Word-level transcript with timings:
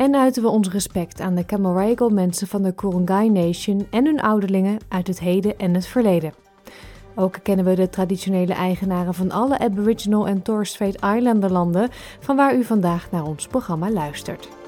en 0.00 0.14
uiten 0.16 0.42
we 0.42 0.48
ons 0.48 0.68
respect 0.68 1.20
aan 1.20 1.34
de 1.34 1.44
Camaragal 1.44 2.08
mensen 2.08 2.46
van 2.46 2.62
de 2.62 2.72
Kurungay 2.72 3.28
Nation 3.28 3.86
en 3.90 4.04
hun 4.04 4.20
ouderlingen 4.20 4.78
uit 4.88 5.06
het 5.06 5.20
heden 5.20 5.58
en 5.58 5.74
het 5.74 5.86
verleden. 5.86 6.32
Ook 7.14 7.38
kennen 7.42 7.64
we 7.64 7.74
de 7.74 7.88
traditionele 7.88 8.52
eigenaren 8.52 9.14
van 9.14 9.30
alle 9.30 9.58
Aboriginal 9.58 10.26
en 10.26 10.42
Torres 10.42 10.70
Strait 10.70 10.94
Islander 10.94 11.52
landen 11.52 11.88
van 12.20 12.36
waar 12.36 12.56
u 12.56 12.64
vandaag 12.64 13.10
naar 13.10 13.24
ons 13.24 13.46
programma 13.46 13.90
luistert. 13.90 14.59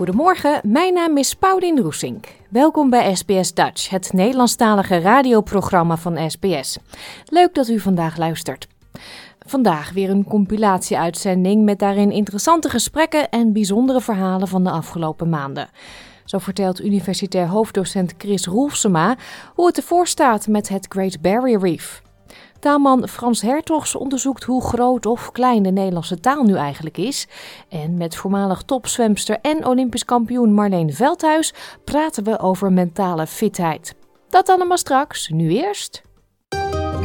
Goedemorgen, 0.00 0.60
mijn 0.62 0.94
naam 0.94 1.16
is 1.16 1.34
Paulien 1.34 1.80
Roesink. 1.80 2.26
Welkom 2.48 2.90
bij 2.90 3.14
SBS 3.14 3.54
Dutch, 3.54 3.90
het 3.90 4.12
Nederlandstalige 4.12 4.98
radioprogramma 4.98 5.96
van 5.96 6.30
SBS. 6.30 6.78
Leuk 7.24 7.54
dat 7.54 7.68
u 7.68 7.80
vandaag 7.80 8.16
luistert. 8.16 8.68
Vandaag 9.38 9.92
weer 9.92 10.10
een 10.10 10.24
compilatie-uitzending 10.24 11.64
met 11.64 11.78
daarin 11.78 12.10
interessante 12.10 12.68
gesprekken 12.68 13.28
en 13.28 13.52
bijzondere 13.52 14.00
verhalen 14.00 14.48
van 14.48 14.64
de 14.64 14.70
afgelopen 14.70 15.28
maanden. 15.28 15.68
Zo 16.24 16.38
vertelt 16.38 16.80
universitair 16.80 17.46
hoofddocent 17.46 18.14
Chris 18.18 18.46
Roelfsema 18.46 19.16
hoe 19.54 19.66
het 19.66 19.76
ervoor 19.76 20.06
staat 20.06 20.46
met 20.46 20.68
het 20.68 20.86
Great 20.88 21.20
Barrier 21.20 21.60
Reef. 21.60 22.02
Taalman 22.60 23.08
Frans 23.08 23.42
Hertogs 23.42 23.94
onderzoekt 23.94 24.44
hoe 24.44 24.62
groot 24.62 25.06
of 25.06 25.32
klein 25.32 25.62
de 25.62 25.70
Nederlandse 25.70 26.20
taal 26.20 26.42
nu 26.42 26.54
eigenlijk 26.54 26.98
is. 26.98 27.28
En 27.68 27.96
met 27.96 28.16
voormalig 28.16 28.62
topzwemster 28.62 29.38
en 29.42 29.66
Olympisch 29.66 30.04
kampioen 30.04 30.54
Marleen 30.54 30.92
Veldhuis 30.92 31.54
praten 31.84 32.24
we 32.24 32.38
over 32.38 32.72
mentale 32.72 33.26
fitheid. 33.26 33.94
Dat 34.28 34.48
allemaal 34.48 34.78
straks, 34.78 35.28
nu 35.28 35.50
eerst. 35.50 36.02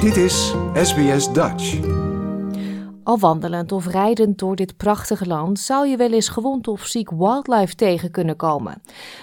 Dit 0.01 0.17
is 0.17 0.53
SBS 0.73 1.31
Dutch. 1.31 1.79
Al 3.05 3.19
wandelend 3.19 3.71
of 3.71 3.87
rijdend 3.87 4.37
door 4.37 4.55
dit 4.55 4.77
prachtige 4.77 5.27
land 5.27 5.59
zou 5.59 5.87
je 5.87 5.97
wel 5.97 6.11
eens 6.11 6.29
gewond 6.29 6.67
of 6.67 6.85
ziek 6.85 7.09
wildlife 7.09 7.75
tegen 7.75 8.11
kunnen 8.11 8.35
komen. 8.35 8.81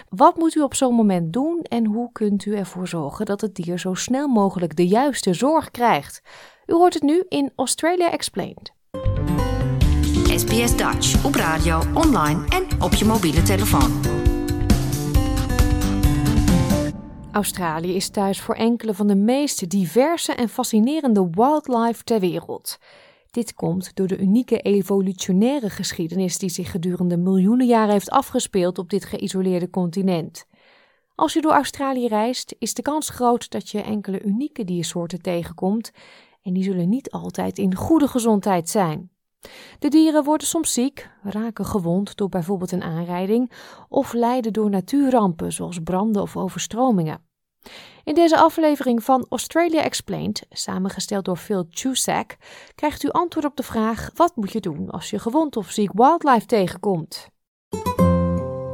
Wat 0.08 0.36
moet 0.36 0.54
u 0.54 0.60
op 0.60 0.74
zo'n 0.74 0.94
moment 0.94 1.32
doen 1.32 1.60
en 1.62 1.84
hoe 1.84 2.12
kunt 2.12 2.44
u 2.44 2.56
ervoor 2.56 2.88
zorgen 2.88 3.26
dat 3.26 3.40
het 3.40 3.54
dier 3.54 3.78
zo 3.78 3.94
snel 3.94 4.28
mogelijk 4.28 4.76
de 4.76 4.86
juiste 4.86 5.34
zorg 5.34 5.70
krijgt? 5.70 6.22
U 6.66 6.72
hoort 6.72 6.94
het 6.94 7.02
nu 7.02 7.24
in 7.28 7.52
Australia 7.56 8.10
Explained. 8.10 8.72
SBS 10.26 10.76
Dutch 10.76 11.24
op 11.24 11.34
radio, 11.34 11.80
online 11.94 12.44
en 12.48 12.82
op 12.82 12.92
je 12.92 13.04
mobiele 13.04 13.42
telefoon. 13.42 14.00
Australië 17.32 17.94
is 17.94 18.08
thuis 18.08 18.40
voor 18.40 18.54
enkele 18.54 18.94
van 18.94 19.06
de 19.06 19.16
meest 19.16 19.70
diverse 19.70 20.32
en 20.32 20.48
fascinerende 20.48 21.28
wildlife 21.30 22.04
ter 22.04 22.20
wereld. 22.20 22.78
Dit 23.32 23.54
komt 23.54 23.94
door 23.94 24.06
de 24.06 24.18
unieke 24.18 24.60
evolutionaire 24.60 25.70
geschiedenis 25.70 26.38
die 26.38 26.48
zich 26.48 26.70
gedurende 26.70 27.16
miljoenen 27.16 27.66
jaren 27.66 27.92
heeft 27.92 28.10
afgespeeld 28.10 28.78
op 28.78 28.90
dit 28.90 29.04
geïsoleerde 29.04 29.70
continent. 29.70 30.46
Als 31.14 31.32
je 31.32 31.40
door 31.40 31.52
Australië 31.52 32.06
reist, 32.06 32.56
is 32.58 32.74
de 32.74 32.82
kans 32.82 33.08
groot 33.08 33.50
dat 33.50 33.68
je 33.68 33.82
enkele 33.82 34.22
unieke 34.22 34.64
diersoorten 34.64 35.22
tegenkomt 35.22 35.90
en 36.42 36.52
die 36.52 36.62
zullen 36.62 36.88
niet 36.88 37.10
altijd 37.10 37.58
in 37.58 37.74
goede 37.74 38.08
gezondheid 38.08 38.68
zijn. 38.68 39.10
De 39.78 39.88
dieren 39.88 40.24
worden 40.24 40.46
soms 40.46 40.72
ziek, 40.72 41.10
raken 41.22 41.64
gewond 41.66 42.16
door 42.16 42.28
bijvoorbeeld 42.28 42.72
een 42.72 42.82
aanrijding 42.82 43.52
of 43.88 44.12
lijden 44.12 44.52
door 44.52 44.70
natuurrampen 44.70 45.52
zoals 45.52 45.78
branden 45.78 46.22
of 46.22 46.36
overstromingen. 46.36 47.24
In 48.04 48.14
deze 48.14 48.36
aflevering 48.36 49.04
van 49.04 49.26
Australia 49.28 49.82
Explained, 49.82 50.46
samengesteld 50.50 51.24
door 51.24 51.36
Phil 51.36 51.66
Chusak, 51.70 52.36
krijgt 52.74 53.02
u 53.02 53.08
antwoord 53.08 53.46
op 53.46 53.56
de 53.56 53.62
vraag: 53.62 54.10
wat 54.14 54.36
moet 54.36 54.52
je 54.52 54.60
doen 54.60 54.90
als 54.90 55.10
je 55.10 55.18
gewond 55.18 55.56
of 55.56 55.70
ziek 55.70 55.90
wildlife 55.92 56.46
tegenkomt? 56.46 57.28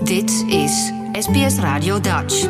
Dit 0.03 0.45
is 0.47 0.93
SBS 1.13 1.59
Radio 1.59 2.01
Dutch. 2.01 2.41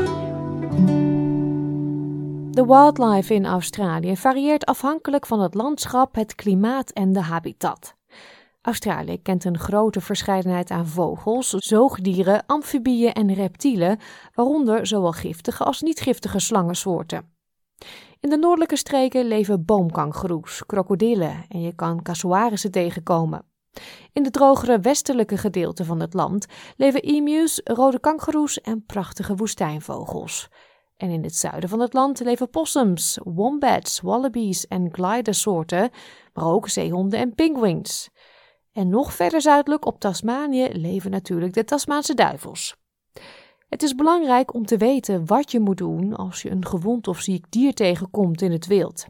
De 2.50 2.64
wildlife 2.66 3.34
in 3.34 3.46
Australië 3.46 4.16
varieert 4.16 4.64
afhankelijk 4.64 5.26
van 5.26 5.40
het 5.40 5.54
landschap, 5.54 6.14
het 6.14 6.34
klimaat 6.34 6.90
en 6.90 7.12
de 7.12 7.20
habitat. 7.20 7.97
Australië 8.68 9.22
kent 9.22 9.44
een 9.44 9.58
grote 9.58 10.00
verscheidenheid 10.00 10.70
aan 10.70 10.86
vogels, 10.86 11.48
zoogdieren, 11.48 12.46
amfibieën 12.46 13.12
en 13.12 13.34
reptielen, 13.34 13.98
waaronder 14.34 14.86
zowel 14.86 15.12
giftige 15.12 15.64
als 15.64 15.80
niet-giftige 15.80 16.38
slangensoorten. 16.38 17.32
In 18.20 18.30
de 18.30 18.36
noordelijke 18.36 18.76
streken 18.76 19.24
leven 19.24 19.64
boomkangoeroes, 19.64 20.66
krokodillen 20.66 21.44
en 21.48 21.60
je 21.60 21.74
kan 21.74 22.02
casuarissen 22.02 22.70
tegenkomen. 22.70 23.44
In 24.12 24.22
de 24.22 24.30
drogere 24.30 24.80
westelijke 24.80 25.36
gedeelten 25.36 25.84
van 25.84 26.00
het 26.00 26.14
land 26.14 26.46
leven 26.76 27.02
emus, 27.02 27.60
rode 27.64 28.00
kangoeroes 28.00 28.60
en 28.60 28.84
prachtige 28.86 29.34
woestijnvogels. 29.34 30.48
En 30.96 31.10
in 31.10 31.22
het 31.22 31.36
zuiden 31.36 31.68
van 31.68 31.80
het 31.80 31.92
land 31.92 32.20
leven 32.20 32.50
possums, 32.50 33.18
wombats, 33.24 34.00
wallabies 34.00 34.66
en 34.66 34.88
glidersoorten, 34.92 35.90
maar 36.32 36.46
ook 36.46 36.68
zeehonden 36.68 37.18
en 37.18 37.34
penguins. 37.34 38.10
En 38.78 38.88
nog 38.88 39.12
verder 39.12 39.40
zuidelijk 39.40 39.86
op 39.86 40.00
Tasmanië 40.00 40.68
leven 40.72 41.10
natuurlijk 41.10 41.54
de 41.54 41.64
Tasmaanse 41.64 42.14
duivels. 42.14 42.76
Het 43.68 43.82
is 43.82 43.94
belangrijk 43.94 44.54
om 44.54 44.66
te 44.66 44.76
weten 44.76 45.26
wat 45.26 45.52
je 45.52 45.60
moet 45.60 45.76
doen 45.76 46.16
als 46.16 46.42
je 46.42 46.50
een 46.50 46.66
gewond 46.66 47.08
of 47.08 47.20
ziek 47.20 47.46
dier 47.48 47.74
tegenkomt 47.74 48.42
in 48.42 48.52
het 48.52 48.66
wild. 48.66 49.06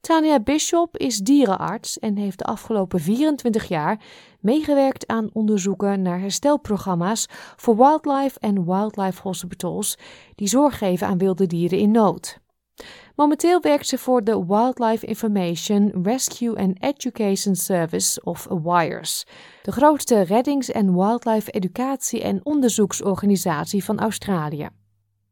Tania 0.00 0.40
Bishop 0.40 0.96
is 0.96 1.18
dierenarts 1.18 1.98
en 1.98 2.16
heeft 2.16 2.38
de 2.38 2.44
afgelopen 2.44 3.00
24 3.00 3.68
jaar 3.68 4.04
meegewerkt 4.40 5.06
aan 5.06 5.30
onderzoeken 5.32 6.02
naar 6.02 6.20
herstelprogramma's 6.20 7.26
voor 7.56 7.76
wildlife 7.76 8.38
en 8.38 8.64
wildlife 8.64 9.22
hospitals 9.22 9.98
die 10.34 10.48
zorg 10.48 10.78
geven 10.78 11.06
aan 11.06 11.18
wilde 11.18 11.46
dieren 11.46 11.78
in 11.78 11.90
nood. 11.90 12.41
Momenteel 13.16 13.60
werkt 13.60 13.86
ze 13.86 13.98
voor 13.98 14.24
de 14.24 14.46
Wildlife 14.46 15.06
Information 15.06 15.90
Rescue 16.02 16.56
and 16.56 16.76
Education 16.80 17.54
Service 17.54 18.20
of 18.22 18.46
WIRES, 18.62 19.26
de 19.62 19.72
grootste 19.72 20.22
reddings- 20.22 20.70
en 20.70 20.94
wildlife 20.94 21.50
educatie- 21.50 22.22
en 22.22 22.40
onderzoeksorganisatie 22.42 23.84
van 23.84 23.98
Australië. 23.98 24.68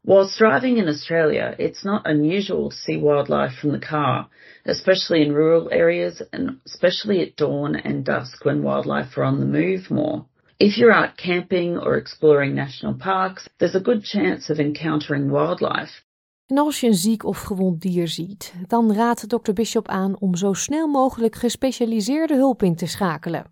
Whilst 0.00 0.36
driving 0.36 0.76
in 0.78 0.86
Australia, 0.86 1.54
it's 1.56 1.82
not 1.82 2.06
unusual 2.06 2.68
to 2.68 2.76
see 2.76 3.00
wildlife 3.00 3.56
from 3.56 3.70
the 3.70 3.86
car, 3.86 4.28
especially 4.64 5.24
in 5.24 5.34
rural 5.34 5.70
areas 5.70 6.28
and 6.30 6.60
especially 6.64 7.22
at 7.22 7.36
dawn 7.36 7.82
and 7.82 8.04
dusk 8.04 8.44
when 8.44 8.62
wildlife 8.62 9.20
are 9.20 9.28
on 9.28 9.38
the 9.38 9.46
move 9.46 9.90
more. 9.90 10.24
If 10.58 10.76
you're 10.76 11.04
out 11.04 11.16
camping 11.16 11.78
or 11.78 11.96
exploring 11.96 12.54
national 12.54 12.94
parks, 12.94 13.48
there's 13.58 13.76
a 13.76 13.80
good 13.80 14.04
chance 14.04 14.52
of 14.52 14.58
encountering 14.58 15.30
wildlife. 15.30 16.04
En 16.50 16.58
als 16.58 16.80
je 16.80 16.86
een 16.86 16.94
ziek 16.94 17.24
of 17.24 17.42
gewond 17.42 17.80
dier 17.82 18.08
ziet, 18.08 18.54
dan 18.66 18.92
raadt 18.92 19.28
dokter 19.28 19.54
Bishop 19.54 19.88
aan 19.88 20.18
om 20.18 20.36
zo 20.36 20.52
snel 20.52 20.88
mogelijk 20.88 21.34
gespecialiseerde 21.34 22.34
hulp 22.34 22.62
in 22.62 22.74
te 22.74 22.86
schakelen. 22.86 23.44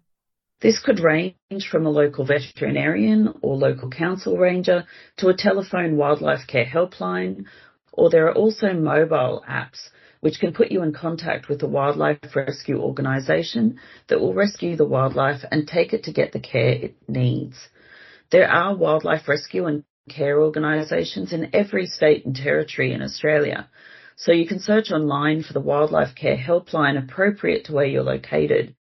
This 0.58 0.80
could 0.80 1.00
range 1.00 1.60
from 1.68 1.86
a 1.86 1.90
local 1.90 2.24
veterinarian 2.24 3.36
or 3.40 3.56
local 3.56 3.88
council 3.88 4.36
ranger 4.36 5.10
to 5.14 5.28
a 5.28 5.34
telephone 5.34 5.96
wildlife 5.96 6.46
care 6.46 6.66
helpline, 6.66 7.46
or 7.90 8.10
there 8.10 8.24
are 8.24 8.34
also 8.34 8.72
mobile 8.72 9.44
apps 9.46 9.92
which 10.20 10.38
can 10.38 10.52
put 10.52 10.70
you 10.70 10.84
in 10.84 10.92
contact 10.92 11.46
with 11.48 11.62
a 11.62 11.68
wildlife 11.68 12.36
rescue 12.36 12.80
organisation 12.80 13.78
that 14.06 14.18
will 14.20 14.34
rescue 14.34 14.76
the 14.76 14.88
wildlife 14.88 15.44
and 15.50 15.66
take 15.66 15.92
it 15.92 16.02
to 16.02 16.12
get 16.12 16.32
the 16.32 16.40
care 16.40 16.84
it 16.84 16.94
needs. 17.06 17.68
There 18.30 18.50
are 18.50 18.76
wildlife 18.76 19.28
rescue 19.28 19.66
and 19.66 19.84
care 20.08 20.40
organisations 20.40 21.32
in 21.32 21.48
every 21.52 21.86
state 21.86 22.24
and 22.24 22.36
territory 22.36 22.92
in 22.92 23.02
Australia. 23.02 23.68
So 24.14 24.32
you 24.32 24.46
can 24.46 24.60
search 24.60 24.90
online 24.90 25.42
for 25.42 25.52
the 25.52 25.60
wildlife 25.60 26.14
care 26.14 26.36
helpline 26.36 26.96
appropriate 26.96 27.64
to 27.64 27.72
where 27.72 27.86
you're 27.86 28.12
located. 28.12 28.74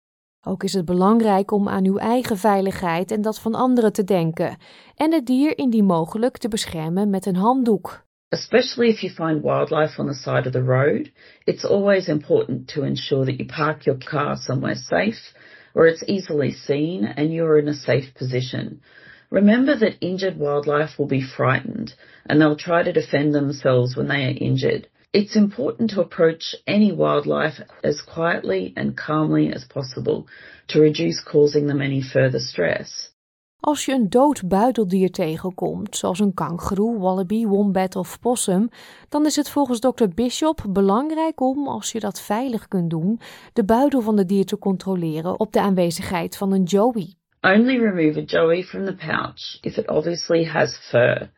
Ook 0.48 0.64
is 0.64 0.74
het 0.74 0.86
belangrijk 0.86 1.52
om 1.52 1.68
aan 1.70 1.86
uw 1.86 1.98
eigen 1.98 2.38
veiligheid 2.38 3.12
en 3.12 3.22
dat 3.22 3.40
van 3.40 3.56
anderen 3.56 3.94
te 3.94 4.04
denken 4.04 4.58
en 4.96 5.14
het 5.14 5.26
dier 5.26 5.58
indien 5.58 5.86
mogelijk 5.86 6.38
te 6.38 6.48
beschermen 6.48 7.10
met 7.10 7.26
een 7.26 7.36
handdoek. 7.36 8.06
Especially 8.30 8.90
if 8.90 9.00
you 9.00 9.14
find 9.14 9.44
wildlife 9.44 10.02
on 10.02 10.08
the 10.08 10.14
side 10.14 10.46
of 10.46 10.52
the 10.52 10.64
road, 10.64 11.12
it's 11.44 11.66
always 11.66 12.08
important 12.08 12.68
to 12.68 12.82
ensure 12.82 13.26
that 13.26 13.36
you 13.36 13.46
park 13.56 13.82
your 13.82 14.00
car 14.00 14.36
somewhere 14.38 14.76
safe 14.76 15.36
where 15.78 15.86
it's 15.86 16.04
easily 16.08 16.52
seen 16.52 17.06
and 17.06 17.32
you're 17.32 17.60
in 17.60 17.68
a 17.68 17.74
safe 17.74 18.12
position. 18.16 18.82
Remember 19.30 19.76
that 19.78 19.98
injured 20.00 20.38
wildlife 20.38 20.98
will 20.98 21.08
be 21.08 21.22
frightened 21.22 21.94
and 22.26 22.40
they'll 22.40 22.56
try 22.56 22.84
to 22.84 22.92
defend 22.92 23.34
themselves 23.34 23.96
when 23.96 24.08
they 24.08 24.24
are 24.26 24.38
injured. 24.40 24.88
It's 25.12 25.36
important 25.36 25.90
to 25.92 26.02
approach 26.02 26.56
any 26.66 26.92
wildlife 26.92 27.60
as 27.84 28.02
quietly 28.02 28.74
and 28.76 28.96
calmly 28.96 29.54
as 29.54 29.66
possible 29.66 30.28
to 30.68 30.80
reduce 30.80 31.22
causing 31.24 31.68
them 31.68 31.82
any 31.82 32.02
further 32.02 32.40
stress. 32.40 33.16
Als 33.60 33.86
je 33.86 33.94
een 33.94 34.10
dood 34.10 34.48
buideldier 34.48 35.12
tegenkomt, 35.12 35.96
zoals 35.96 36.20
een 36.20 36.34
kangoeroe, 36.34 37.00
wallaby, 37.00 37.46
wombat 37.46 37.96
of 37.96 38.20
possum, 38.20 38.70
dan 39.10 39.26
is 39.26 39.36
het 39.36 39.50
volgens 39.50 39.80
Dr. 39.80 40.08
Bishop 40.16 40.66
belangrijk 40.70 41.42
om, 41.42 41.68
als 41.68 41.92
je 41.92 42.00
dat 42.00 42.22
veilig 42.22 42.68
kunt 42.68 42.90
doen, 42.90 43.20
de 43.54 43.66
buidel 43.66 44.02
van 44.02 44.18
het 44.18 44.28
dier 44.28 44.46
te 44.46 44.58
controleren 44.58 45.40
op 45.40 45.54
de 45.54 45.62
aanwezigheid 45.62 46.38
van 46.38 46.52
een 46.52 46.64
joey. 46.64 47.16
Only 47.48 47.80
remove 47.80 48.18
a 48.18 48.24
joey 48.24 48.62
from 48.62 48.86
the 48.86 48.92
pouch 48.92 49.58
if 49.64 49.78
it 49.78 49.86
obviously 49.88 50.44
has 50.44 50.78
fur. 50.92 51.30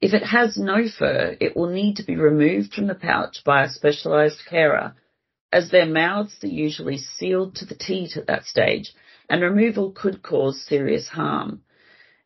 If 0.00 0.12
it 0.12 0.24
has 0.24 0.56
no 0.56 0.88
fur, 0.88 1.36
it 1.38 1.56
will 1.56 1.68
need 1.68 1.98
to 1.98 2.02
be 2.02 2.16
removed 2.16 2.74
from 2.74 2.88
the 2.88 2.96
pouch 2.96 3.44
by 3.44 3.62
a 3.62 3.68
specialized 3.68 4.40
carer, 4.50 4.96
as 5.52 5.70
their 5.70 5.86
mouths 5.86 6.42
are 6.42 6.48
usually 6.48 6.98
sealed 6.98 7.54
to 7.54 7.64
the 7.64 7.76
teat 7.76 8.16
at 8.16 8.26
that 8.26 8.44
stage 8.44 8.92
and 9.30 9.40
removal 9.40 9.92
could 9.92 10.20
cause 10.20 10.66
serious 10.66 11.06
harm. 11.06 11.62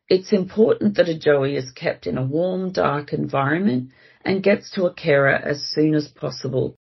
It's 0.09 0.33
important 0.33 0.95
that 0.95 1.07
a 1.07 1.19
joey 1.19 1.57
is 1.57 1.69
kept 1.69 2.07
in 2.07 2.17
a 2.17 2.25
warm, 2.25 2.71
dark 2.71 3.13
environment 3.13 3.91
and 4.25 4.41
gets 4.41 4.71
to 4.71 4.87
a 4.87 4.93
carer 4.95 5.35
as 5.35 5.61
soon 5.61 5.93
as 5.93 6.07
possible. 6.07 6.75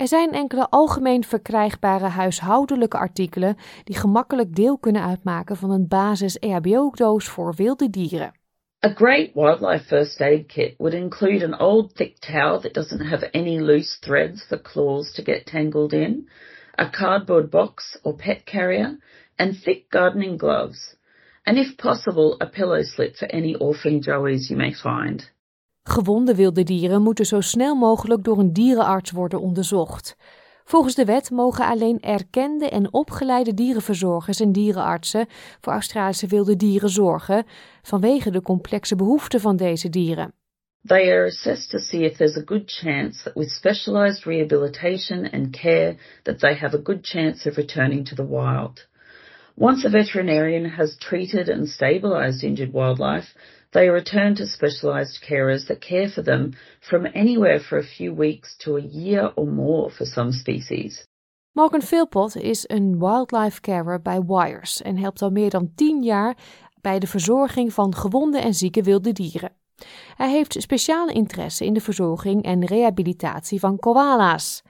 Er 0.00 0.08
zijn 0.08 0.32
enkele 0.32 0.68
algemeen 0.68 1.24
verkrijgbare 1.24 2.06
huishoudelijke 2.06 2.96
artikelen 2.96 3.56
die 3.84 3.96
gemakkelijk 3.96 4.54
deel 4.54 4.78
kunnen 4.78 5.02
uitmaken 5.02 5.56
van 5.56 5.70
een 5.70 5.88
basis 5.88 6.38
EHBO-doos 6.38 7.28
voor 7.28 7.54
wilde 7.54 7.90
dieren. 7.90 8.32
A 8.84 8.88
great 8.88 9.30
wildlife 9.34 9.84
first 9.84 10.20
aid 10.20 10.46
kit 10.46 10.74
would 10.78 10.94
include 10.94 11.44
an 11.44 11.60
old 11.60 11.94
thick 11.94 12.18
towel 12.18 12.60
that 12.60 12.74
doesn't 12.74 13.02
have 13.02 13.30
any 13.30 13.58
loose 13.60 13.98
threads 14.00 14.46
for 14.46 14.60
claws 14.60 15.12
to 15.12 15.22
get 15.22 15.46
tangled 15.46 15.92
in, 15.92 16.28
a 16.74 16.90
cardboard 16.90 17.50
box 17.50 17.98
or 18.02 18.14
pet 18.14 18.44
carrier, 18.44 18.98
and 19.36 19.62
thick 19.64 19.90
gardening 19.90 20.38
gloves, 20.38 20.96
and 21.42 21.58
if 21.58 21.76
possible, 21.76 22.36
a 22.40 22.46
pillow 22.46 22.82
slip 22.82 23.16
for 23.16 23.28
any 23.34 23.54
orphan 23.54 24.00
joeys 24.00 24.50
you 24.50 24.56
may 24.56 24.72
find. 24.72 25.30
Gewonde 25.90 26.34
wilde 26.34 26.62
dieren 26.62 27.02
moeten 27.02 27.24
zo 27.24 27.40
snel 27.40 27.74
mogelijk 27.74 28.24
door 28.24 28.38
een 28.38 28.52
dierenarts 28.52 29.10
worden 29.10 29.40
onderzocht. 29.40 30.16
Volgens 30.64 30.94
de 30.94 31.04
wet 31.04 31.30
mogen 31.30 31.66
alleen 31.66 32.00
erkende 32.00 32.68
en 32.68 32.92
opgeleide 32.92 33.54
dierenverzorgers 33.54 34.40
en 34.40 34.52
dierenartsen 34.52 35.26
voor 35.60 35.72
Australische 35.72 36.26
wilde 36.26 36.56
dieren 36.56 36.88
zorgen 36.88 37.44
vanwege 37.82 38.30
de 38.30 38.42
complexe 38.42 38.96
behoeften 38.96 39.40
van 39.40 39.56
deze 39.56 39.88
dieren. 39.88 40.32
They 40.86 41.12
are 41.12 41.26
assessed 41.26 41.70
to 41.70 41.78
see 41.78 42.00
if 42.00 42.16
there's 42.16 42.36
a 42.36 42.42
good 42.44 42.70
chance 42.70 43.22
that 43.22 43.34
with 43.34 43.50
specialized 43.50 44.24
rehabilitation 44.24 45.30
and 45.30 45.50
care 45.50 45.96
that 46.22 46.38
they 46.38 46.54
have 46.54 46.76
a 46.76 46.80
good 46.82 47.06
chance 47.06 47.48
of 47.48 47.56
returning 47.56 48.08
to 48.08 48.14
the 48.14 48.28
wild. 48.28 48.88
Once 49.56 49.86
a 49.86 49.90
veterinarian 49.90 50.70
has 50.70 50.96
treated 50.96 51.48
and 51.48 51.68
stabilized 51.68 52.44
injured 52.44 52.72
wildlife, 52.72 53.34
they 53.70 53.88
return 53.88 54.34
to 54.34 54.46
specialized 54.46 55.24
carers 55.28 55.66
that 55.66 55.80
care 55.80 56.08
for 56.08 56.22
them 56.22 56.52
from 56.80 57.06
anywhere 57.14 57.60
for 57.60 57.78
a 57.78 57.82
few 57.82 58.14
weeks 58.14 58.56
to 58.56 58.76
a 58.76 58.80
year 58.80 59.32
or 59.34 59.46
more 59.46 59.90
for 59.90 60.06
some 60.06 60.32
species. 60.32 61.06
Morgan 61.52 61.82
Philpott 61.82 62.36
is 62.36 62.64
een 62.66 62.98
wildlife 62.98 63.60
carer 63.60 64.02
bij 64.02 64.22
Wires 64.26 64.82
en 64.82 64.96
helpt 64.96 65.22
al 65.22 65.30
meer 65.30 65.50
dan 65.50 65.72
10 65.74 66.02
jaar 66.02 66.36
bij 66.80 66.98
de 66.98 67.06
verzorging 67.06 67.72
van 67.72 67.94
gewonde 67.94 68.38
en 68.38 68.54
zieke 68.54 68.82
wilde 68.82 69.12
dieren. 69.12 69.52
Hij 70.14 70.30
heeft 70.30 70.56
speciale 70.62 71.12
interesse 71.12 71.64
in 71.64 71.72
de 71.72 71.80
verzorging 71.80 72.42
en 72.42 72.64
rehabilitatie 72.64 73.60
van 73.60 73.78
koala's. 73.78 74.62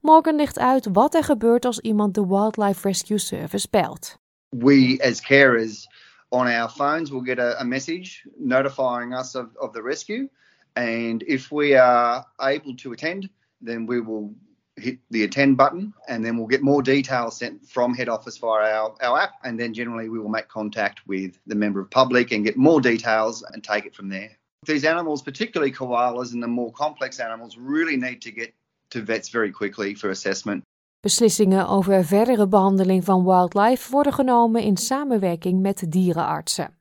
Morgan 0.00 0.36
legt 0.36 0.58
uit 0.58 0.88
wat 0.92 1.14
er 1.14 1.24
gebeurt 1.24 1.64
als 1.64 1.78
iemand 1.78 2.14
de 2.14 2.26
Wildlife 2.26 2.88
Rescue 2.88 3.18
Service 3.18 3.66
belt. 3.70 4.18
we 4.58 4.98
as 5.02 5.20
carers 5.20 5.88
on 6.34 6.48
our 6.48 6.68
phones 6.68 7.12
we'll 7.12 7.22
get 7.22 7.38
a, 7.38 7.60
a 7.60 7.64
message 7.64 8.24
notifying 8.38 9.14
us 9.14 9.34
of, 9.34 9.56
of 9.60 9.72
the 9.72 9.82
rescue. 9.82 10.28
And 10.76 11.22
if 11.22 11.52
we 11.52 11.74
are 11.74 12.26
able 12.40 12.74
to 12.76 12.92
attend, 12.92 13.30
then 13.60 13.86
we 13.86 14.00
will 14.00 14.34
hit 14.76 14.98
the 15.10 15.22
attend 15.22 15.56
button 15.56 15.94
and 16.08 16.24
then 16.24 16.36
we'll 16.36 16.48
get 16.48 16.60
more 16.60 16.82
details 16.82 17.38
sent 17.38 17.64
from 17.68 17.94
head 17.94 18.08
office 18.08 18.38
via 18.38 18.74
our, 18.74 18.96
our 19.00 19.20
app. 19.20 19.34
And 19.44 19.58
then 19.58 19.72
generally 19.72 20.08
we 20.08 20.18
will 20.18 20.28
make 20.28 20.48
contact 20.48 21.06
with 21.06 21.38
the 21.46 21.54
member 21.54 21.80
of 21.80 21.90
public 21.90 22.32
and 22.32 22.44
get 22.44 22.56
more 22.56 22.80
details 22.80 23.44
and 23.52 23.62
take 23.62 23.86
it 23.86 23.94
from 23.94 24.08
there. 24.08 24.32
These 24.66 24.84
animals, 24.84 25.22
particularly 25.22 25.72
koalas 25.72 26.32
and 26.32 26.42
the 26.42 26.48
more 26.48 26.72
complex 26.72 27.20
animals, 27.20 27.56
really 27.56 27.96
need 27.96 28.22
to 28.22 28.32
get 28.32 28.52
to 28.90 29.02
vets 29.02 29.28
very 29.28 29.52
quickly 29.52 29.94
for 29.94 30.10
assessment. 30.10 30.64
Beslissingen 31.04 31.68
over 31.68 32.04
verdere 32.04 32.48
behandeling 32.48 33.04
van 33.04 33.24
wildlife 33.24 33.90
worden 33.90 34.12
genomen 34.12 34.62
in 34.62 34.76
samenwerking 34.76 35.60
met 35.60 35.84
dierenartsen. 35.88 36.78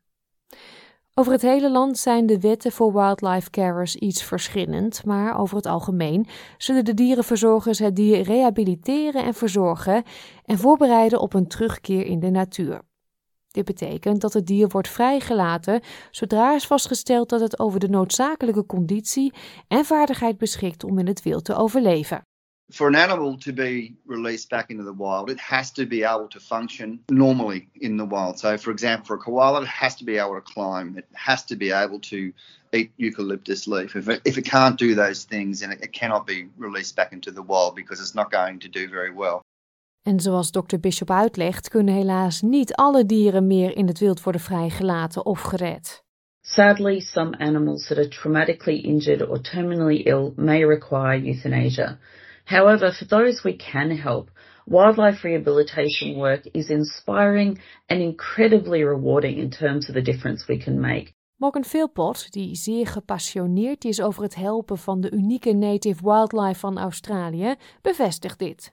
Over 1.14 1.32
het 1.32 1.42
hele 1.42 1.72
land 1.72 1.98
zijn 1.98 2.26
de 2.26 2.40
wetten 2.40 2.72
voor 2.72 2.94
wildlife 2.94 3.50
carers 3.50 3.96
iets 3.96 4.24
verschillend, 4.24 5.06
maar 5.06 5.40
over 5.40 5.56
het 5.56 5.66
algemeen 5.66 6.28
zullen 6.58 6.86
de 6.86 6.94
dierenverzorgers 6.94 7.80
het 7.80 7.96
dier 7.96 8.22
rehabiliteren 8.22 9.24
en 9.24 9.34
verzorgen 9.34 10.04
en 10.46 10.58
voorbereiden 10.58 11.20
op 11.20 11.34
een 11.34 11.48
terugkeer 11.48 12.06
in 12.06 12.20
de 12.20 12.30
natuur. 12.30 12.82
Dit 13.52 13.66
betekent 13.66 14.22
dat 14.22 14.34
het 14.34 14.46
dier 14.46 14.68
wordt 14.68 14.90
vrijgelaten 14.90 15.82
zodra 16.12 16.56
is 16.56 16.68
vastgesteld 16.68 17.30
dat 17.30 17.42
het 17.42 17.60
over 17.60 17.80
de 17.80 17.90
noodzakelijke 17.90 18.66
conditie 18.66 19.34
en 19.68 19.86
vaardigheid 19.86 20.38
beschikt 20.38 20.84
om 20.84 21.00
in 21.00 21.08
het 21.08 21.24
wild 21.24 21.46
te 21.46 21.56
overleven. 21.56 22.22
For 22.74 22.88
an 22.88 22.96
animal 22.96 23.38
to 23.38 23.54
be 23.54 23.96
released 24.06 24.50
back 24.50 24.72
into 24.72 24.84
the 24.84 24.94
wild, 24.94 25.30
it 25.30 25.40
has 25.40 25.70
to 25.72 25.86
be 25.86 26.04
able 26.04 26.28
to 26.28 26.40
function 26.40 27.00
normally 27.10 27.70
in 27.80 27.98
the 27.98 28.06
wild. 28.06 28.40
So, 28.40 28.58
for 28.58 28.72
example, 28.72 29.06
for 29.06 29.16
a 29.16 29.20
koala, 29.20 29.62
it 29.62 29.68
has 29.68 29.96
to 29.98 30.04
be 30.04 30.18
able 30.18 30.36
to 30.36 30.42
climb. 30.42 30.98
It 30.98 31.06
has 31.14 31.44
to 31.46 31.56
be 31.56 31.72
able 31.72 32.00
to 32.00 32.34
eat 32.74 32.92
eucalyptus 32.98 33.68
leaf. 33.68 33.96
If 33.96 34.10
it, 34.10 34.22
if 34.26 34.38
it 34.38 34.46
can't 34.46 34.80
do 34.80 34.96
those 34.96 35.24
things, 35.26 35.60
then 35.60 35.72
it, 35.72 35.84
it 35.84 35.94
cannot 35.94 36.26
be 36.26 36.48
released 36.58 36.96
back 36.96 37.14
into 37.14 37.32
the 37.32 37.44
wild 37.44 37.76
because 37.76 38.02
it's 38.02 38.16
not 38.16 38.32
going 38.32 38.60
to 38.60 38.68
do 38.68 38.90
very 38.90 39.12
well. 39.12 39.42
En 40.06 40.20
zoals 40.20 40.52
Dr. 40.52 40.80
Bishop 40.80 41.12
uitlegt, 41.12 41.70
kunnen 41.70 41.94
helaas 41.94 42.42
niet 42.42 42.74
alle 42.74 43.06
dieren 43.06 43.48
meer 43.48 43.76
in 43.76 43.88
het 43.88 44.00
wild 44.00 44.24
worden 44.24 44.42
vrijgelaten 44.42 45.26
of 45.26 45.42
gered. 45.42 46.04
Sadly, 46.46 47.00
some 47.00 47.38
animals 47.38 47.88
that 47.88 47.98
are 47.98 48.08
traumatically 48.08 48.82
injured 48.82 49.30
or 49.30 49.42
terminally 49.42 50.04
ill 50.06 50.34
may 50.36 50.66
require 50.66 51.26
euthanasia. 51.26 51.98
However, 52.46 52.92
for 52.92 53.06
those 53.06 53.44
we 53.44 53.54
can 53.54 53.92
help, 53.92 54.30
wildlife 54.66 55.24
rehabilitation 55.24 56.18
work 56.18 56.42
is 56.54 56.70
inspiring 56.70 57.60
and 57.90 58.02
incredibly 58.02 58.84
rewarding 58.84 59.38
in 59.38 59.50
terms 59.50 59.90
of 59.90 59.96
the 59.96 60.02
difference 60.02 60.48
we 60.48 60.58
can 60.58 60.80
make. 60.80 61.14
Morgan 61.38 61.64
Philpott, 61.66 62.32
die 62.32 62.56
zeer 62.56 62.88
gepassioneerd 62.88 63.86
is 63.86 64.02
over 64.02 64.24
het 64.24 64.36
helpen 64.36 64.78
van 64.78 65.02
de 65.02 65.12
unieke 65.12 65.54
native 65.54 66.04
wildlife 66.04 66.60
van 66.60 66.78
Australië, 66.78 67.56
bevestigt 67.82 68.40
dit. 68.40 68.72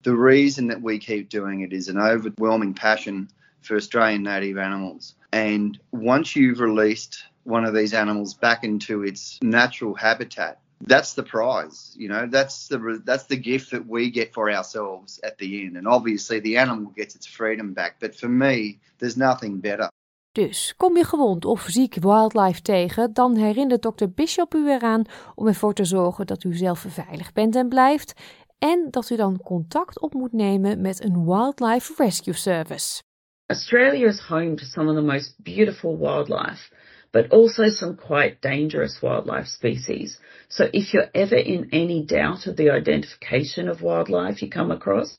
The 0.00 0.16
reason 0.16 0.68
that 0.68 0.82
we 0.82 0.98
keep 0.98 1.30
doing 1.30 1.62
it 1.62 1.72
is 1.72 1.88
an 1.88 1.98
overwhelming 1.98 2.74
passion 2.74 3.28
for 3.60 3.76
Australian 3.76 4.22
native 4.22 4.60
animals. 4.60 5.16
And 5.30 5.78
once 5.90 6.40
you've 6.40 6.60
released 6.60 7.30
one 7.42 7.68
of 7.68 7.74
these 7.74 7.96
animals 7.96 8.38
back 8.38 8.62
into 8.62 9.02
its 9.02 9.38
natural 9.40 9.94
habitat, 9.94 10.58
that's 10.86 11.14
the 11.14 11.22
prize 11.22 11.94
you 11.96 12.08
know 12.08 12.28
that's 12.30 12.66
the 12.68 13.00
that's 13.04 13.26
the 13.26 13.40
gift 13.40 13.70
that 13.70 13.82
we 13.86 14.10
get 14.10 14.32
for 14.32 14.50
ourselves 14.50 15.20
at 15.22 15.36
the 15.38 15.64
end 15.64 15.76
and 15.76 15.86
obviously 15.86 16.40
the 16.40 16.58
animal 16.58 16.92
gets 16.94 17.14
its 17.14 17.26
freedom 17.26 17.72
back 17.72 17.98
but 18.00 18.14
for 18.14 18.28
me 18.28 18.78
there's 18.98 19.16
nothing 19.16 19.60
better 19.60 19.88
Dus 20.32 20.74
kom 20.76 20.96
je 20.96 21.04
gewond 21.04 21.44
of 21.44 21.66
ziek 21.68 21.94
wildlife 21.94 22.62
tegen, 22.62 23.12
dan 23.12 23.36
herinnert 23.36 23.82
Dr. 23.82 24.06
Bishop 24.14 24.54
u 24.54 24.70
eraan 24.70 25.04
om 25.34 25.46
ervoor 25.46 25.74
te 25.74 25.84
zorgen 25.84 26.26
dat 26.26 26.44
u 26.44 26.54
zelf 26.54 26.84
veilig 26.88 27.32
bent 27.32 27.56
en 27.56 27.68
blijft 27.68 28.12
en 28.58 28.88
dat 28.90 29.10
u 29.10 29.16
dan 29.16 29.40
contact 29.42 30.00
op 30.00 30.14
moet 30.14 30.32
nemen 30.32 30.80
met 30.80 31.04
een 31.04 31.24
Wildlife 31.24 31.94
Rescue 31.96 32.34
Service. 32.34 33.02
Australia 33.46 34.06
is 34.06 34.20
home 34.20 34.54
to 34.54 34.64
some 34.64 34.90
of 34.90 34.94
the 34.96 35.02
most 35.02 35.34
beautiful 35.42 35.98
wildlife. 35.98 36.70
But 37.12 37.30
also 37.30 37.68
some 37.68 37.96
quite 37.96 38.40
dangerous 38.40 38.98
wildlife 39.02 39.46
species. 39.46 40.18
So 40.48 40.68
if 40.72 40.92
you're 40.92 41.10
ever 41.14 41.36
in 41.36 41.68
any 41.72 42.04
doubt 42.04 42.46
of 42.46 42.56
the 42.56 42.70
identification 42.70 43.68
of 43.68 43.80
wildlife 43.80 44.42
you 44.42 44.50
come 44.50 44.70
across 44.70 45.18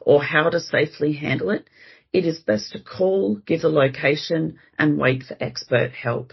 or 0.00 0.22
how 0.22 0.50
to 0.50 0.60
safely 0.60 1.12
handle 1.12 1.50
it, 1.50 1.68
it 2.12 2.24
is 2.24 2.40
best 2.40 2.72
to 2.72 2.80
call, 2.80 3.36
give 3.46 3.60
the 3.60 3.68
location 3.68 4.58
and 4.78 4.98
wait 4.98 5.22
for 5.22 5.36
expert 5.40 5.92
help. 5.92 6.32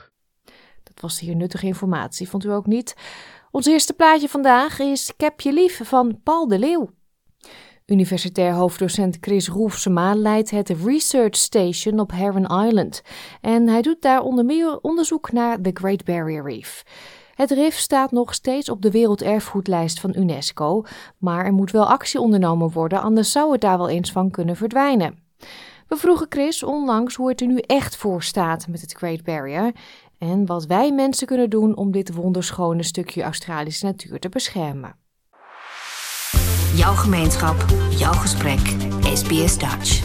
Dat 0.83 1.01
was 1.01 1.19
hier 1.19 1.35
nuttige 1.35 1.65
informatie, 1.65 2.29
vond 2.29 2.43
u 2.43 2.51
ook 2.51 2.65
niet? 2.65 2.95
Ons 3.51 3.65
eerste 3.65 3.93
plaatje 3.93 4.27
vandaag 4.27 4.79
is 4.79 5.13
Kep 5.17 5.41
je 5.41 5.53
lief 5.53 5.79
van 5.83 6.19
Paul 6.23 6.47
de 6.47 6.59
Leeuw. 6.59 6.96
Universitair 7.87 8.53
hoofddocent 8.53 9.17
Chris 9.21 9.47
Roefsema 9.47 10.15
leidt 10.15 10.49
het 10.49 10.69
Research 10.69 11.35
Station 11.35 11.99
op 11.99 12.11
Heron 12.11 12.65
Island. 12.65 13.01
En 13.41 13.67
hij 13.67 13.81
doet 13.81 14.01
daar 14.01 14.21
onder 14.21 14.45
meer 14.45 14.79
onderzoek 14.81 15.31
naar 15.31 15.61
de 15.61 15.69
Great 15.73 16.03
Barrier 16.03 16.43
Reef. 16.43 16.83
Het 17.33 17.51
rif 17.51 17.75
staat 17.75 18.11
nog 18.11 18.33
steeds 18.33 18.69
op 18.69 18.81
de 18.81 18.91
werelderfgoedlijst 18.91 19.99
van 19.99 20.13
UNESCO, 20.15 20.83
maar 21.17 21.45
er 21.45 21.53
moet 21.53 21.71
wel 21.71 21.89
actie 21.89 22.19
ondernomen 22.19 22.71
worden, 22.71 23.01
anders 23.01 23.31
zou 23.31 23.51
het 23.51 23.61
daar 23.61 23.77
wel 23.77 23.89
eens 23.89 24.11
van 24.11 24.31
kunnen 24.31 24.55
verdwijnen. 24.55 25.19
We 25.87 25.95
vroegen 25.95 26.25
Chris 26.29 26.63
onlangs 26.63 27.15
hoe 27.15 27.29
het 27.29 27.41
er 27.41 27.47
nu 27.47 27.57
echt 27.57 27.95
voor 27.95 28.23
staat 28.23 28.67
met 28.67 28.81
het 28.81 28.93
Great 28.93 29.23
Barrier 29.23 29.71
en 30.17 30.45
wat 30.45 30.65
wij 30.65 30.91
mensen 30.91 31.27
kunnen 31.27 31.49
doen 31.49 31.75
om 31.75 31.91
dit 31.91 32.13
wonderschone 32.13 32.83
stukje 32.83 33.23
Australische 33.23 33.85
natuur 33.85 34.19
te 34.19 34.29
beschermen. 34.29 35.06
Jouw 36.77 36.93
gemeenschap, 36.93 37.55
jouw 37.89 38.13
gesprek, 38.13 38.59
SBS 39.01 39.57
Dutch. 39.57 40.01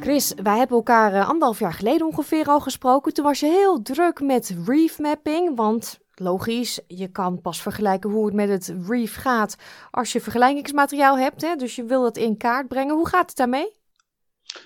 Chris, 0.00 0.34
wij 0.42 0.58
hebben 0.58 0.76
elkaar 0.76 1.12
uh, 1.12 1.28
anderhalf 1.28 1.58
jaar 1.58 1.72
geleden 1.72 2.06
ongeveer 2.06 2.46
al 2.46 2.60
gesproken. 2.60 3.12
Toen 3.14 3.24
was 3.24 3.40
je 3.40 3.46
heel 3.46 3.82
druk 3.82 4.20
met 4.20 4.56
reef 4.66 4.98
mapping, 4.98 5.56
want 5.56 6.00
logisch, 6.14 6.80
je 6.86 7.08
kan 7.08 7.40
pas 7.40 7.62
vergelijken 7.62 8.10
hoe 8.10 8.26
het 8.26 8.34
met 8.34 8.48
het 8.48 8.74
reef 8.88 9.14
gaat 9.14 9.56
als 9.90 10.12
je 10.12 10.20
vergelijkingsmateriaal 10.20 11.18
hebt. 11.18 11.42
Hè? 11.42 11.56
Dus 11.56 11.76
je 11.76 11.84
wil 11.84 12.04
het 12.04 12.16
in 12.16 12.36
kaart 12.36 12.68
brengen. 12.68 12.94
Hoe 12.94 13.08
gaat 13.08 13.28
het 13.28 13.36
daarmee? 13.36 13.72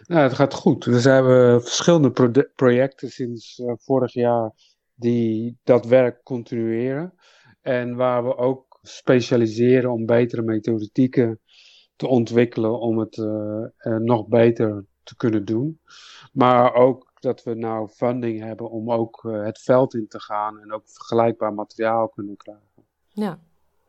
Nou, 0.06 0.22
het 0.22 0.34
gaat 0.34 0.54
goed. 0.54 0.84
Dus 0.84 1.04
we 1.04 1.10
hebben 1.10 1.62
verschillende 1.62 2.10
projecten 2.54 3.10
sinds 3.10 3.58
uh, 3.58 3.72
vorig 3.76 4.12
jaar 4.12 4.50
die 4.94 5.58
dat 5.64 5.86
werk 5.86 6.22
continueren. 6.22 7.14
En 7.62 7.96
waar 7.96 8.24
we 8.24 8.36
ook 8.36 8.67
specialiseren 8.88 9.92
om 9.92 10.06
betere 10.06 10.42
methodieken 10.42 11.40
te 11.96 12.06
ontwikkelen 12.06 12.80
om 12.80 12.98
het 12.98 13.16
uh, 13.16 13.64
nog 13.98 14.26
beter 14.26 14.84
te 15.02 15.16
kunnen 15.16 15.44
doen. 15.44 15.80
Maar 16.32 16.74
ook 16.74 17.12
dat 17.20 17.42
we 17.42 17.54
nou 17.54 17.88
funding 17.88 18.40
hebben 18.40 18.70
om 18.70 18.92
ook 18.92 19.24
uh, 19.24 19.44
het 19.44 19.58
veld 19.58 19.94
in 19.94 20.08
te 20.08 20.20
gaan 20.20 20.60
en 20.60 20.72
ook 20.72 20.82
vergelijkbaar 20.84 21.54
materiaal 21.54 22.08
kunnen 22.08 22.36
krijgen. 22.36 22.84
Ja, 23.08 23.38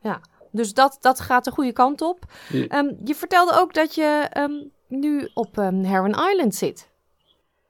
ja. 0.00 0.20
Dus 0.52 0.74
dat, 0.74 0.98
dat 1.00 1.20
gaat 1.20 1.44
de 1.44 1.50
goede 1.50 1.72
kant 1.72 2.00
op. 2.00 2.32
Ja. 2.48 2.78
Um, 2.78 2.98
je 3.04 3.14
vertelde 3.14 3.52
ook 3.54 3.74
dat 3.74 3.94
je 3.94 4.30
um, 4.36 4.70
nu 4.86 5.28
op 5.34 5.56
um, 5.56 5.84
Heron 5.84 6.30
Island 6.30 6.54
zit. 6.54 6.90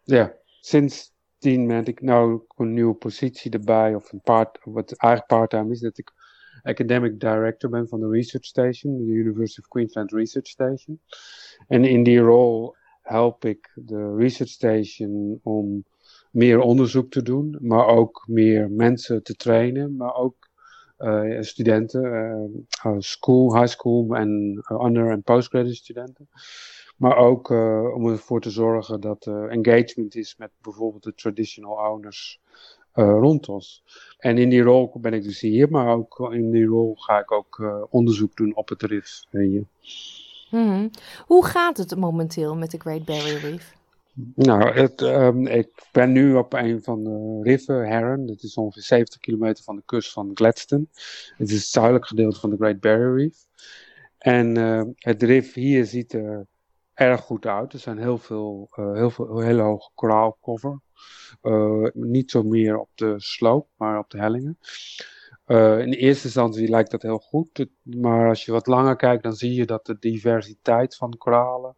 Ja, 0.03 0.33
sinds 0.61 1.13
tien 1.39 1.67
ben 1.67 1.85
ik 1.85 2.01
nou 2.01 2.43
een 2.57 2.73
nieuwe 2.73 2.95
positie 2.95 3.51
erbij. 3.51 3.95
Of 3.95 4.13
een 4.13 4.21
part, 4.21 4.59
wat 4.65 4.93
eigenlijk 4.93 5.27
part-time 5.27 5.73
is, 5.73 5.81
dat 5.81 5.99
ik 5.99 6.13
academic 6.63 7.21
director 7.21 7.71
ben 7.71 7.89
van 7.89 8.01
de 8.01 8.09
Research 8.09 8.45
Station, 8.45 8.97
de 8.99 9.13
University 9.13 9.61
of 9.61 9.69
Queensland 9.69 10.13
Research 10.13 10.47
Station. 10.47 11.01
En 11.69 11.85
in 11.85 12.03
die 12.03 12.19
rol 12.21 12.75
help 13.03 13.45
ik 13.45 13.71
de 13.75 14.15
Research 14.17 14.51
Station 14.51 15.41
om 15.43 15.85
meer 16.31 16.61
onderzoek 16.61 17.11
te 17.11 17.23
doen, 17.23 17.57
maar 17.61 17.87
ook 17.87 18.25
meer 18.29 18.71
mensen 18.71 19.23
te 19.23 19.35
trainen, 19.35 19.97
maar 19.97 20.15
ook 20.15 20.49
uh, 20.99 21.41
studenten, 21.41 22.05
uh, 22.87 22.95
school, 22.99 23.55
high 23.55 23.69
school 23.69 24.15
en 24.15 24.63
uh, 24.71 24.85
under- 24.85 25.11
en 25.11 25.23
postgraduate 25.23 25.77
studenten. 25.77 26.29
Maar 26.97 27.17
ook 27.17 27.51
om 27.95 28.07
ervoor 28.07 28.41
te 28.41 28.51
zorgen 28.51 29.01
dat 29.01 29.27
er 29.27 29.49
engagement 29.49 30.15
is 30.15 30.37
met 30.37 30.51
bijvoorbeeld 30.63 31.03
de 31.03 31.15
traditional 31.15 31.93
owners 31.93 32.41
rond 33.03 33.49
ons. 33.49 33.83
En 34.19 34.39
in 34.39 34.49
die 34.49 34.63
rol 34.63 34.93
ben 35.01 35.13
ik 35.13 35.23
dus 35.23 35.41
hier, 35.41 35.71
maar 35.71 35.89
ook 35.89 36.29
in 36.33 36.51
die 36.51 36.67
rol 36.67 36.95
ga 36.97 37.21
ik 37.21 37.33
ook 37.33 37.87
onderzoek 37.91 38.37
doen 38.37 38.55
op 38.55 38.69
het 38.69 38.83
RIF. 38.83 39.25
Hmm. 40.49 40.91
Hoe 41.27 41.45
gaat 41.45 41.77
het 41.77 41.97
momenteel 41.97 42.57
met 42.57 42.71
de 42.71 42.79
Great 42.79 43.05
Barrier 43.05 43.39
Reef? 43.39 43.79
Nou, 44.35 44.73
het, 44.73 45.01
um, 45.01 45.47
ik 45.47 45.69
ben 45.93 46.13
nu 46.13 46.35
op 46.35 46.53
een 46.53 46.83
van 46.83 47.05
de 47.05 47.41
riffen, 47.43 47.89
Heron. 47.89 48.27
Dat 48.27 48.43
is 48.43 48.55
ongeveer 48.55 48.83
70 48.83 49.21
kilometer 49.21 49.65
van 49.65 49.77
de 49.77 49.83
kust 49.85 50.13
van 50.13 50.31
Gladstone. 50.35 50.87
Het 51.37 51.49
is 51.49 51.55
het 51.55 51.67
zuidelijk 51.67 52.07
gedeelte 52.07 52.41
van 52.41 52.51
de 52.51 52.57
Great 52.57 52.81
Barrier 52.81 53.17
Reef. 53.17 53.47
En 54.19 54.59
uh, 54.59 54.83
het 54.95 55.23
rif 55.23 55.55
hier 55.55 55.85
ziet 55.85 56.13
er 56.13 56.47
erg 56.95 57.21
goed 57.21 57.47
uit. 57.47 57.73
Er 57.73 57.79
zijn 57.79 57.99
heel 57.99 58.19
veel, 58.19 58.69
uh, 58.79 58.93
heel 58.93 59.11
veel 59.11 59.39
hele 59.39 59.63
hoge 59.63 59.91
koraalcover. 59.95 60.81
Uh, 61.43 61.87
niet 61.93 62.31
zo 62.31 62.43
meer 62.43 62.79
op 62.79 62.91
de 62.95 63.15
sloop, 63.17 63.69
maar 63.77 63.99
op 63.99 64.11
de 64.11 64.19
hellingen. 64.19 64.59
Uh, 65.47 65.79
in 65.79 65.93
eerste 65.93 66.25
instantie 66.25 66.69
lijkt 66.69 66.91
dat 66.91 67.03
heel 67.03 67.19
goed, 67.19 67.67
maar 67.83 68.29
als 68.29 68.45
je 68.45 68.53
wat 68.53 68.67
langer 68.67 68.97
kijkt, 68.97 69.23
dan 69.23 69.35
zie 69.35 69.55
je 69.55 69.67
dat 69.67 69.87
de 69.87 69.97
diversiteit 69.99 70.97
van 70.97 71.17
koralen 71.17 71.77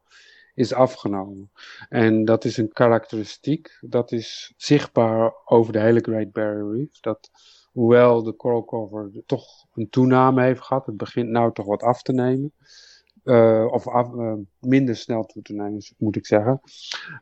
is 0.54 0.72
afgenomen. 0.72 1.50
En 1.88 2.24
dat 2.24 2.44
is 2.44 2.56
een 2.56 2.72
karakteristiek, 2.72 3.78
dat 3.80 4.12
is 4.12 4.52
zichtbaar 4.56 5.34
over 5.44 5.72
de 5.72 5.80
hele 5.80 6.00
Great 6.00 6.32
Barrier 6.32 6.72
Reef. 6.72 7.00
Dat 7.00 7.30
hoewel 7.72 8.22
de 8.22 8.36
coral 8.36 8.64
cover 8.64 9.10
toch 9.26 9.66
een 9.74 9.88
toename 9.90 10.42
heeft 10.42 10.62
gehad, 10.62 10.86
het 10.86 10.96
begint 10.96 11.28
nou 11.28 11.52
toch 11.52 11.66
wat 11.66 11.82
af 11.82 12.02
te 12.02 12.12
nemen. 12.12 12.52
Uh, 13.24 13.66
of 13.70 13.88
af, 13.88 14.12
uh, 14.12 14.32
minder 14.60 14.96
snel 14.96 15.24
toe 15.24 15.42
te 15.42 15.52
nemen, 15.52 15.82
moet 15.98 16.16
ik 16.16 16.26
zeggen. 16.26 16.60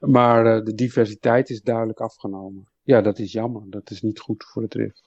Maar 0.00 0.64
de 0.64 0.74
diversiteit 0.74 1.50
is 1.50 1.62
duidelijk 1.62 2.00
afgenomen. 2.00 2.68
Ja, 2.82 3.00
dat 3.00 3.18
is 3.18 3.32
jammer. 3.32 3.62
Dat 3.66 3.90
is 3.90 4.02
niet 4.02 4.20
goed 4.20 4.44
voor 4.44 4.62
het 4.62 4.74
rif. 4.74 5.00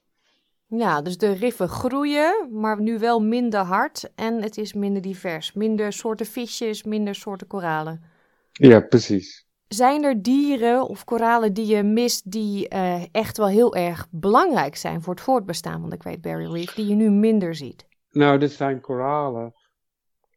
Ja, 0.68 1.02
dus 1.02 1.18
de 1.18 1.32
riffen 1.32 1.70
groeien, 1.70 2.48
maar 2.52 2.82
nu 2.82 3.00
wel 3.00 3.20
minder 3.20 3.60
hard 3.60 4.12
en 4.16 4.42
het 4.42 4.58
is 4.58 4.74
minder 4.74 5.02
divers. 5.02 5.54
Minder 5.54 5.94
soorten 5.94 6.26
visjes, 6.26 6.84
minder 6.84 7.16
soorten 7.16 7.48
koralen. 7.48 8.04
Ja, 8.52 8.80
precies. 8.80 9.46
Zijn 9.68 10.04
er 10.04 10.22
dieren 10.22 10.88
of 10.88 11.04
koralen 11.04 11.54
die 11.54 11.66
je 11.66 11.84
mist 11.84 12.32
die 12.32 12.68
echt 13.12 13.38
wel 13.38 13.48
heel 13.48 13.76
erg 13.76 14.08
belangrijk 14.12 14.76
zijn 14.76 15.02
voor 15.02 15.14
het 15.14 15.24
voortbestaan 15.24 15.82
van 15.82 15.90
de 15.90 15.98
Great 16.00 16.22
Barrier 16.22 16.52
Reef, 16.52 16.74
die 16.74 16.88
je 16.88 16.96
nu 16.96 17.10
minder 17.10 17.56
ziet? 17.56 17.86
Nou, 18.12 18.40
dit 18.40 18.52
zijn 18.52 18.82
koralen. 18.82 19.54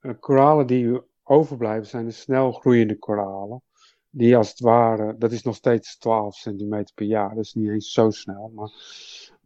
Uh, 0.07 0.13
koralen 0.21 0.67
die 0.67 1.01
overblijven 1.23 1.87
zijn 1.87 2.05
de 2.05 2.11
snel 2.11 2.53
groeiende 2.53 2.99
koralen. 2.99 3.63
Die 4.11 4.37
als 4.37 4.49
het 4.49 4.61
ware, 4.61 5.17
dat 5.19 5.33
is 5.33 5.43
nog 5.43 5.55
steeds 5.55 5.99
12 5.99 6.37
centimeter 6.37 6.95
per 6.95 7.07
jaar, 7.07 7.35
dat 7.35 7.45
is 7.45 7.55
niet 7.55 7.71
eens 7.71 7.93
zo 7.93 8.11
snel, 8.11 8.51
maar 8.55 8.71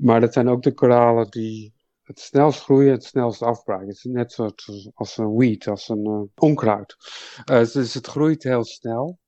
maar 0.00 0.20
dat 0.20 0.32
zijn 0.32 0.48
ook 0.48 0.62
de 0.62 0.74
koralen 0.74 1.30
die 1.30 1.74
het 2.02 2.20
snelst 2.20 2.60
groeien, 2.60 2.92
het 2.92 3.04
snelst 3.04 3.42
afbraken. 3.42 3.86
Het 3.86 3.96
is 3.96 4.04
net 4.04 4.32
zoals 4.32 4.90
als 4.94 5.16
een 5.16 5.36
weed, 5.36 5.68
als 5.68 5.88
een 5.88 6.06
uh, 6.06 6.20
onkruid. 6.34 6.96
Dus 7.44 7.94
het 7.94 8.06
groeit 8.06 8.42
heel 8.42 8.64
snel, 8.64 9.18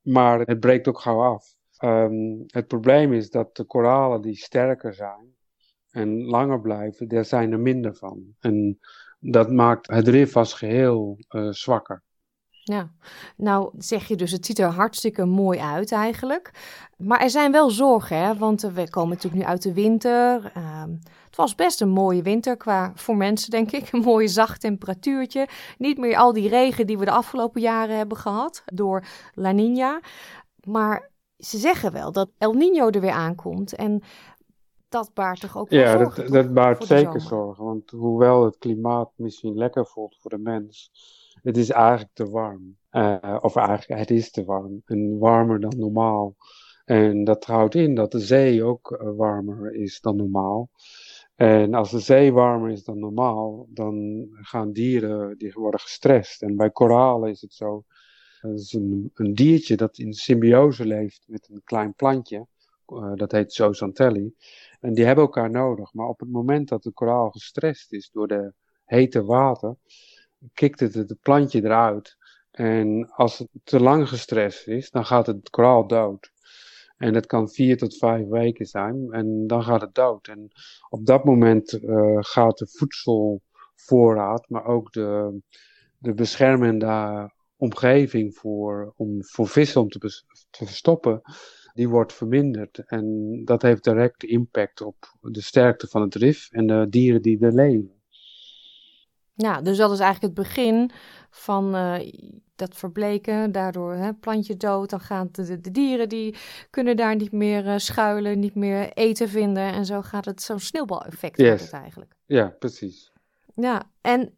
maar 0.00 0.40
het 0.40 0.60
breekt 0.60 0.88
ook 0.88 1.00
gauw 1.00 1.22
af. 1.22 1.54
Um, 1.84 2.44
het 2.46 2.66
probleem 2.66 3.12
is 3.12 3.30
dat 3.30 3.56
de 3.56 3.64
koralen 3.64 4.20
die 4.20 4.36
sterker 4.36 4.94
zijn 4.94 5.34
en 5.90 6.24
langer 6.24 6.60
blijven, 6.60 7.08
daar 7.08 7.24
zijn 7.24 7.52
er 7.52 7.60
minder 7.60 7.94
van. 7.94 8.34
En 8.40 8.78
dat 9.30 9.50
maakt 9.50 9.90
het 9.90 10.08
rif 10.08 10.36
als 10.36 10.54
geheel 10.54 11.18
uh, 11.28 11.48
zwakker. 11.50 12.02
Ja, 12.50 12.90
nou 13.36 13.70
zeg 13.78 14.08
je 14.08 14.16
dus, 14.16 14.30
het 14.30 14.46
ziet 14.46 14.58
er 14.58 14.66
hartstikke 14.66 15.24
mooi 15.24 15.58
uit 15.58 15.92
eigenlijk. 15.92 16.50
Maar 16.96 17.20
er 17.20 17.30
zijn 17.30 17.52
wel 17.52 17.70
zorgen, 17.70 18.18
hè? 18.18 18.36
want 18.36 18.62
we 18.62 18.90
komen 18.90 19.08
natuurlijk 19.08 19.42
nu 19.42 19.48
uit 19.48 19.62
de 19.62 19.72
winter. 19.72 20.52
Uh, 20.56 20.82
het 21.26 21.36
was 21.36 21.54
best 21.54 21.80
een 21.80 21.88
mooie 21.88 22.22
winter 22.22 22.56
qua 22.56 22.92
voor 22.94 23.16
mensen, 23.16 23.50
denk 23.50 23.70
ik. 23.72 23.88
Een 23.92 24.00
mooie 24.00 24.28
zacht 24.28 24.60
temperatuurtje. 24.60 25.48
Niet 25.78 25.98
meer 25.98 26.16
al 26.16 26.32
die 26.32 26.48
regen 26.48 26.86
die 26.86 26.98
we 26.98 27.04
de 27.04 27.10
afgelopen 27.10 27.60
jaren 27.60 27.96
hebben 27.96 28.16
gehad 28.16 28.62
door 28.64 29.04
La 29.34 29.52
Nina. 29.52 30.00
Maar 30.66 31.10
ze 31.38 31.58
zeggen 31.58 31.92
wel 31.92 32.12
dat 32.12 32.30
El 32.38 32.52
Nino 32.52 32.88
er 32.88 33.00
weer 33.00 33.10
aankomt. 33.10 33.74
En 33.74 34.02
dat 34.94 35.14
baart 35.14 35.40
toch 35.40 35.58
ook 35.58 35.68
wel 35.68 35.80
ja, 35.80 35.98
zorgen? 35.98 36.22
Ja, 36.22 36.30
dat, 36.30 36.44
dat 36.44 36.54
baart 36.54 36.84
zeker 36.84 37.20
zorgen. 37.20 37.64
Want 37.64 37.90
hoewel 37.90 38.44
het 38.44 38.58
klimaat 38.58 39.10
misschien 39.16 39.56
lekker 39.56 39.86
voelt 39.86 40.16
voor 40.20 40.30
de 40.30 40.38
mens 40.38 40.90
het 41.44 41.56
is 41.56 41.70
eigenlijk 41.70 42.10
te 42.14 42.28
warm. 42.28 42.76
Uh, 42.92 43.38
of 43.40 43.56
eigenlijk, 43.56 44.00
het 44.00 44.10
is 44.10 44.30
te 44.30 44.44
warm. 44.44 44.82
En 44.86 45.18
warmer 45.18 45.60
dan 45.60 45.74
normaal. 45.76 46.36
En 46.84 47.24
dat 47.24 47.44
houdt 47.44 47.74
in 47.74 47.94
dat 47.94 48.12
de 48.12 48.18
zee 48.18 48.64
ook 48.64 48.98
uh, 49.02 49.10
warmer 49.16 49.74
is 49.74 50.00
dan 50.00 50.16
normaal. 50.16 50.70
En 51.34 51.74
als 51.74 51.90
de 51.90 51.98
zee 51.98 52.32
warmer 52.32 52.70
is 52.70 52.84
dan 52.84 52.98
normaal, 52.98 53.66
dan 53.68 54.26
gaan 54.30 54.72
dieren, 54.72 55.38
die 55.38 55.52
worden 55.52 55.80
gestrest. 55.80 56.42
En 56.42 56.56
bij 56.56 56.70
koralen 56.70 57.30
is 57.30 57.40
het 57.40 57.52
zo, 57.52 57.84
dat 58.40 58.58
is 58.58 58.72
een, 58.72 59.10
een 59.14 59.34
diertje 59.34 59.76
dat 59.76 59.98
in 59.98 60.12
symbiose 60.12 60.86
leeft 60.86 61.24
met 61.26 61.48
een 61.50 61.62
klein 61.64 61.94
plantje. 61.94 62.46
Uh, 62.88 63.12
dat 63.14 63.32
heet 63.32 63.52
zooxantelli. 63.52 64.34
En 64.84 64.94
die 64.94 65.04
hebben 65.04 65.24
elkaar 65.24 65.50
nodig. 65.50 65.92
Maar 65.92 66.06
op 66.06 66.20
het 66.20 66.30
moment 66.30 66.68
dat 66.68 66.82
de 66.82 66.92
koraal 66.92 67.30
gestrest 67.30 67.92
is 67.92 68.10
door 68.10 68.28
de 68.28 68.52
hete 68.84 69.24
water, 69.24 69.76
kikt 70.54 70.80
het 70.80 70.94
het 70.94 71.16
plantje 71.20 71.64
eruit. 71.64 72.16
En 72.50 73.10
als 73.10 73.38
het 73.38 73.48
te 73.62 73.80
lang 73.80 74.08
gestrest 74.08 74.68
is, 74.68 74.90
dan 74.90 75.04
gaat 75.04 75.26
het 75.26 75.50
koraal 75.50 75.86
dood. 75.86 76.32
En 76.96 77.12
dat 77.12 77.26
kan 77.26 77.48
vier 77.48 77.78
tot 77.78 77.96
vijf 77.96 78.28
weken 78.28 78.66
zijn 78.66 79.08
en 79.10 79.46
dan 79.46 79.62
gaat 79.62 79.80
het 79.80 79.94
dood. 79.94 80.28
En 80.28 80.50
op 80.88 81.06
dat 81.06 81.24
moment 81.24 81.72
uh, 81.72 82.16
gaat 82.20 82.58
de 82.58 83.40
voorraad, 83.74 84.48
maar 84.48 84.64
ook 84.64 84.92
de, 84.92 85.40
de 85.98 86.14
beschermende 86.14 87.30
omgeving 87.56 88.34
voor, 88.36 88.92
om, 88.96 89.24
voor 89.24 89.48
vissen 89.48 89.80
om 89.80 89.88
te, 89.88 89.98
te 90.50 90.66
verstoppen, 90.66 91.22
die 91.74 91.88
wordt 91.88 92.12
verminderd. 92.12 92.78
En 92.86 93.40
dat 93.44 93.62
heeft 93.62 93.84
direct 93.84 94.24
impact 94.24 94.80
op 94.80 95.14
de 95.20 95.40
sterkte 95.40 95.86
van 95.86 96.02
het 96.02 96.14
rif 96.14 96.48
en 96.50 96.66
de 96.66 96.86
dieren 96.88 97.22
die 97.22 97.40
er 97.40 97.54
leven. 97.54 97.92
Ja, 99.36 99.60
dus 99.60 99.76
dat 99.76 99.92
is 99.92 99.98
eigenlijk 99.98 100.38
het 100.38 100.46
begin 100.46 100.90
van 101.30 101.74
uh, 101.74 102.12
dat 102.54 102.74
verbleken. 102.74 103.52
Daardoor 103.52 103.94
hè, 103.94 104.14
plantje 104.14 104.56
dood, 104.56 104.90
dan 104.90 105.00
gaan 105.00 105.28
de, 105.32 105.60
de, 105.60 105.70
dieren 105.70 106.08
die 106.08 106.36
kunnen 106.70 106.96
daar 106.96 107.16
niet 107.16 107.32
meer 107.32 107.66
uh, 107.66 107.74
schuilen, 107.76 108.38
niet 108.38 108.54
meer 108.54 108.92
eten 108.92 109.28
vinden. 109.28 109.72
En 109.72 109.84
zo 109.84 110.02
gaat 110.02 110.24
het, 110.24 110.42
zo'n 110.42 110.58
sneeuwbaleffect 110.58 111.40
yes. 111.40 111.62
het 111.62 111.72
eigenlijk. 111.72 112.14
Ja, 112.26 112.56
precies. 112.58 113.12
Ja, 113.54 113.90
en 114.00 114.34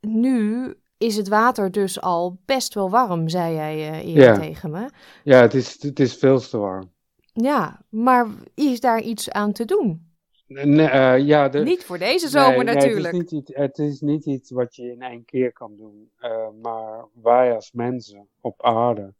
nu 0.00 0.74
is 0.98 1.16
het 1.16 1.28
water 1.28 1.70
dus 1.70 2.00
al 2.00 2.38
best 2.44 2.74
wel 2.74 2.90
warm, 2.90 3.28
zei 3.28 3.54
jij 3.54 3.90
uh, 3.90 4.14
eerder 4.14 4.38
tegen 4.38 4.70
me. 4.70 4.90
Ja, 5.24 5.40
het 5.40 5.54
is, 5.54 5.82
het 5.82 6.00
is 6.00 6.14
veel 6.14 6.40
te 6.40 6.58
warm. 6.58 6.90
Ja, 7.32 7.80
maar 7.88 8.26
is 8.54 8.80
daar 8.80 9.00
iets 9.00 9.30
aan 9.30 9.52
te 9.52 9.64
doen? 9.64 10.06
Nee, 10.46 10.88
uh, 10.88 11.18
ja, 11.18 11.48
de, 11.48 11.58
niet 11.58 11.84
voor 11.84 11.98
deze 11.98 12.28
zomer 12.28 12.64
nee, 12.64 12.74
natuurlijk. 12.74 13.12
Nee, 13.12 13.20
het, 13.20 13.32
is 13.32 13.38
niet, 13.38 13.56
het 13.56 13.78
is 13.78 14.00
niet 14.00 14.26
iets 14.26 14.50
wat 14.50 14.76
je 14.76 14.90
in 14.90 15.02
één 15.02 15.24
keer 15.24 15.52
kan 15.52 15.76
doen. 15.76 16.10
Uh, 16.20 16.48
maar 16.62 17.06
wij 17.22 17.54
als 17.54 17.72
mensen 17.72 18.28
op 18.40 18.62
aarde 18.62 19.14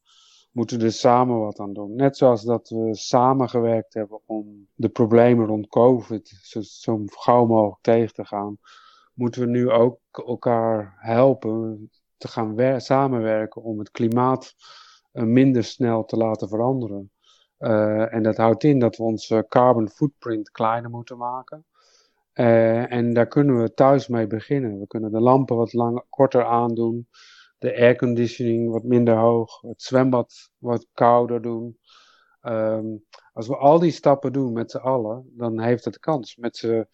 moeten 0.53 0.81
er 0.81 0.93
samen 0.93 1.39
wat 1.39 1.59
aan 1.59 1.73
doen. 1.73 1.95
Net 1.95 2.17
zoals 2.17 2.43
dat 2.43 2.69
we 2.69 2.95
samengewerkt 2.95 3.95
hebben 3.95 4.21
om 4.27 4.69
de 4.75 4.89
problemen 4.89 5.47
rond 5.47 5.69
COVID 5.69 6.39
zo, 6.43 6.61
zo 6.61 7.03
gauw 7.07 7.47
mogelijk 7.47 7.83
tegen 7.83 8.15
te 8.15 8.25
gaan, 8.25 8.59
moeten 9.15 9.41
we 9.41 9.47
nu 9.47 9.71
ook 9.71 9.99
elkaar 10.25 10.97
helpen 10.99 11.91
te 12.17 12.29
gaan 12.29 12.81
samenwerken 12.81 13.63
om 13.63 13.79
het 13.79 13.91
klimaat 13.91 14.55
uh, 15.13 15.23
minder 15.23 15.65
snel 15.65 16.05
te 16.05 16.17
laten 16.17 16.49
veranderen. 16.49 17.11
Uh, 17.59 18.15
en 18.15 18.23
dat 18.23 18.37
houdt 18.37 18.65
in 18.65 18.79
dat 18.79 18.97
we 18.97 19.03
onze 19.03 19.47
carbon 19.49 19.89
footprint 19.89 20.51
kleiner 20.51 20.91
moeten 20.91 21.17
maken. 21.19 21.65
En 22.33 23.13
daar 23.13 23.27
kunnen 23.27 23.63
we 23.63 23.75
thuis 23.75 24.09
mee 24.09 24.27
beginnen. 24.27 24.79
We 24.79 24.87
kunnen 24.87 25.13
de 25.13 25.21
lampen 25.21 25.57
wat 25.57 26.05
korter 26.09 26.45
aandoen, 26.45 27.09
de 27.59 27.77
airconditioning 27.77 28.71
wat 28.71 28.83
minder 28.83 29.17
hoog, 29.17 29.61
het 29.61 29.83
zwembad 29.83 30.51
wat 30.59 30.87
kouder 30.93 31.43
doen. 31.43 31.79
Um, 32.43 33.05
als 33.33 33.49
we 33.49 33.57
al 33.57 33.79
die 33.79 33.91
stappen 33.91 34.33
doen 34.33 34.53
met 34.53 34.71
z'n 34.71 34.77
allen, 34.77 35.33
dan 35.37 35.61
heeft 35.61 35.85
het 35.85 35.99
kans. 35.99 36.37
Met, 36.37 36.87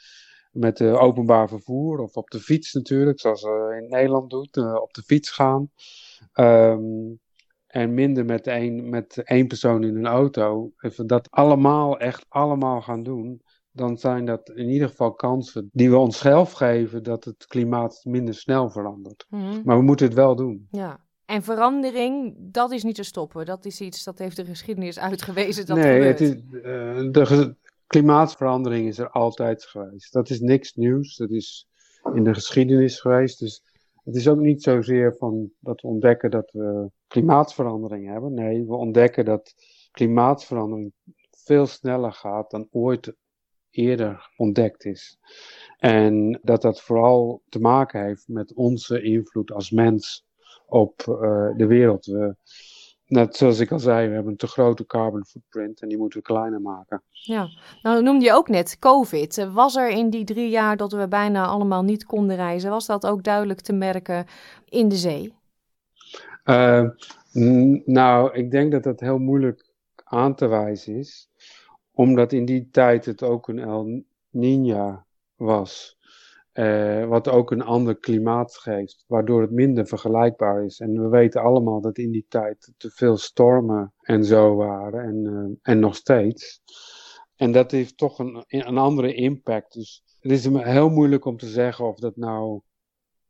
met 0.54 0.76
de 0.76 0.98
openbaar 0.98 1.48
vervoer 1.48 1.98
of 1.98 2.16
op 2.16 2.30
de 2.30 2.40
fiets 2.40 2.72
natuurlijk, 2.72 3.20
zoals 3.20 3.42
we 3.42 3.80
in 3.82 3.88
Nederland 3.88 4.30
doen, 4.30 4.48
uh, 4.52 4.74
op 4.74 4.94
de 4.94 5.02
fiets 5.02 5.30
gaan. 5.30 5.70
Um, 6.34 7.20
en 7.66 7.94
minder 7.94 8.24
met 8.24 8.46
één, 8.46 8.88
met 8.88 9.22
één 9.24 9.46
persoon 9.46 9.84
in 9.84 9.96
een 9.96 10.06
auto, 10.06 10.72
als 10.76 10.96
we 10.96 11.04
dat 11.04 11.30
allemaal, 11.30 11.98
echt 11.98 12.26
allemaal 12.28 12.82
gaan 12.82 13.02
doen, 13.02 13.42
dan 13.70 13.98
zijn 13.98 14.24
dat 14.24 14.48
in 14.48 14.68
ieder 14.68 14.88
geval 14.88 15.12
kansen 15.12 15.68
die 15.72 15.90
we 15.90 15.96
onszelf 15.96 16.52
geven 16.52 17.02
dat 17.02 17.24
het 17.24 17.46
klimaat 17.46 18.00
minder 18.04 18.34
snel 18.34 18.70
verandert. 18.70 19.26
Mm. 19.28 19.62
Maar 19.64 19.76
we 19.76 19.82
moeten 19.82 20.06
het 20.06 20.14
wel 20.14 20.36
doen. 20.36 20.68
Ja. 20.70 21.02
En 21.24 21.42
verandering, 21.42 22.34
dat 22.38 22.72
is 22.72 22.82
niet 22.82 22.94
te 22.94 23.02
stoppen. 23.02 23.46
Dat 23.46 23.64
is 23.64 23.80
iets, 23.80 24.04
dat 24.04 24.18
heeft 24.18 24.36
de 24.36 24.44
geschiedenis 24.44 24.98
uitgewezen. 24.98 25.66
Dat 25.66 25.76
nee, 25.76 25.92
gebeurt. 25.92 26.18
Het 26.18 26.28
is, 26.28 26.42
uh, 26.52 27.12
de 27.12 27.56
klimaatverandering 27.94 28.86
is 28.86 28.98
er 28.98 29.10
altijd 29.10 29.64
geweest. 29.64 30.12
Dat 30.12 30.30
is 30.30 30.40
niks 30.40 30.74
nieuws. 30.74 31.16
Dat 31.16 31.30
is 31.30 31.68
in 32.14 32.24
de 32.24 32.34
geschiedenis 32.34 33.00
geweest. 33.00 33.38
Dus 33.38 33.62
het 34.04 34.16
is 34.16 34.28
ook 34.28 34.38
niet 34.38 34.62
zozeer 34.62 35.16
van 35.18 35.50
dat 35.58 35.80
we 35.80 35.88
ontdekken 35.88 36.30
dat 36.30 36.50
we 36.52 36.90
klimaatverandering 37.06 38.08
hebben. 38.08 38.34
Nee, 38.34 38.64
we 38.66 38.74
ontdekken 38.74 39.24
dat 39.24 39.54
klimaatverandering 39.90 40.92
veel 41.30 41.66
sneller 41.66 42.12
gaat 42.12 42.50
dan 42.50 42.68
ooit 42.70 43.14
eerder 43.70 44.30
ontdekt 44.36 44.84
is. 44.84 45.18
En 45.78 46.40
dat 46.42 46.62
dat 46.62 46.80
vooral 46.80 47.42
te 47.48 47.60
maken 47.60 48.04
heeft 48.04 48.28
met 48.28 48.54
onze 48.54 49.02
invloed 49.02 49.52
als 49.52 49.70
mens 49.70 50.26
op 50.66 51.04
uh, 51.08 51.56
de 51.56 51.66
wereld. 51.66 52.06
We, 52.06 52.36
net 53.06 53.36
zoals 53.36 53.58
ik 53.58 53.72
al 53.72 53.78
zei, 53.78 54.08
we 54.08 54.14
hebben 54.14 54.32
een 54.32 54.38
te 54.38 54.46
grote 54.46 54.86
carbon 54.86 55.24
footprint 55.24 55.80
en 55.80 55.88
die 55.88 55.98
moeten 55.98 56.18
we 56.18 56.24
kleiner 56.24 56.60
maken. 56.60 57.02
Ja, 57.10 57.48
nou 57.82 58.02
noemde 58.02 58.24
je 58.24 58.32
ook 58.32 58.48
net 58.48 58.78
COVID. 58.78 59.48
Was 59.52 59.76
er 59.76 59.88
in 59.88 60.10
die 60.10 60.24
drie 60.24 60.48
jaar 60.48 60.76
dat 60.76 60.92
we 60.92 61.08
bijna 61.08 61.46
allemaal 61.46 61.82
niet 61.82 62.04
konden 62.04 62.36
reizen, 62.36 62.70
was 62.70 62.86
dat 62.86 63.06
ook 63.06 63.22
duidelijk 63.22 63.60
te 63.60 63.72
merken 63.72 64.26
in 64.68 64.88
de 64.88 64.96
zee? 64.96 65.34
Uh, 66.44 66.88
nou, 67.84 68.32
ik 68.32 68.50
denk 68.50 68.72
dat 68.72 68.82
dat 68.82 69.00
heel 69.00 69.18
moeilijk 69.18 69.72
aan 70.04 70.34
te 70.34 70.46
wijzen 70.46 70.96
is, 70.96 71.28
omdat 71.92 72.32
in 72.32 72.44
die 72.44 72.68
tijd 72.70 73.04
het 73.04 73.22
ook 73.22 73.48
een 73.48 73.58
El 73.58 74.02
Niña 74.36 75.04
was. 75.36 75.93
Uh, 76.54 77.06
wat 77.06 77.28
ook 77.28 77.50
een 77.50 77.62
ander 77.62 77.98
klimaat 77.98 78.56
geeft, 78.56 79.04
waardoor 79.06 79.40
het 79.40 79.50
minder 79.50 79.86
vergelijkbaar 79.86 80.64
is. 80.64 80.80
En 80.80 81.02
we 81.02 81.08
weten 81.08 81.42
allemaal 81.42 81.80
dat 81.80 81.98
in 81.98 82.10
die 82.10 82.26
tijd 82.28 82.72
te 82.76 82.90
veel 82.90 83.16
stormen 83.16 83.92
en 84.00 84.24
zo 84.24 84.54
waren, 84.54 85.04
en, 85.04 85.24
uh, 85.24 85.56
en 85.62 85.78
nog 85.78 85.96
steeds. 85.96 86.60
En 87.36 87.52
dat 87.52 87.70
heeft 87.70 87.96
toch 87.96 88.18
een, 88.18 88.44
een 88.46 88.78
andere 88.78 89.14
impact. 89.14 89.72
Dus 89.72 90.02
het 90.20 90.32
is 90.32 90.44
heel 90.44 90.88
moeilijk 90.88 91.24
om 91.24 91.36
te 91.36 91.48
zeggen 91.48 91.88
of 91.88 91.98
dat 91.98 92.16
nou 92.16 92.60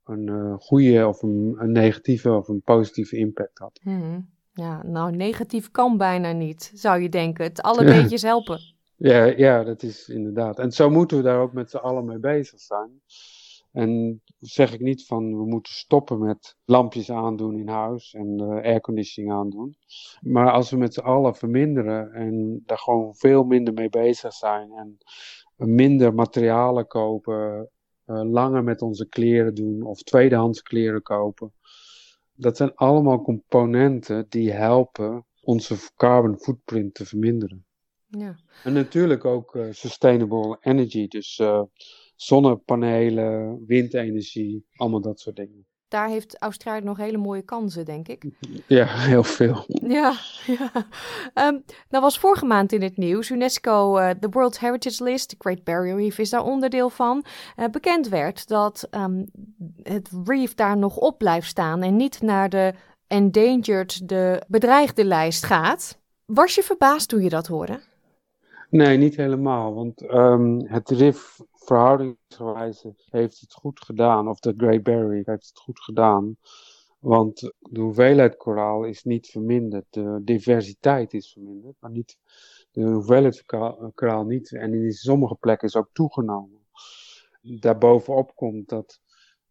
een 0.04 0.30
uh, 0.30 0.54
goede 0.58 1.08
of 1.08 1.22
een, 1.22 1.54
een, 1.58 1.72
negatieve 1.72 2.32
of 2.32 2.48
een 2.48 2.62
positieve 2.62 3.16
impact 3.16 3.58
had. 3.58 3.80
Hmm. 3.82 4.32
Ja, 4.52 4.82
nou, 4.86 5.16
negatief 5.16 5.70
kan 5.70 5.96
bijna 5.96 6.32
niet, 6.32 6.70
zou 6.74 7.00
je 7.00 7.08
denken. 7.08 7.44
Het 7.44 7.62
alle 7.68 7.84
beetjes 7.84 8.22
helpen. 8.22 8.73
Ja, 8.96 9.24
ja, 9.24 9.64
dat 9.64 9.82
is 9.82 10.08
inderdaad. 10.08 10.58
En 10.58 10.72
zo 10.72 10.90
moeten 10.90 11.16
we 11.16 11.22
daar 11.22 11.40
ook 11.40 11.52
met 11.52 11.70
z'n 11.70 11.76
allen 11.76 12.04
mee 12.04 12.18
bezig 12.18 12.60
zijn. 12.60 13.00
En 13.72 14.22
zeg 14.38 14.72
ik 14.72 14.80
niet 14.80 15.06
van 15.06 15.38
we 15.38 15.44
moeten 15.46 15.72
stoppen 15.72 16.18
met 16.18 16.56
lampjes 16.64 17.10
aandoen 17.10 17.58
in 17.58 17.68
huis 17.68 18.14
en 18.14 18.42
uh, 18.42 18.48
airconditioning 18.48 19.32
aandoen. 19.32 19.76
Maar 20.20 20.50
als 20.50 20.70
we 20.70 20.76
met 20.76 20.94
z'n 20.94 21.00
allen 21.00 21.34
verminderen 21.34 22.12
en 22.12 22.62
daar 22.66 22.78
gewoon 22.78 23.14
veel 23.14 23.44
minder 23.44 23.74
mee 23.74 23.88
bezig 23.88 24.32
zijn 24.32 24.70
en 24.72 24.98
minder 25.56 26.14
materialen 26.14 26.86
kopen, 26.86 27.70
uh, 28.06 28.22
langer 28.22 28.64
met 28.64 28.82
onze 28.82 29.08
kleren 29.08 29.54
doen 29.54 29.82
of 29.82 30.02
tweedehands 30.02 30.62
kleren 30.62 31.02
kopen. 31.02 31.52
Dat 32.34 32.56
zijn 32.56 32.74
allemaal 32.74 33.22
componenten 33.22 34.26
die 34.28 34.52
helpen 34.52 35.26
onze 35.40 35.76
carbon 35.96 36.38
footprint 36.38 36.94
te 36.94 37.06
verminderen. 37.06 37.64
Ja. 38.18 38.36
En 38.64 38.72
natuurlijk 38.72 39.24
ook 39.24 39.54
uh, 39.54 39.66
sustainable 39.70 40.56
energy, 40.60 41.08
dus 41.08 41.38
uh, 41.38 41.62
zonnepanelen, 42.16 43.64
windenergie, 43.66 44.66
allemaal 44.76 45.00
dat 45.00 45.20
soort 45.20 45.36
dingen. 45.36 45.66
Daar 45.88 46.08
heeft 46.08 46.38
Australië 46.38 46.84
nog 46.84 46.96
hele 46.96 47.16
mooie 47.16 47.42
kansen, 47.42 47.84
denk 47.84 48.08
ik. 48.08 48.24
Ja, 48.66 48.86
heel 48.86 49.24
veel. 49.24 49.64
Ja, 49.88 50.14
ja. 50.46 50.70
Um, 51.48 51.64
nou 51.88 52.02
was 52.02 52.18
vorige 52.18 52.44
maand 52.44 52.72
in 52.72 52.82
het 52.82 52.96
nieuws 52.96 53.30
UNESCO, 53.30 53.98
uh, 53.98 54.10
de 54.20 54.28
World 54.28 54.60
Heritage 54.60 55.04
List, 55.04 55.30
de 55.30 55.36
Great 55.38 55.64
Barrier 55.64 55.96
Reef 55.96 56.18
is 56.18 56.30
daar 56.30 56.44
onderdeel 56.44 56.90
van, 56.90 57.24
bekend 57.70 58.08
werd 58.08 58.48
dat 58.48 58.88
um, 58.90 59.26
het 59.82 60.10
reef 60.24 60.54
daar 60.54 60.76
nog 60.76 60.96
op 60.96 61.18
blijft 61.18 61.48
staan 61.48 61.82
en 61.82 61.96
niet 61.96 62.22
naar 62.22 62.48
de 62.48 62.74
endangered, 63.06 64.08
de 64.08 64.42
bedreigde 64.48 65.04
lijst 65.04 65.44
gaat. 65.44 65.98
Was 66.26 66.54
je 66.54 66.62
verbaasd 66.62 67.08
toen 67.08 67.22
je 67.22 67.28
dat 67.28 67.46
hoorde? 67.46 67.80
Nee, 68.74 68.96
niet 68.96 69.16
helemaal. 69.16 69.74
Want 69.74 70.02
um, 70.02 70.66
het 70.66 70.90
RIF 70.90 71.40
verhoudingsgewijs 71.52 72.86
heeft 73.10 73.40
het 73.40 73.52
goed 73.52 73.80
gedaan. 73.80 74.28
Of 74.28 74.38
de 74.38 74.54
Great 74.56 74.82
Barrier 74.82 75.22
heeft 75.26 75.48
het 75.48 75.58
goed 75.58 75.80
gedaan. 75.80 76.36
Want 76.98 77.40
de 77.58 77.80
hoeveelheid 77.80 78.36
koraal 78.36 78.84
is 78.84 79.04
niet 79.04 79.26
verminderd. 79.26 79.86
De 79.90 80.20
diversiteit 80.24 81.12
is 81.12 81.32
verminderd, 81.32 81.76
maar 81.80 81.90
niet 81.90 82.18
de 82.70 82.82
hoeveelheid 82.82 83.44
koraal 83.94 84.24
niet. 84.24 84.52
En 84.52 84.74
in 84.74 84.92
sommige 84.92 85.34
plekken 85.34 85.68
is 85.68 85.76
ook 85.76 85.90
toegenomen. 85.92 86.66
Daarbovenop 87.40 88.32
komt 88.34 88.68
dat 88.68 89.00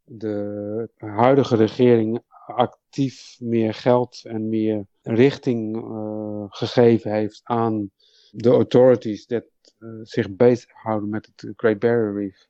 de 0.03 0.89
huidige 0.95 1.55
regering 1.55 2.23
actief 2.45 3.37
meer 3.39 3.73
geld 3.73 4.21
en 4.23 4.49
meer 4.49 4.85
richting 5.01 5.77
uh, 5.77 6.45
gegeven 6.47 7.11
heeft 7.11 7.41
aan 7.43 7.91
de 8.35 8.49
authorities 8.49 9.25
dat 9.25 9.45
uh, 9.79 9.89
zich 10.01 10.35
bezighouden 10.35 11.09
met 11.09 11.31
het 11.35 11.53
Great 11.55 11.79
Barrier 11.79 12.13
Reef. 12.13 12.47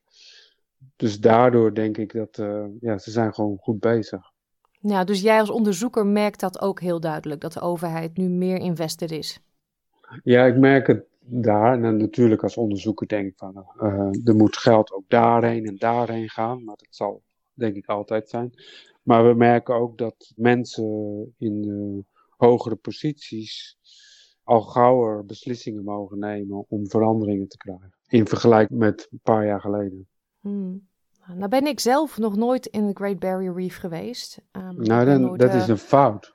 Dus 0.96 1.20
daardoor 1.20 1.74
denk 1.74 1.98
ik 1.98 2.14
dat 2.14 2.38
uh, 2.38 2.66
ja, 2.80 2.98
ze 2.98 3.12
zijn 3.12 3.34
gewoon 3.34 3.58
goed 3.58 3.80
bezig. 3.80 4.32
Ja, 4.80 5.04
dus 5.04 5.22
jij 5.22 5.40
als 5.40 5.50
onderzoeker 5.50 6.06
merkt 6.06 6.40
dat 6.40 6.62
ook 6.62 6.80
heel 6.80 7.00
duidelijk, 7.00 7.42
dat 7.42 7.54
de 7.54 7.62
overheid 7.62 8.18
nu 8.18 8.30
meer 8.30 8.58
invested 8.58 9.12
is. 9.12 9.40
Ja, 10.24 10.46
ik 10.46 10.58
merk 10.58 10.88
het 10.88 11.06
daar. 11.20 11.74
En 11.74 11.82
dan 11.82 11.98
natuurlijk 11.98 12.44
als 12.44 12.58
onderzoeker 12.58 13.08
denk 13.08 13.28
ik 13.28 13.38
van, 13.38 13.66
uh, 13.82 14.28
er 14.28 14.36
moet 14.36 14.58
geld 14.58 14.92
ook 14.92 15.06
daarheen 15.08 15.66
en 15.66 15.76
daarheen 15.78 16.30
gaan. 16.30 16.64
Maar 16.64 16.76
dat 16.76 16.88
zal 16.96 17.24
denk 17.54 17.76
ik 17.76 17.86
altijd 17.86 18.30
zijn. 18.30 18.54
Maar 19.02 19.28
we 19.28 19.34
merken 19.34 19.76
ook 19.76 19.98
dat 19.98 20.32
mensen 20.36 21.34
in 21.38 22.06
hogere 22.30 22.76
posities 22.76 23.78
al 24.44 24.62
gauwer 24.62 25.26
beslissingen 25.26 25.84
mogen 25.84 26.20
nemen 26.20 26.66
om 26.68 26.90
veranderingen 26.90 27.48
te 27.48 27.58
krijgen. 27.58 27.94
In 28.08 28.28
vergelijking 28.28 28.80
met 28.80 29.08
een 29.12 29.20
paar 29.24 29.46
jaar 29.46 29.62
geleden. 29.62 30.08
Hmm. 30.40 30.88
Nou 31.28 31.48
ben 31.48 31.68
ik 31.68 31.80
zelf 31.80 32.18
nog 32.18 32.36
nooit 32.36 32.66
in 32.66 32.88
de 32.88 32.94
Great 32.94 33.20
Barrier 33.20 33.54
Reef 33.54 33.78
geweest. 33.78 34.42
Um, 34.52 34.76
nou, 34.76 35.06
dan, 35.06 35.38
dat 35.38 35.54
is 35.54 35.68
een 35.68 35.78
fout. 35.78 36.34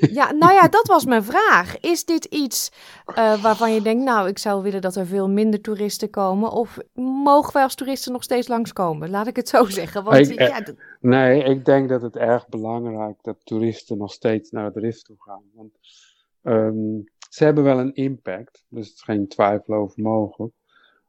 Ja, 0.00 0.32
nou 0.32 0.52
ja, 0.52 0.68
dat 0.68 0.86
was 0.86 1.04
mijn 1.04 1.22
vraag. 1.22 1.80
Is 1.80 2.04
dit 2.04 2.24
iets 2.24 2.72
uh, 3.06 3.42
waarvan 3.42 3.74
je 3.74 3.82
denkt, 3.82 4.04
nou, 4.04 4.28
ik 4.28 4.38
zou 4.38 4.62
willen 4.62 4.80
dat 4.80 4.96
er 4.96 5.06
veel 5.06 5.28
minder 5.28 5.60
toeristen 5.60 6.10
komen? 6.10 6.50
Of 6.50 6.78
mogen 6.94 7.52
wij 7.52 7.62
als 7.62 7.74
toeristen 7.74 8.12
nog 8.12 8.22
steeds 8.22 8.48
langskomen? 8.48 9.10
Laat 9.10 9.26
ik 9.26 9.36
het 9.36 9.48
zo 9.48 9.64
zeggen. 9.80 10.04
Want, 10.04 10.30
ik, 10.30 10.38
ja, 10.38 10.60
dat... 10.60 10.74
Nee, 11.00 11.42
ik 11.42 11.64
denk 11.64 11.88
dat 11.88 12.02
het 12.02 12.16
erg 12.16 12.48
belangrijk 12.48 13.22
dat 13.22 13.36
toeristen 13.44 13.98
nog 13.98 14.12
steeds 14.12 14.50
naar 14.50 14.64
het 14.64 14.76
Rift 14.76 15.04
toe 15.04 15.16
gaan. 15.18 15.42
Want 15.54 15.72
um, 16.42 17.04
ze 17.30 17.44
hebben 17.44 17.64
wel 17.64 17.78
een 17.78 17.94
impact, 17.94 18.64
dus 18.68 18.86
er 18.86 18.94
is 18.94 19.02
geen 19.02 19.28
twijfel 19.28 19.74
over 19.74 20.02
mogelijk. 20.02 20.54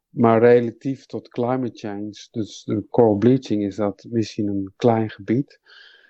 Maar 0.09 0.39
relatief 0.39 1.05
tot 1.05 1.29
climate 1.29 1.77
change, 1.77 2.27
dus 2.31 2.63
de 2.63 2.85
coral 2.89 3.15
bleaching, 3.15 3.65
is 3.65 3.75
dat 3.75 4.07
misschien 4.09 4.47
een 4.47 4.73
klein 4.75 5.09
gebied. 5.09 5.59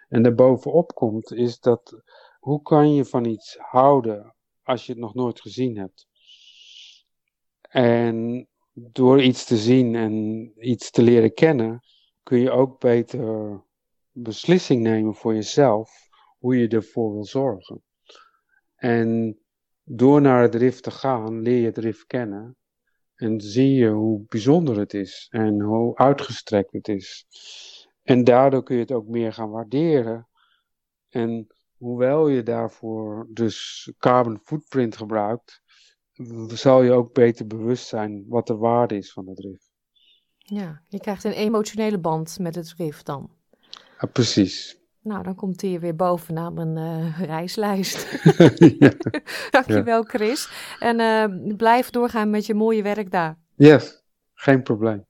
En 0.10 0.24
daarbovenop 0.24 0.93
komt, 0.93 1.34
is 1.34 1.60
dat 1.60 2.02
hoe 2.39 2.62
kan 2.62 2.93
je 2.93 3.06
van 3.06 3.26
iets 3.26 3.58
houden 3.60 4.36
als 4.63 4.86
je 4.86 4.91
het 4.91 5.02
nog 5.02 5.13
nooit 5.13 5.41
gezien 5.41 5.78
hebt? 5.78 6.08
En 7.62 8.47
door 8.74 9.21
iets 9.21 9.45
te 9.45 9.58
zien 9.58 9.95
en 9.95 10.52
iets 10.58 10.91
te 10.91 11.02
leren 11.02 11.34
kennen, 11.34 11.84
kun 12.24 12.39
je 12.39 12.52
ook 12.52 12.80
beter 12.80 13.63
beslissing 14.12 14.82
nemen 14.82 15.15
voor 15.15 15.34
jezelf 15.34 16.10
hoe 16.39 16.58
je 16.58 16.67
ervoor 16.67 17.13
wil 17.13 17.26
zorgen. 17.26 17.84
En 18.76 19.40
door 19.83 20.21
naar 20.21 20.41
het 20.41 20.55
rif 20.55 20.79
te 20.79 20.91
gaan, 20.91 21.41
leer 21.41 21.59
je 21.59 21.65
het 21.65 21.77
rif 21.77 22.05
kennen. 22.05 22.55
En 23.15 23.41
zie 23.41 23.73
je 23.73 23.89
hoe 23.89 24.25
bijzonder 24.27 24.79
het 24.79 24.93
is 24.93 25.27
en 25.29 25.61
hoe 25.61 25.95
uitgestrekt 25.95 26.71
het 26.71 26.87
is. 26.87 27.25
En 28.03 28.23
daardoor 28.23 28.63
kun 28.63 28.75
je 28.75 28.81
het 28.81 28.91
ook 28.91 29.07
meer 29.07 29.33
gaan 29.33 29.49
waarderen. 29.49 30.27
En 31.09 31.47
hoewel 31.77 32.27
je 32.27 32.43
daarvoor 32.43 33.27
dus 33.29 33.91
carbon 33.97 34.39
footprint 34.43 34.97
gebruikt, 34.97 35.61
zal 36.47 36.81
je 36.81 36.91
ook 36.91 37.13
beter 37.13 37.47
bewust 37.47 37.87
zijn 37.87 38.25
wat 38.27 38.47
de 38.47 38.55
waarde 38.55 38.97
is 38.97 39.11
van 39.13 39.27
het 39.27 39.39
rif. 39.39 39.69
Ja, 40.37 40.81
je 40.87 40.99
krijgt 40.99 41.23
een 41.23 41.31
emotionele 41.31 41.99
band 41.99 42.39
met 42.39 42.55
het 42.55 42.73
rif 42.77 43.03
dan. 43.03 43.29
Ja, 43.99 44.07
precies. 44.07 44.80
Nou, 45.03 45.23
dan 45.23 45.35
komt 45.35 45.61
hij 45.61 45.79
weer 45.79 45.95
bovenaan 45.95 46.53
mijn 46.53 46.77
uh, 46.77 47.19
reislijst. 47.19 48.19
ja. 48.79 48.91
Dankjewel, 49.49 50.03
Chris. 50.03 50.49
En 50.79 50.99
uh, 50.99 51.55
blijf 51.57 51.89
doorgaan 51.89 52.29
met 52.29 52.45
je 52.45 52.53
mooie 52.53 52.83
werk 52.83 53.11
daar. 53.11 53.37
Yes, 53.55 54.03
geen 54.33 54.63
probleem. 54.63 55.05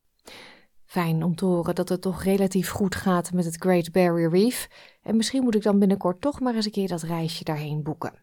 Fijn 0.85 1.23
om 1.23 1.35
te 1.35 1.45
horen 1.45 1.75
dat 1.75 1.89
het 1.89 2.01
toch 2.01 2.23
relatief 2.23 2.69
goed 2.69 2.95
gaat 2.95 3.33
met 3.33 3.45
het 3.45 3.55
Great 3.59 3.91
Barrier 3.91 4.29
Reef. 4.29 4.67
En 5.03 5.15
misschien 5.15 5.43
moet 5.43 5.55
ik 5.55 5.63
dan 5.63 5.79
binnenkort 5.79 6.21
toch 6.21 6.39
maar 6.39 6.55
eens 6.55 6.65
een 6.65 6.71
keer 6.71 6.87
dat 6.87 7.01
reisje 7.01 7.43
daarheen 7.43 7.83
boeken. 7.83 8.13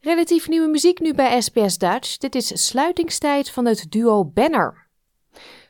Relatief 0.00 0.48
nieuwe 0.48 0.68
muziek 0.68 1.00
nu 1.00 1.14
bij 1.14 1.40
SBS 1.40 1.78
Dutch. 1.78 2.16
Dit 2.16 2.34
is 2.34 2.66
sluitingstijd 2.66 3.50
van 3.50 3.66
het 3.66 3.86
duo 3.88 4.24
Banner. 4.24 4.86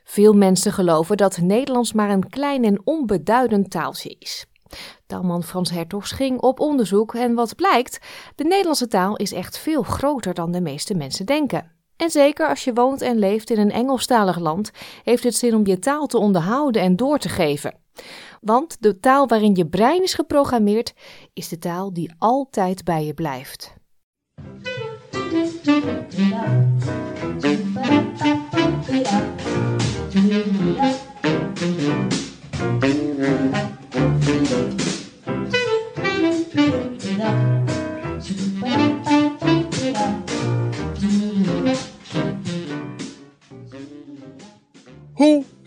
Veel 0.03 0.33
mensen 0.33 0.71
geloven 0.71 1.17
dat 1.17 1.37
Nederlands 1.37 1.93
maar 1.93 2.09
een 2.09 2.29
klein 2.29 2.63
en 2.63 2.81
onbeduidend 2.83 3.69
taaltje 3.69 4.15
is. 4.19 4.45
Taalman 5.05 5.43
Frans 5.43 5.71
Hertogs 5.71 6.11
ging 6.11 6.39
op 6.39 6.59
onderzoek 6.59 7.13
en 7.13 7.33
wat 7.33 7.55
blijkt, 7.55 7.99
de 8.35 8.43
Nederlandse 8.43 8.87
taal 8.87 9.15
is 9.15 9.31
echt 9.31 9.57
veel 9.57 9.83
groter 9.83 10.33
dan 10.33 10.51
de 10.51 10.61
meeste 10.61 10.95
mensen 10.95 11.25
denken. 11.25 11.71
En 11.97 12.09
zeker 12.09 12.47
als 12.47 12.63
je 12.63 12.73
woont 12.73 13.01
en 13.01 13.17
leeft 13.17 13.49
in 13.49 13.59
een 13.59 13.71
Engelstalig 13.71 14.39
land, 14.39 14.71
heeft 15.03 15.23
het 15.23 15.35
zin 15.35 15.55
om 15.55 15.65
je 15.65 15.79
taal 15.79 16.07
te 16.07 16.17
onderhouden 16.17 16.81
en 16.81 16.95
door 16.95 17.17
te 17.17 17.29
geven. 17.29 17.75
Want 18.41 18.77
de 18.79 18.99
taal 18.99 19.27
waarin 19.27 19.55
je 19.55 19.67
brein 19.67 20.03
is 20.03 20.13
geprogrammeerd, 20.13 20.93
is 21.33 21.47
de 21.47 21.57
taal 21.57 21.93
die 21.93 22.13
altijd 22.17 22.83
bij 22.83 23.05
je 23.05 23.13
blijft. 23.13 23.73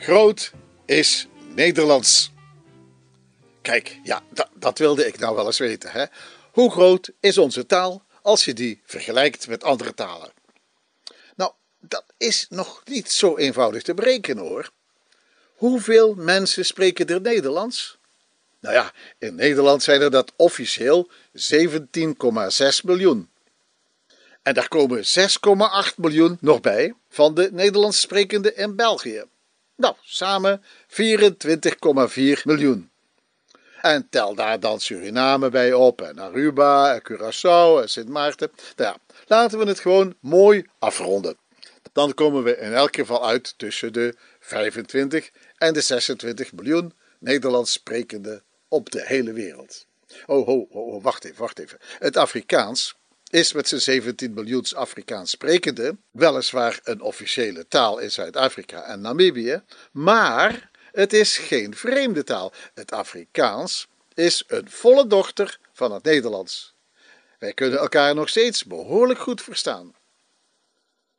Groot 0.08 0.52
is 0.84 1.26
Nederlands? 1.54 2.32
Kijk, 3.62 3.98
ja, 4.02 4.22
dat 4.54 4.78
wilde 4.78 5.06
ik 5.06 5.18
nou 5.18 5.34
wel 5.34 5.46
eens 5.46 5.58
weten. 5.58 5.90
Hè? 5.90 6.04
Hoe 6.52 6.70
groot 6.70 7.10
is 7.20 7.38
onze 7.38 7.66
taal 7.66 8.04
als 8.22 8.44
je 8.44 8.54
die 8.54 8.80
vergelijkt 8.84 9.48
met 9.48 9.64
andere 9.64 9.94
talen? 9.94 10.32
Nou, 11.36 11.52
dat 11.80 12.04
is 12.16 12.46
nog 12.48 12.82
niet 12.84 13.10
zo 13.10 13.36
eenvoudig 13.36 13.82
te 13.82 13.94
berekenen 13.94 14.44
hoor. 14.44 14.70
Hoeveel 15.54 16.14
mensen 16.14 16.64
spreken 16.64 17.06
er 17.06 17.20
Nederlands? 17.20 17.98
Nou 18.60 18.74
ja, 18.74 18.92
in 19.18 19.34
Nederland 19.34 19.82
zijn 19.82 20.00
er 20.00 20.10
dat 20.10 20.32
officieel 20.36 21.10
17,6 21.32 21.50
miljoen. 22.84 23.30
En 24.42 24.54
daar 24.54 24.68
komen 24.68 25.04
6,8 25.04 25.94
miljoen 25.96 26.38
nog 26.40 26.60
bij 26.60 26.94
van 27.08 27.34
de 27.34 27.48
Nederlands 27.52 28.00
sprekende 28.00 28.54
in 28.54 28.76
België. 28.76 29.24
Nou, 29.78 29.94
samen 30.02 30.62
24,4 30.88 32.42
miljoen. 32.44 32.90
En 33.80 34.08
tel 34.10 34.34
daar 34.34 34.60
dan 34.60 34.80
Suriname 34.80 35.48
bij 35.48 35.72
op, 35.72 36.02
en 36.02 36.18
Aruba, 36.18 36.94
en 36.94 37.02
Curaçao, 37.02 37.82
en 37.82 37.88
Sint 37.88 38.08
Maarten. 38.08 38.50
Nou 38.76 38.90
ja, 38.90 39.16
laten 39.26 39.58
we 39.58 39.64
het 39.64 39.80
gewoon 39.80 40.14
mooi 40.20 40.66
afronden. 40.78 41.36
Dan 41.92 42.14
komen 42.14 42.42
we 42.42 42.56
in 42.56 42.72
elk 42.72 42.96
geval 42.96 43.26
uit 43.26 43.54
tussen 43.58 43.92
de 43.92 44.14
25 44.40 45.30
en 45.56 45.74
de 45.74 45.80
26 45.80 46.52
miljoen 46.52 46.92
Nederlands 47.18 47.72
sprekende 47.72 48.42
op 48.68 48.90
de 48.90 49.02
hele 49.06 49.32
wereld. 49.32 49.86
Oh, 50.26 50.48
oh, 50.48 50.74
oh, 50.74 51.02
wacht 51.02 51.24
even, 51.24 51.38
wacht 51.38 51.58
even. 51.58 51.78
Het 51.98 52.16
Afrikaans 52.16 52.96
is 53.30 53.52
met 53.52 53.68
zijn 53.68 53.80
17 53.80 54.34
miljoen 54.34 54.64
Afrikaans 54.74 55.30
sprekende 55.30 55.96
weliswaar 56.10 56.80
een 56.82 57.00
officiële 57.00 57.68
taal 57.68 57.98
in 57.98 58.10
Zuid-Afrika 58.10 58.82
en 58.82 59.00
Namibië, 59.00 59.62
maar 59.92 60.70
het 60.92 61.12
is 61.12 61.38
geen 61.38 61.76
vreemde 61.76 62.24
taal. 62.24 62.52
Het 62.74 62.92
Afrikaans 62.92 63.86
is 64.14 64.44
een 64.46 64.70
volle 64.70 65.06
dochter 65.06 65.58
van 65.72 65.92
het 65.92 66.02
Nederlands. 66.02 66.74
Wij 67.38 67.52
kunnen 67.52 67.78
elkaar 67.78 68.14
nog 68.14 68.28
steeds 68.28 68.64
behoorlijk 68.64 69.20
goed 69.20 69.42
verstaan. 69.42 69.94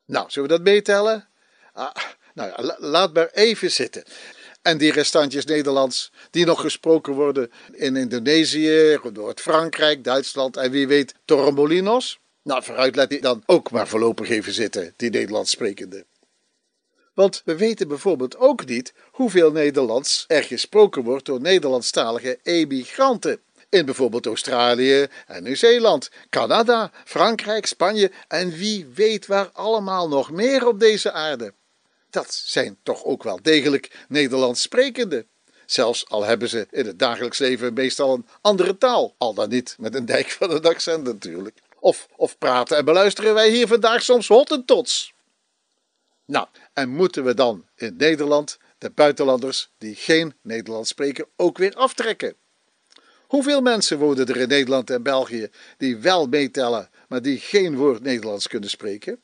Nou, 0.05 0.29
zullen 0.29 0.49
we 0.49 0.55
dat 0.55 0.65
meetellen? 0.65 1.27
Ah, 1.73 1.95
nou 2.33 2.49
ja, 2.49 2.75
laat 2.77 3.13
maar 3.13 3.29
even 3.29 3.71
zitten. 3.71 4.03
En 4.61 4.77
die 4.77 4.91
restantjes 4.91 5.45
Nederlands 5.45 6.11
die 6.31 6.45
nog 6.45 6.61
gesproken 6.61 7.13
worden 7.13 7.51
in 7.71 7.95
Indonesië, 7.95 8.99
door 9.13 9.33
Frankrijk, 9.35 10.03
Duitsland 10.03 10.57
en 10.57 10.71
wie 10.71 10.87
weet 10.87 11.13
Torremolinos. 11.25 12.19
Nou, 12.43 12.63
vooruit 12.63 12.95
laat 12.95 13.09
die 13.09 13.21
dan 13.21 13.43
ook 13.45 13.71
maar 13.71 13.87
voorlopig 13.87 14.29
even 14.29 14.53
zitten, 14.53 14.93
die 14.95 15.09
Nederlands 15.09 15.51
sprekende. 15.51 16.05
Want 17.13 17.41
we 17.45 17.55
weten 17.55 17.87
bijvoorbeeld 17.87 18.37
ook 18.37 18.65
niet 18.65 18.93
hoeveel 19.11 19.51
Nederlands 19.51 20.23
er 20.27 20.43
gesproken 20.43 21.03
wordt 21.03 21.25
door 21.25 21.41
Nederlandstalige 21.41 22.39
emigranten. 22.43 23.41
In 23.69 23.85
bijvoorbeeld 23.85 24.25
Australië 24.25 25.07
en 25.27 25.43
Nieuw-Zeeland, 25.43 26.09
Canada, 26.29 26.91
Frankrijk, 27.05 27.65
Spanje 27.65 28.11
en 28.27 28.49
wie 28.51 28.87
weet 28.93 29.25
waar 29.25 29.49
allemaal 29.53 30.07
nog 30.07 30.31
meer 30.31 30.67
op 30.67 30.79
deze 30.79 31.11
aarde 31.11 31.53
dat 32.09 32.33
zijn 32.33 32.77
toch 32.83 33.03
ook 33.03 33.23
wel 33.23 33.39
degelijk 33.41 34.05
Nederlands 34.07 34.61
sprekende. 34.61 35.25
Zelfs 35.65 36.09
al 36.09 36.23
hebben 36.23 36.49
ze 36.49 36.67
in 36.71 36.85
het 36.85 36.99
dagelijks 36.99 37.37
leven 37.37 37.73
meestal 37.73 38.13
een 38.13 38.25
andere 38.41 38.77
taal, 38.77 39.15
al 39.17 39.33
dan 39.33 39.49
niet 39.49 39.75
met 39.79 39.95
een 39.95 40.05
dijk 40.05 40.29
van 40.29 40.51
een 40.51 40.65
accent 40.65 41.03
natuurlijk. 41.03 41.57
Of, 41.79 42.07
of 42.15 42.37
praten 42.37 42.77
en 42.77 42.85
beluisteren 42.85 43.33
wij 43.33 43.49
hier 43.49 43.67
vandaag 43.67 44.03
soms 44.03 44.27
hottentots. 44.27 45.13
Nou, 46.25 46.47
en 46.73 46.89
moeten 46.89 47.23
we 47.23 47.33
dan 47.33 47.65
in 47.75 47.95
Nederland 47.97 48.57
de 48.77 48.89
buitenlanders 48.89 49.69
die 49.77 49.95
geen 49.95 50.33
Nederlands 50.41 50.89
spreken 50.89 51.27
ook 51.35 51.57
weer 51.57 51.73
aftrekken? 51.73 52.35
Hoeveel 53.27 53.61
mensen 53.61 53.97
wonen 53.97 54.27
er 54.27 54.37
in 54.37 54.47
Nederland 54.47 54.89
en 54.89 55.03
België 55.03 55.49
die 55.77 55.97
wel 55.97 56.27
meetellen, 56.27 56.89
maar 57.07 57.21
die 57.21 57.39
geen 57.39 57.75
woord 57.75 58.01
Nederlands 58.01 58.47
kunnen 58.47 58.69
spreken? 58.69 59.21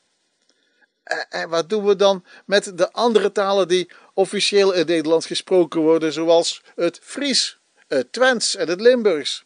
En 1.28 1.48
wat 1.48 1.68
doen 1.68 1.84
we 1.84 1.96
dan 1.96 2.24
met 2.44 2.78
de 2.78 2.92
andere 2.92 3.32
talen 3.32 3.68
die 3.68 3.90
officieel 4.14 4.72
in 4.72 4.86
Nederland 4.86 5.24
gesproken 5.24 5.80
worden, 5.80 6.12
zoals 6.12 6.62
het 6.74 6.98
Fries, 7.02 7.58
het 7.86 8.12
Twents 8.12 8.56
en 8.56 8.68
het 8.68 8.80
Limburgs? 8.80 9.44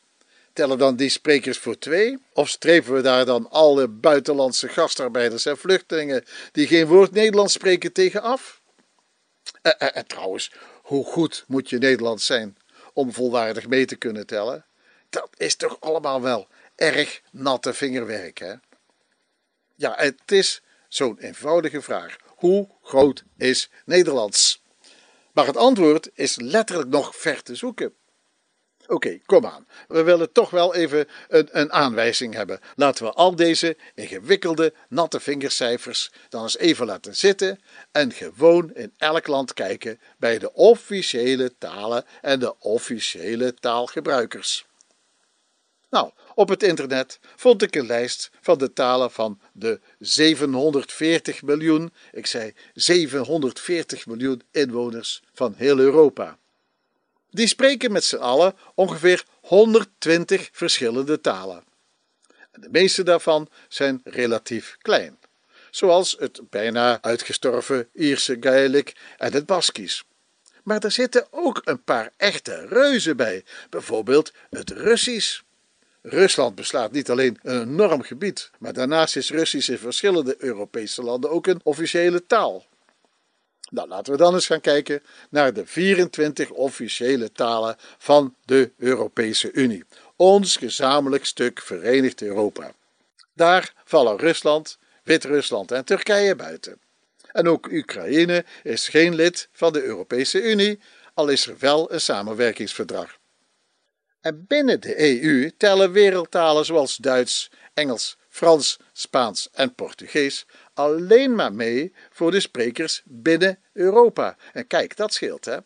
Tellen 0.52 0.78
dan 0.78 0.96
die 0.96 1.08
sprekers 1.08 1.58
voor 1.58 1.78
twee? 1.78 2.18
Of 2.32 2.48
streven 2.48 2.94
we 2.94 3.00
daar 3.00 3.24
dan 3.24 3.50
alle 3.50 3.88
buitenlandse 3.88 4.68
gastarbeiders 4.68 5.46
en 5.46 5.58
vluchtelingen 5.58 6.24
die 6.52 6.66
geen 6.66 6.86
woord 6.86 7.12
Nederlands 7.12 7.52
spreken 7.52 7.92
tegen 7.92 8.22
af? 8.22 8.60
En, 9.62 9.78
en, 9.78 9.94
en 9.94 10.06
trouwens, 10.06 10.52
hoe 10.82 11.04
goed 11.04 11.44
moet 11.46 11.70
je 11.70 11.78
Nederlands 11.78 12.26
zijn 12.26 12.56
om 12.92 13.12
volwaardig 13.12 13.68
mee 13.68 13.84
te 13.84 13.96
kunnen 13.96 14.26
tellen? 14.26 14.64
Dat 15.10 15.28
is 15.36 15.56
toch 15.56 15.76
allemaal 15.80 16.22
wel 16.22 16.48
erg 16.76 17.20
natte 17.30 17.74
vingerwerk, 17.74 18.38
hè? 18.38 18.54
Ja, 19.76 19.94
het 19.96 20.32
is 20.32 20.62
zo'n 20.90 21.18
eenvoudige 21.18 21.82
vraag. 21.82 22.16
Hoe 22.26 22.68
groot 22.82 23.24
is 23.36 23.70
Nederlands? 23.84 24.62
Maar 25.32 25.46
het 25.46 25.56
antwoord 25.56 26.10
is 26.14 26.36
letterlijk 26.36 26.88
nog 26.88 27.16
ver 27.16 27.42
te 27.42 27.54
zoeken. 27.54 27.94
Oké, 28.86 29.18
kom 29.26 29.46
aan. 29.46 29.66
We 29.88 30.02
willen 30.02 30.32
toch 30.32 30.50
wel 30.50 30.74
even 30.74 31.08
een, 31.28 31.48
een, 31.52 31.72
aanwijzing 31.72 32.34
hebben. 32.34 32.60
Laten 32.74 33.04
we 33.04 33.12
al 33.12 33.36
deze 33.36 33.76
ingewikkelde, 33.94 34.74
natte 34.88 35.20
vingercijfers 35.20 36.12
dan 36.28 36.42
eens 36.42 36.56
even 36.58 36.86
laten 36.86 37.16
zitten 37.16 37.60
en 37.92 38.12
gewoon 38.12 38.74
in 38.74 38.92
elk 38.96 39.26
land 39.26 39.52
kijken 39.54 40.00
bij 40.18 40.38
de 40.38 40.52
officiële 40.52 41.58
talen 41.58 42.04
en 42.20 42.40
de 42.40 42.58
officiële 42.58 43.54
taalgebruikers. 43.54 44.66
Nou, 45.90 46.10
op 46.34 46.48
het 46.48 46.62
internet 46.62 47.18
vond 47.36 47.62
ik 47.62 47.74
een 47.74 47.86
lijst 47.86 48.30
van 48.40 48.58
de 48.58 48.72
talen 48.72 49.10
van 49.10 49.40
de 49.52 49.80
740 49.98 51.42
miljoen, 51.42 51.92
ik 52.12 52.26
zei 52.26 52.54
740 52.74 54.06
miljoen 54.06 54.42
inwoners 54.50 55.22
van 55.32 55.54
heel 55.56 55.78
Europa. 55.78 56.38
Die 57.30 57.46
spreken 57.46 57.92
met 57.92 58.04
z'n 58.04 58.16
allen 58.16 58.56
ongeveer 58.74 59.24
120 59.40 60.48
verschillende 60.52 61.20
talen. 61.20 61.64
De 62.52 62.68
meeste 62.70 63.02
daarvan 63.02 63.48
zijn 63.68 64.00
relatief 64.04 64.76
klein, 64.82 65.18
zoals 65.70 66.16
het 66.18 66.40
bijna 66.50 67.02
uitgestorven 67.02 67.88
Ierse 67.92 68.36
Gaelic 68.40 68.96
en 69.18 69.32
het 69.32 69.46
Baskisch. 69.46 70.04
Maar 70.62 70.84
er 70.84 70.90
zitten 70.90 71.26
ook 71.30 71.60
een 71.64 71.84
paar 71.84 72.12
echte 72.16 72.66
reuzen 72.66 73.16
bij, 73.16 73.44
bijvoorbeeld 73.70 74.32
het 74.50 74.70
Russisch. 74.70 75.40
Rusland 76.02 76.54
beslaat 76.54 76.92
niet 76.92 77.10
alleen 77.10 77.38
een 77.42 77.60
enorm 77.60 78.02
gebied, 78.02 78.50
maar 78.58 78.72
daarnaast 78.72 79.16
is 79.16 79.30
Russisch 79.30 79.68
in 79.68 79.78
verschillende 79.78 80.34
Europese 80.38 81.02
landen 81.02 81.30
ook 81.30 81.46
een 81.46 81.60
officiële 81.62 82.26
taal. 82.26 82.66
Nou, 83.70 83.88
laten 83.88 84.12
we 84.12 84.18
dan 84.18 84.34
eens 84.34 84.46
gaan 84.46 84.60
kijken 84.60 85.02
naar 85.30 85.52
de 85.52 85.66
24 85.66 86.50
officiële 86.50 87.32
talen 87.32 87.76
van 87.98 88.34
de 88.44 88.72
Europese 88.76 89.52
Unie. 89.52 89.84
Ons 90.16 90.56
gezamenlijk 90.56 91.24
stuk 91.24 91.60
Verenigd 91.60 92.22
Europa. 92.22 92.72
Daar 93.34 93.72
vallen 93.84 94.16
Rusland, 94.16 94.78
Wit-Rusland 95.04 95.72
en 95.72 95.84
Turkije 95.84 96.36
buiten. 96.36 96.80
En 97.32 97.48
ook 97.48 97.68
Oekraïne 97.72 98.44
is 98.62 98.88
geen 98.88 99.14
lid 99.14 99.48
van 99.52 99.72
de 99.72 99.82
Europese 99.82 100.42
Unie, 100.42 100.80
al 101.14 101.28
is 101.28 101.46
er 101.46 101.56
wel 101.58 101.92
een 101.92 102.00
samenwerkingsverdrag. 102.00 103.19
En 104.20 104.44
binnen 104.46 104.80
de 104.80 105.22
EU 105.22 105.50
tellen 105.56 105.92
wereldtalen 105.92 106.64
zoals 106.64 106.96
Duits, 106.96 107.50
Engels, 107.74 108.16
Frans, 108.28 108.78
Spaans 108.92 109.48
en 109.52 109.74
Portugees 109.74 110.46
alleen 110.74 111.34
maar 111.34 111.52
mee 111.52 111.94
voor 112.10 112.30
de 112.30 112.40
sprekers 112.40 113.02
binnen 113.04 113.58
Europa. 113.72 114.36
En 114.52 114.66
kijk, 114.66 114.96
dat 114.96 115.12
scheelt 115.12 115.44
hè. 115.44 115.56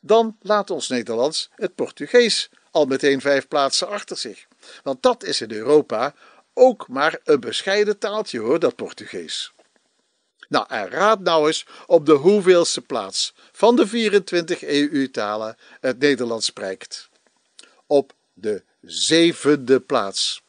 Dan 0.00 0.36
laat 0.40 0.70
ons 0.70 0.88
Nederlands 0.88 1.50
het 1.54 1.74
Portugees 1.74 2.48
al 2.70 2.84
meteen 2.84 3.20
vijf 3.20 3.48
plaatsen 3.48 3.88
achter 3.88 4.16
zich. 4.16 4.46
Want 4.82 5.02
dat 5.02 5.24
is 5.24 5.40
in 5.40 5.50
Europa 5.50 6.14
ook 6.54 6.88
maar 6.88 7.18
een 7.24 7.40
bescheiden 7.40 7.98
taaltje 7.98 8.38
hoor, 8.38 8.58
dat 8.58 8.76
Portugees. 8.76 9.52
Nou, 10.48 10.66
en 10.68 10.88
raad 10.88 11.20
nou 11.20 11.46
eens 11.46 11.66
op 11.86 12.06
de 12.06 12.12
hoeveelste 12.12 12.80
plaats 12.80 13.34
van 13.52 13.76
de 13.76 13.86
24 13.86 14.62
EU-talen 14.62 15.56
het 15.80 15.98
Nederlands 15.98 16.46
spreekt. 16.46 17.08
Op 17.86 18.12
de 18.34 18.62
zevende 18.80 19.80
plaats. 19.80 20.42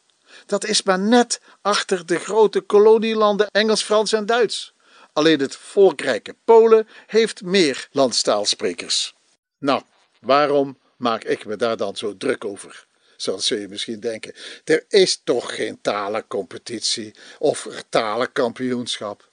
Dat 0.45 0.65
is 0.65 0.84
maar 0.84 1.00
net 1.00 1.41
achter 1.62 2.06
de 2.06 2.19
grote 2.19 2.62
kolonielanden 2.62 3.47
Engels, 3.52 3.84
Frans 3.84 4.13
en 4.13 4.26
Duits. 4.26 4.73
Alleen 5.13 5.39
het 5.39 5.56
volkrijke 5.56 6.36
Polen 6.45 6.88
heeft 7.08 7.41
meer 7.41 7.88
landstaalsprekers. 7.91 9.15
Nou, 9.58 9.82
waarom 10.21 10.78
maak 10.97 11.23
ik 11.23 11.45
me 11.45 11.56
daar 11.56 11.78
dan 11.78 11.95
zo 11.95 12.17
druk 12.17 12.45
over? 12.45 12.88
Zo 13.15 13.38
zul 13.38 13.58
je 13.58 13.67
misschien 13.67 14.00
denken. 14.00 14.34
Er 14.63 14.86
is 14.88 15.21
toch 15.23 15.56
geen 15.56 15.82
talencompetitie 15.82 17.15
of 17.39 17.67
talenkampioenschap. 17.89 19.30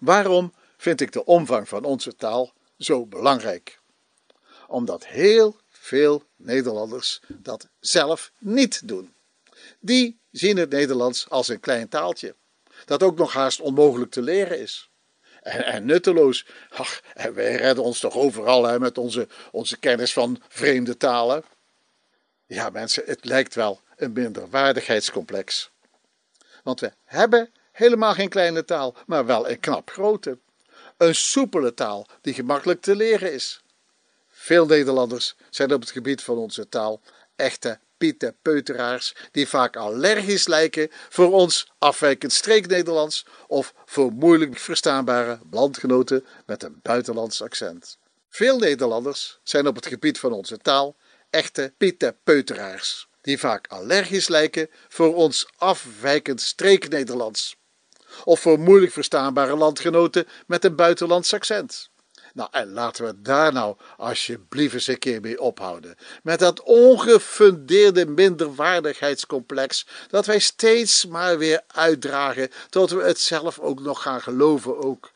Waarom 0.00 0.54
vind 0.76 1.00
ik 1.00 1.12
de 1.12 1.24
omvang 1.24 1.68
van 1.68 1.84
onze 1.84 2.16
taal 2.16 2.52
zo 2.78 3.06
belangrijk? 3.06 3.78
Omdat 4.66 5.06
heel 5.06 5.56
veel 5.84 6.24
Nederlanders 6.36 7.20
dat 7.28 7.68
zelf 7.80 8.32
niet 8.38 8.88
doen. 8.88 9.14
Die 9.80 10.18
zien 10.30 10.56
het 10.56 10.70
Nederlands 10.70 11.30
als 11.30 11.48
een 11.48 11.60
klein 11.60 11.88
taaltje, 11.88 12.34
dat 12.84 13.02
ook 13.02 13.18
nog 13.18 13.32
haast 13.32 13.60
onmogelijk 13.60 14.10
te 14.10 14.22
leren 14.22 14.60
is. 14.60 14.90
En, 15.42 15.64
en 15.64 15.84
nutteloos. 15.84 16.46
Ach, 16.70 17.02
wij 17.34 17.54
redden 17.54 17.84
ons 17.84 18.00
toch 18.00 18.14
overal 18.14 18.64
hè, 18.64 18.78
met 18.78 18.98
onze, 18.98 19.28
onze 19.50 19.78
kennis 19.78 20.12
van 20.12 20.42
vreemde 20.48 20.96
talen. 20.96 21.44
Ja, 22.46 22.70
mensen, 22.70 23.02
het 23.06 23.24
lijkt 23.24 23.54
wel 23.54 23.80
een 23.96 24.12
minderwaardigheidscomplex. 24.12 25.70
Want 26.62 26.80
we 26.80 26.92
hebben 27.04 27.50
helemaal 27.72 28.14
geen 28.14 28.28
kleine 28.28 28.64
taal, 28.64 28.96
maar 29.06 29.26
wel 29.26 29.50
een 29.50 29.60
knap 29.60 29.90
grote. 29.90 30.38
Een 30.96 31.14
soepele 31.14 31.74
taal 31.74 32.06
die 32.20 32.34
gemakkelijk 32.34 32.80
te 32.80 32.96
leren 32.96 33.32
is. 33.32 33.63
Veel 34.44 34.66
Nederlanders 34.66 35.34
zijn 35.50 35.72
op 35.72 35.80
het 35.80 35.90
gebied 35.90 36.22
van 36.22 36.36
onze 36.36 36.68
taal 36.68 37.00
echte 37.36 37.78
pieten 37.96 38.36
peuteraars 38.42 39.14
die 39.30 39.48
vaak 39.48 39.76
allergisch 39.76 40.46
lijken 40.46 40.88
voor 40.90 41.32
ons 41.32 41.72
afwijkend 41.78 42.32
streek-Nederlands 42.32 43.26
of 43.46 43.74
voor 43.84 44.12
moeilijk 44.12 44.58
verstaanbare 44.58 45.38
landgenoten 45.50 46.24
met 46.46 46.62
een 46.62 46.78
buitenlands 46.82 47.42
accent. 47.42 47.98
Veel 48.28 48.58
Nederlanders 48.58 49.38
zijn 49.42 49.66
op 49.66 49.74
het 49.76 49.86
gebied 49.86 50.18
van 50.18 50.32
onze 50.32 50.58
taal 50.58 50.96
echte 51.30 51.72
pieten 51.76 52.16
peuteraars 52.24 53.08
die 53.20 53.38
vaak 53.38 53.66
allergisch 53.68 54.28
lijken 54.28 54.70
voor 54.88 55.14
ons 55.14 55.48
afwijkend 55.56 56.40
streek-Nederlands 56.40 57.56
of 58.24 58.40
voor 58.40 58.58
moeilijk 58.58 58.92
verstaanbare 58.92 59.56
landgenoten 59.56 60.26
met 60.46 60.64
een 60.64 60.76
buitenlands 60.76 61.34
accent. 61.34 61.92
Nou, 62.34 62.48
en 62.52 62.72
laten 62.72 63.04
we 63.04 63.22
daar 63.22 63.52
nou 63.52 63.76
alsjeblieft 63.96 64.74
eens 64.74 64.86
een 64.86 64.98
keer 64.98 65.20
mee 65.20 65.40
ophouden. 65.40 65.96
Met 66.22 66.38
dat 66.38 66.62
ongefundeerde 66.62 68.06
minderwaardigheidscomplex 68.06 69.86
dat 70.08 70.26
wij 70.26 70.38
steeds 70.38 71.06
maar 71.06 71.38
weer 71.38 71.62
uitdragen 71.66 72.50
tot 72.70 72.90
we 72.90 73.02
het 73.02 73.20
zelf 73.20 73.58
ook 73.58 73.80
nog 73.80 74.02
gaan 74.02 74.20
geloven 74.20 74.78
ook. 74.78 75.12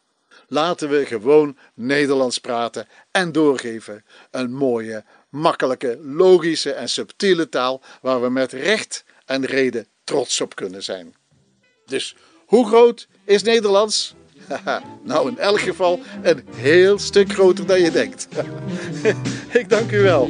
Laten 0.49 0.89
we 0.89 1.07
gewoon 1.07 1.57
Nederlands 1.75 2.39
praten 2.39 2.89
en 3.11 3.33
doorgeven. 3.33 4.05
Een 4.31 4.53
mooie, 4.53 5.05
makkelijke, 5.29 5.99
logische 6.03 6.73
en 6.73 6.89
subtiele 6.89 7.49
taal 7.49 7.83
waar 8.03 8.23
we 8.23 8.31
met 8.31 8.53
recht 8.53 9.05
en 9.25 9.45
reden 9.45 9.87
trots 10.05 10.41
op 10.41 10.55
kunnen 10.55 10.83
zijn. 10.83 11.15
Dus 11.87 12.17
hoe 12.47 12.67
groot 12.67 13.09
is 13.25 13.43
Nederlands? 13.43 14.15
nou, 15.03 15.29
in 15.29 15.39
elk 15.39 15.61
geval 15.61 16.01
een 16.23 16.45
heel 16.57 16.99
stuk 16.99 17.33
groter 17.33 17.67
dan 17.67 17.81
je 17.81 17.91
denkt. 17.91 18.29
Ik 19.61 19.69
dank 19.69 19.93
u 19.93 20.03
wel. 20.03 20.29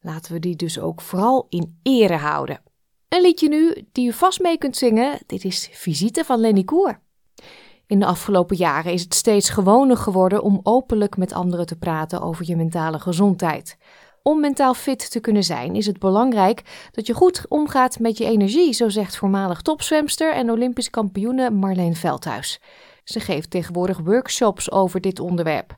Laten 0.00 0.32
we 0.32 0.38
die 0.38 0.56
dus 0.56 0.78
ook 0.78 1.00
vooral 1.00 1.46
in 1.48 1.78
ere 1.82 2.16
houden. 2.16 2.60
Een 3.08 3.20
liedje 3.20 3.48
nu 3.48 3.86
die 3.92 4.08
u 4.08 4.12
vast 4.12 4.40
mee 4.40 4.58
kunt 4.58 4.76
zingen. 4.76 5.18
Dit 5.26 5.44
is 5.44 5.68
Visite 5.72 6.24
van 6.24 6.40
Lenny 6.40 6.64
Koer. 6.64 7.00
In 7.86 7.98
de 7.98 8.06
afgelopen 8.06 8.56
jaren 8.56 8.92
is 8.92 9.02
het 9.02 9.14
steeds 9.14 9.48
gewoner 9.50 9.96
geworden 9.96 10.42
om 10.42 10.60
openlijk 10.62 11.16
met 11.16 11.32
anderen 11.32 11.66
te 11.66 11.76
praten 11.76 12.20
over 12.20 12.44
je 12.46 12.56
mentale 12.56 12.98
gezondheid. 12.98 13.76
Om 14.26 14.40
mentaal 14.40 14.74
fit 14.74 15.10
te 15.10 15.20
kunnen 15.20 15.44
zijn 15.44 15.74
is 15.74 15.86
het 15.86 15.98
belangrijk 15.98 16.88
dat 16.90 17.06
je 17.06 17.14
goed 17.14 17.44
omgaat 17.48 17.98
met 17.98 18.18
je 18.18 18.24
energie, 18.24 18.72
zo 18.72 18.88
zegt 18.88 19.16
voormalig 19.16 19.62
topzwemster 19.62 20.32
en 20.32 20.50
Olympisch 20.50 20.90
kampioene 20.90 21.50
Marleen 21.50 21.96
Veldhuis. 21.96 22.60
Ze 23.04 23.20
geeft 23.20 23.50
tegenwoordig 23.50 23.98
workshops 23.98 24.70
over 24.70 25.00
dit 25.00 25.20
onderwerp. 25.20 25.76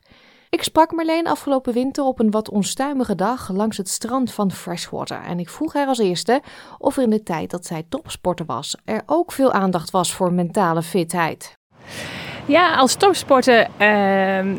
Ik 0.49 0.63
sprak 0.63 0.91
Marleen 0.91 1.27
afgelopen 1.27 1.73
winter 1.73 2.03
op 2.03 2.19
een 2.19 2.31
wat 2.31 2.49
onstuimige 2.49 3.15
dag 3.15 3.49
langs 3.49 3.77
het 3.77 3.89
strand 3.89 4.31
van 4.31 4.51
Freshwater. 4.51 5.21
En 5.21 5.39
ik 5.39 5.49
vroeg 5.49 5.73
haar 5.73 5.87
als 5.87 5.99
eerste 5.99 6.41
of 6.77 6.97
er 6.97 7.03
in 7.03 7.09
de 7.09 7.23
tijd 7.23 7.49
dat 7.49 7.65
zij 7.65 7.85
topsporter 7.89 8.45
was, 8.45 8.75
er 8.85 9.01
ook 9.05 9.31
veel 9.31 9.51
aandacht 9.51 9.91
was 9.91 10.13
voor 10.13 10.33
mentale 10.33 10.81
fitheid. 10.81 11.57
Ja, 12.49 12.75
als 12.75 12.95
topsporter 12.95 13.67
uh, 13.81 14.53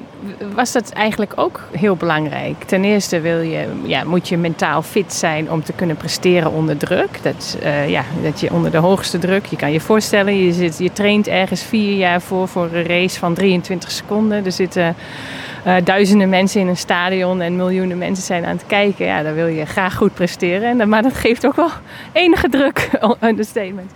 was 0.54 0.72
dat 0.72 0.90
eigenlijk 0.90 1.32
ook 1.34 1.60
heel 1.72 1.96
belangrijk. 1.96 2.64
Ten 2.64 2.84
eerste 2.84 3.20
wil 3.20 3.40
je, 3.40 3.66
ja, 3.82 4.04
moet 4.04 4.28
je 4.28 4.36
mentaal 4.36 4.82
fit 4.82 5.12
zijn 5.12 5.50
om 5.50 5.62
te 5.62 5.72
kunnen 5.72 5.96
presteren 5.96 6.52
onder 6.52 6.76
druk. 6.76 7.22
Dat, 7.22 7.58
uh, 7.62 7.88
ja, 7.88 8.04
dat 8.22 8.40
je 8.40 8.52
onder 8.52 8.70
de 8.70 8.78
hoogste 8.78 9.18
druk, 9.18 9.46
je 9.46 9.56
kan 9.56 9.72
je 9.72 9.80
voorstellen, 9.80 10.44
je, 10.44 10.52
zit, 10.52 10.78
je 10.78 10.92
traint 10.92 11.28
ergens 11.28 11.62
vier 11.62 11.96
jaar 11.96 12.20
voor 12.20 12.48
voor 12.48 12.68
een 12.72 12.86
race 12.86 13.18
van 13.18 13.34
23 13.34 13.90
seconden. 13.90 14.44
Er 14.44 14.52
zitten 14.52 14.96
uh, 15.66 15.74
duizenden 15.84 16.28
mensen 16.28 16.60
in 16.60 16.68
een 16.68 16.76
stadion 16.76 17.40
en 17.40 17.56
miljoenen 17.56 17.98
mensen 17.98 18.24
zijn 18.24 18.44
aan 18.44 18.56
het 18.56 18.66
kijken. 18.66 19.06
Ja, 19.06 19.22
dan 19.22 19.34
wil 19.34 19.46
je 19.46 19.66
graag 19.66 19.94
goed 19.94 20.14
presteren. 20.14 20.80
En, 20.80 20.88
maar 20.88 21.02
dat 21.02 21.14
geeft 21.14 21.46
ook 21.46 21.56
wel 21.56 21.70
enige 22.12 22.48
druk, 22.48 22.90
understatement. 23.20 23.92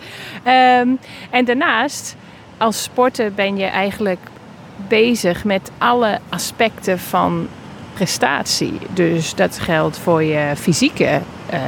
Um, 0.47 0.99
en 1.31 1.45
daarnaast 1.45 2.17
als 2.57 2.83
sporter 2.83 3.33
ben 3.33 3.57
je 3.57 3.65
eigenlijk 3.65 4.19
bezig 4.89 5.45
met 5.45 5.71
alle 5.79 6.19
aspecten 6.29 6.99
van 6.99 7.49
prestatie. 7.95 8.79
Dus 8.93 9.35
dat 9.35 9.59
geldt 9.59 9.99
voor 9.99 10.23
je 10.23 10.53
fysieke 10.57 11.21
uh, 11.53 11.61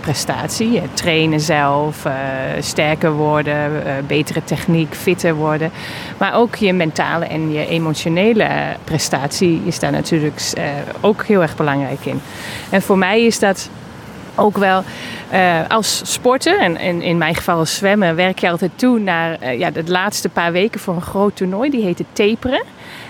prestatie, 0.00 0.70
je 0.70 0.82
trainen 0.94 1.40
zelf, 1.40 2.04
uh, 2.04 2.12
sterker 2.60 3.12
worden, 3.12 3.72
uh, 3.72 3.92
betere 4.06 4.44
techniek, 4.44 4.94
fitter 4.94 5.34
worden. 5.34 5.70
Maar 6.18 6.34
ook 6.34 6.54
je 6.54 6.72
mentale 6.72 7.24
en 7.24 7.52
je 7.52 7.66
emotionele 7.66 8.48
prestatie 8.84 9.62
is 9.64 9.78
daar 9.78 9.92
natuurlijk 9.92 10.40
ook 11.00 11.24
heel 11.24 11.42
erg 11.42 11.56
belangrijk 11.56 12.04
in. 12.04 12.20
En 12.70 12.82
voor 12.82 12.98
mij 12.98 13.22
is 13.22 13.38
dat 13.38 13.70
ook 14.34 14.56
wel 14.56 14.84
uh, 15.32 15.60
als 15.68 16.00
sporter, 16.04 16.58
en, 16.58 17.02
in 17.02 17.18
mijn 17.18 17.34
geval 17.34 17.58
als 17.58 17.76
zwemmen, 17.76 18.16
werk 18.16 18.38
je 18.38 18.50
altijd 18.50 18.70
toe 18.74 18.98
naar 18.98 19.42
uh, 19.42 19.58
ja, 19.58 19.70
de 19.70 19.82
laatste 19.86 20.28
paar 20.28 20.52
weken 20.52 20.80
voor 20.80 20.94
een 20.94 21.02
groot 21.02 21.36
toernooi. 21.36 21.70
Die 21.70 21.84
heet 21.84 22.02
Taperen. 22.12 22.62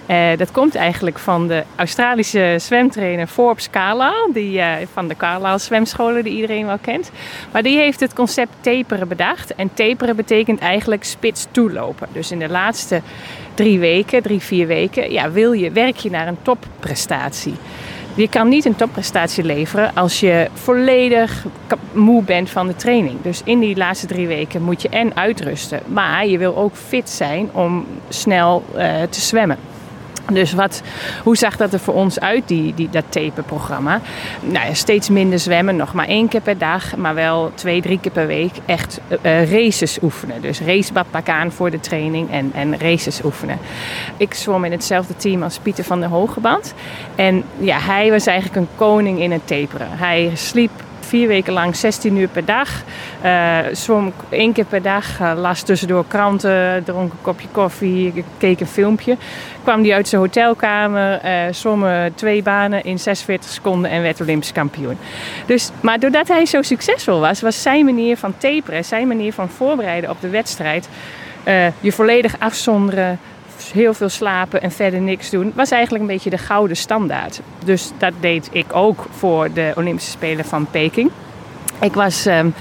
Uh, 0.06 0.26
dat 0.36 0.50
komt 0.50 0.74
eigenlijk 0.74 1.18
van 1.18 1.48
de 1.48 1.64
Australische 1.76 2.56
zwemtrainer 2.58 3.26
Forbes 3.26 3.70
Carlyle, 3.70 4.30
die, 4.32 4.60
van 4.92 5.08
de 5.08 5.16
Carlyle 5.16 5.58
zwemscholen 5.58 6.24
die 6.24 6.34
iedereen 6.34 6.66
wel 6.66 6.78
kent. 6.80 7.10
Maar 7.52 7.62
die 7.62 7.78
heeft 7.78 8.00
het 8.00 8.12
concept 8.12 8.52
taperen 8.60 9.08
bedacht. 9.08 9.54
En 9.54 9.74
taperen 9.74 10.16
betekent 10.16 10.60
eigenlijk 10.60 11.04
spits 11.04 11.46
toelopen. 11.50 12.08
Dus 12.12 12.30
in 12.30 12.38
de 12.38 12.48
laatste 12.48 13.00
drie 13.54 13.78
weken, 13.78 14.22
drie, 14.22 14.40
vier 14.40 14.66
weken, 14.66 15.12
ja, 15.12 15.30
wil 15.30 15.52
je, 15.52 15.70
werk 15.70 15.96
je 15.96 16.10
naar 16.10 16.28
een 16.28 16.42
topprestatie. 16.42 17.54
Je 18.14 18.28
kan 18.28 18.48
niet 18.48 18.64
een 18.64 18.76
topprestatie 18.76 19.44
leveren 19.44 19.94
als 19.94 20.20
je 20.20 20.48
volledig 20.54 21.46
moe 21.92 22.22
bent 22.22 22.50
van 22.50 22.66
de 22.66 22.76
training. 22.76 23.22
Dus 23.22 23.40
in 23.44 23.58
die 23.58 23.76
laatste 23.76 24.06
drie 24.06 24.26
weken 24.26 24.62
moet 24.62 24.82
je 24.82 24.88
en 24.88 25.16
uitrusten. 25.16 25.80
Maar 25.86 26.26
je 26.26 26.38
wil 26.38 26.56
ook 26.56 26.76
fit 26.76 27.10
zijn 27.10 27.48
om 27.52 27.86
snel 28.08 28.64
uh, 28.76 29.02
te 29.10 29.20
zwemmen. 29.20 29.58
Dus 30.30 30.52
wat, 30.52 30.82
hoe 31.22 31.36
zag 31.36 31.56
dat 31.56 31.72
er 31.72 31.78
voor 31.78 31.94
ons 31.94 32.20
uit, 32.20 32.42
die, 32.48 32.74
die, 32.74 32.90
dat 32.90 33.04
taperprogramma? 33.08 34.00
Nou 34.40 34.66
ja, 34.66 34.74
steeds 34.74 35.08
minder 35.08 35.38
zwemmen, 35.38 35.76
nog 35.76 35.92
maar 35.92 36.06
één 36.06 36.28
keer 36.28 36.40
per 36.40 36.58
dag, 36.58 36.96
maar 36.96 37.14
wel 37.14 37.52
twee, 37.54 37.82
drie 37.82 38.00
keer 38.00 38.12
per 38.12 38.26
week 38.26 38.52
echt 38.66 39.00
uh, 39.22 39.52
races 39.52 39.98
oefenen. 40.02 40.40
Dus 40.40 40.60
racebadpak 40.60 41.28
aan 41.28 41.52
voor 41.52 41.70
de 41.70 41.80
training 41.80 42.30
en, 42.30 42.50
en 42.54 42.78
races 42.78 43.24
oefenen. 43.24 43.58
Ik 44.16 44.34
zwom 44.34 44.64
in 44.64 44.72
hetzelfde 44.72 45.16
team 45.16 45.42
als 45.42 45.58
Pieter 45.58 45.84
van 45.84 46.00
der 46.00 46.08
Hogeband. 46.08 46.74
En 47.14 47.44
ja, 47.58 47.78
hij 47.78 48.10
was 48.10 48.26
eigenlijk 48.26 48.56
een 48.56 48.76
koning 48.76 49.20
in 49.20 49.32
het 49.32 49.46
taperen. 49.46 49.88
Hij 49.90 50.30
sliep 50.34 50.70
vier 51.12 51.28
weken 51.28 51.52
lang 51.52 51.76
16 51.76 52.16
uur 52.16 52.28
per 52.28 52.44
dag. 52.44 52.68
Uh, 53.24 53.58
zwom 53.72 54.12
één 54.28 54.52
keer 54.52 54.64
per 54.64 54.82
dag, 54.82 55.20
uh, 55.20 55.32
las 55.36 55.62
tussendoor 55.62 56.04
kranten, 56.08 56.84
dronk 56.84 57.12
een 57.12 57.22
kopje 57.22 57.48
koffie, 57.52 58.24
keek 58.38 58.60
een 58.60 58.66
filmpje. 58.66 59.16
Kwam 59.62 59.82
hij 59.82 59.94
uit 59.94 60.08
zijn 60.08 60.20
hotelkamer, 60.20 61.24
uh, 61.24 61.52
zwom 61.52 61.84
twee 62.14 62.42
banen 62.42 62.84
in 62.84 62.98
46 62.98 63.50
seconden 63.50 63.90
en 63.90 64.02
werd 64.02 64.20
Olympisch 64.20 64.52
kampioen. 64.52 64.98
Dus, 65.46 65.70
maar 65.80 65.98
doordat 65.98 66.28
hij 66.28 66.46
zo 66.46 66.62
succesvol 66.62 67.20
was, 67.20 67.40
was 67.40 67.62
zijn 67.62 67.84
manier 67.84 68.16
van 68.16 68.34
taperen, 68.38 68.84
zijn 68.84 69.08
manier 69.08 69.32
van 69.32 69.48
voorbereiden 69.48 70.10
op 70.10 70.20
de 70.20 70.28
wedstrijd, 70.28 70.88
je 71.80 71.92
volledig 71.92 72.34
afzonderen, 72.38 73.18
heel 73.72 73.94
veel 73.94 74.08
slapen 74.08 74.62
en 74.62 74.70
verder 74.70 75.00
niks 75.00 75.30
doen, 75.30 75.52
was 75.54 75.70
eigenlijk 75.70 76.04
een 76.04 76.10
beetje 76.10 76.30
de 76.30 76.38
gouden 76.38 76.76
standaard. 76.76 77.40
Dus 77.64 77.90
dat 77.98 78.12
deed 78.20 78.48
ik 78.52 78.66
ook 78.72 79.06
voor 79.10 79.52
de 79.52 79.72
Olympische 79.76 80.10
Spelen 80.10 80.44
van 80.44 80.66
Peking. 80.70 81.10
Ik 81.80 81.94
was 81.94 82.26
um, 82.26 82.54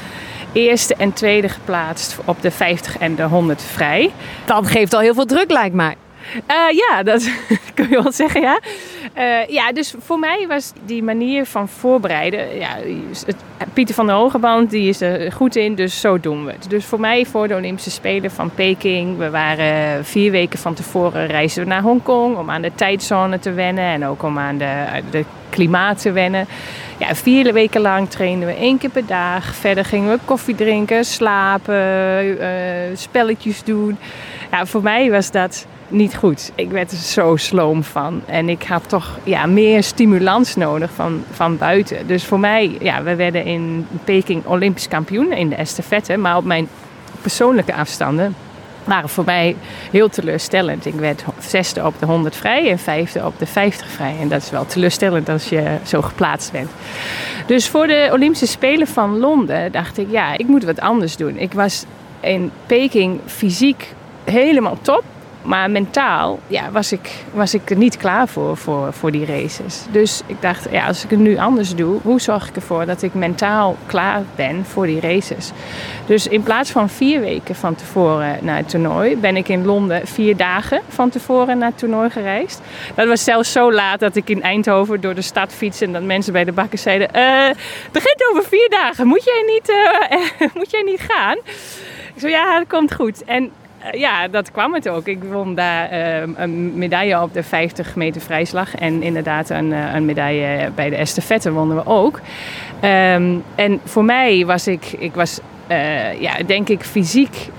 eerste 0.52 0.96
en 0.96 1.14
tweede 1.14 1.50
geplaatst 1.50 2.18
op 2.26 2.42
de 2.42 2.52
50 2.52 2.98
en 2.98 3.16
de 3.16 3.24
100 3.24 3.62
vrij. 3.62 4.12
Dat 4.46 4.68
geeft 4.68 4.94
al 4.94 5.00
heel 5.00 5.14
veel 5.14 5.26
druk, 5.26 5.52
lijkt 5.52 5.76
mij. 5.76 5.96
Uh, 6.34 6.78
ja, 6.78 7.04
dat 7.04 7.32
kun 7.76 7.90
je 7.90 8.02
wel 8.04 8.12
zeggen, 8.12 8.42
ja. 8.42 8.60
Uh, 9.18 9.48
ja, 9.48 9.72
dus 9.72 9.94
voor 10.00 10.20
mij 10.20 10.46
was 10.48 10.74
die 10.86 11.04
manier 11.04 11.46
van 11.46 11.68
voorbereiden... 11.68 12.60
Ja, 12.60 12.70
het, 13.26 13.36
Pieter 13.74 13.96
van 13.96 14.06
der 14.06 14.16
Hogeband 14.16 14.70
die 14.70 14.90
is 14.90 15.02
er 15.02 15.32
goed 15.32 15.56
in, 15.56 15.76
dus 15.76 16.00
zo 16.00 16.20
doen 16.20 16.46
we 16.46 16.52
het. 16.52 16.70
Dus 16.70 16.86
voor 16.86 17.00
mij 17.00 17.26
voor 17.26 17.48
de 17.48 17.56
Olympische 17.56 17.92
Spelen 17.92 18.32
van 18.32 18.52
Peking... 18.56 19.18
we 19.18 19.30
waren 19.30 20.06
vier 20.06 20.32
weken 20.32 20.60
van 20.60 20.74
tevoren 20.74 21.28
reizen 21.28 21.64
we 21.64 21.70
naar 21.70 21.82
Hongkong... 21.82 22.38
om 22.38 22.50
aan 22.50 22.62
de 22.62 22.72
tijdzone 22.76 23.40
te 23.40 23.52
wennen 23.52 23.84
en 23.84 24.06
ook 24.06 24.24
om 24.24 24.40
aan 24.40 24.58
de, 24.58 24.86
de 25.10 25.26
klimaat 25.50 26.02
te 26.02 26.12
wennen. 26.12 26.48
Ja, 26.98 27.16
vier 27.16 27.54
weken 27.54 27.82
lang 27.82 28.10
trainden 28.10 28.48
we 28.48 28.54
één 28.54 28.78
keer 28.78 28.90
per 28.90 29.06
dag. 29.06 29.56
Verder 29.56 29.86
gingen 29.86 30.12
we 30.12 30.20
koffie 30.26 30.56
drinken, 30.56 31.06
slapen, 31.06 32.26
uh, 32.26 32.48
spelletjes 32.94 33.64
doen. 33.64 33.98
Ja, 34.52 34.66
voor 34.66 34.84
mij 34.84 35.12
was 35.12 35.32
dat 35.32 35.68
niet 35.92 36.16
goed. 36.16 36.52
Ik 36.56 36.72
werd 36.72 36.92
er 36.92 36.98
zo 36.98 37.36
sloom 37.36 37.84
van. 37.84 38.22
En 38.26 38.50
ik 38.50 38.64
had 38.64 38.90
toch 38.90 39.20
ja, 39.24 39.46
meer 39.46 39.84
stimulans 39.84 40.56
nodig 40.56 40.92
van, 40.92 41.24
van 41.32 41.58
buiten. 41.58 42.08
Dus 42.08 42.26
voor 42.26 42.40
mij, 42.40 42.78
ja, 42.80 43.04
we 43.04 43.16
werden 43.16 43.46
in 43.46 43.88
Peking 44.04 44.46
Olympisch 44.46 44.88
kampioen 44.88 45.32
in 45.32 45.50
de 45.50 45.56
estafette. 45.56 46.18
Maar 46.18 46.38
op 46.38 46.46
mijn 46.46 46.68
persoonlijke 47.22 47.74
afstanden 47.74 48.36
waren 48.84 49.10
voor 49.10 49.26
mij 49.26 49.56
heel 49.92 50.10
teleurstellend. 50.10 50.86
Ik 50.86 50.94
werd 50.94 51.24
zesde 51.40 51.86
op 51.86 51.94
de 52.00 52.06
100 52.06 52.36
vrij 52.36 52.70
en 52.70 52.80
vijfde 52.80 53.26
op 53.26 53.40
de 53.40 53.46
50 53.46 53.88
vrij. 53.88 54.16
En 54.22 54.28
dat 54.28 54.42
is 54.42 54.50
wel 54.50 54.66
teleurstellend 54.66 55.30
als 55.30 55.50
je 55.50 55.78
zo 55.84 56.02
geplaatst 56.02 56.52
bent. 56.52 56.70
Dus 57.46 57.68
voor 57.68 57.88
de 57.88 58.10
Olympische 58.12 58.48
Spelen 58.48 58.88
van 58.88 59.20
Londen 59.20 59.72
dacht 59.72 59.98
ik, 59.98 60.08
ja, 60.10 60.38
ik 60.38 60.48
moet 60.48 60.64
wat 60.64 60.80
anders 60.80 61.16
doen. 61.16 61.38
Ik 61.38 61.54
was 61.54 61.86
in 62.20 62.52
Peking 62.66 63.20
fysiek 63.26 63.94
helemaal 64.24 64.78
top. 64.82 65.04
Maar 65.42 65.72
mentaal 65.72 66.40
ja, 66.48 66.72
was, 66.72 66.92
ik, 66.92 67.10
was 67.34 67.54
ik 67.54 67.70
er 67.70 67.78
niet 67.78 67.98
klaar 67.98 68.28
voor, 68.28 68.58
voor, 68.58 68.94
voor 68.94 69.12
die 69.12 69.26
races. 69.26 69.86
Dus 69.92 70.22
ik 70.26 70.42
dacht, 70.42 70.68
ja, 70.72 70.88
als 70.88 71.04
ik 71.04 71.10
het 71.10 71.20
nu 71.20 71.38
anders 71.38 71.76
doe, 71.76 72.00
hoe 72.02 72.22
zorg 72.22 72.48
ik 72.48 72.56
ervoor 72.56 72.86
dat 72.86 73.02
ik 73.02 73.14
mentaal 73.14 73.78
klaar 73.86 74.22
ben 74.36 74.66
voor 74.66 74.86
die 74.86 75.00
races? 75.00 75.52
Dus 76.06 76.28
in 76.28 76.44
plaats 76.44 76.72
van 76.72 76.90
vier 76.90 77.20
weken 77.20 77.56
van 77.56 77.76
tevoren 77.76 78.38
naar 78.42 78.58
het 78.58 78.70
toernooi, 78.70 79.18
ben 79.18 79.36
ik 79.36 79.50
in 79.50 79.66
Londen 79.66 80.08
vier 80.08 80.38
dagen 80.38 80.82
van 80.88 81.10
tevoren 81.10 81.58
naar 81.58 81.70
het 81.70 81.78
toernooi 81.78 82.10
gereisd. 82.10 82.62
Dat 82.96 83.08
was 83.08 83.24
zelfs 83.24 83.52
zo 83.52 83.74
laat 83.74 84.00
dat 84.00 84.16
ik 84.16 84.30
in 84.30 84.42
Eindhoven 84.42 85.02
door 85.02 85.16
de 85.16 85.22
stad 85.22 85.54
fietste 85.54 85.86
en 85.86 85.94
dat 85.94 86.04
mensen 86.04 86.34
bij 86.34 86.44
de 86.44 86.52
bakken 86.52 86.80
zeiden: 86.80 87.08
uh, 87.16 87.48
Het 87.48 87.92
begint 87.92 88.30
over 88.32 88.44
vier 88.44 88.70
dagen, 88.70 89.08
moet 89.08 89.24
jij 89.24 89.44
niet, 89.48 89.70
uh, 89.70 90.50
moet 90.60 90.72
jij 90.72 90.82
niet 90.82 91.02
gaan? 91.02 91.38
Ik 92.14 92.20
zei: 92.20 92.32
Ja, 92.32 92.58
dat 92.58 92.68
komt 92.68 92.94
goed. 92.94 93.24
En 93.24 93.52
ja, 93.92 94.28
dat 94.28 94.52
kwam 94.52 94.74
het 94.74 94.90
ook. 94.90 95.08
Ik 95.08 95.24
won 95.24 95.56
daar 95.56 95.92
uh, 95.94 96.34
een 96.36 96.78
medaille 96.78 97.22
op 97.22 97.34
de 97.34 97.44
50 97.44 97.96
meter 97.96 98.22
vrijslag. 98.22 98.76
En 98.76 99.02
inderdaad 99.02 99.50
een, 99.50 99.72
uh, 99.72 99.94
een 99.94 100.06
medaille 100.06 100.72
bij 100.76 100.90
de 100.90 100.96
estafette 100.96 101.52
wonnen 101.52 101.78
we 101.78 101.86
ook. 101.86 102.20
Um, 102.84 103.44
en 103.56 103.80
voor 103.84 104.06
mij 104.06 104.46
was 104.46 104.68
ik, 104.68 104.86
ik 104.86 105.14
was 105.14 105.40
ja, 106.20 106.44
denk 106.46 106.70
ik 106.70 106.84
fysiek 106.84 107.50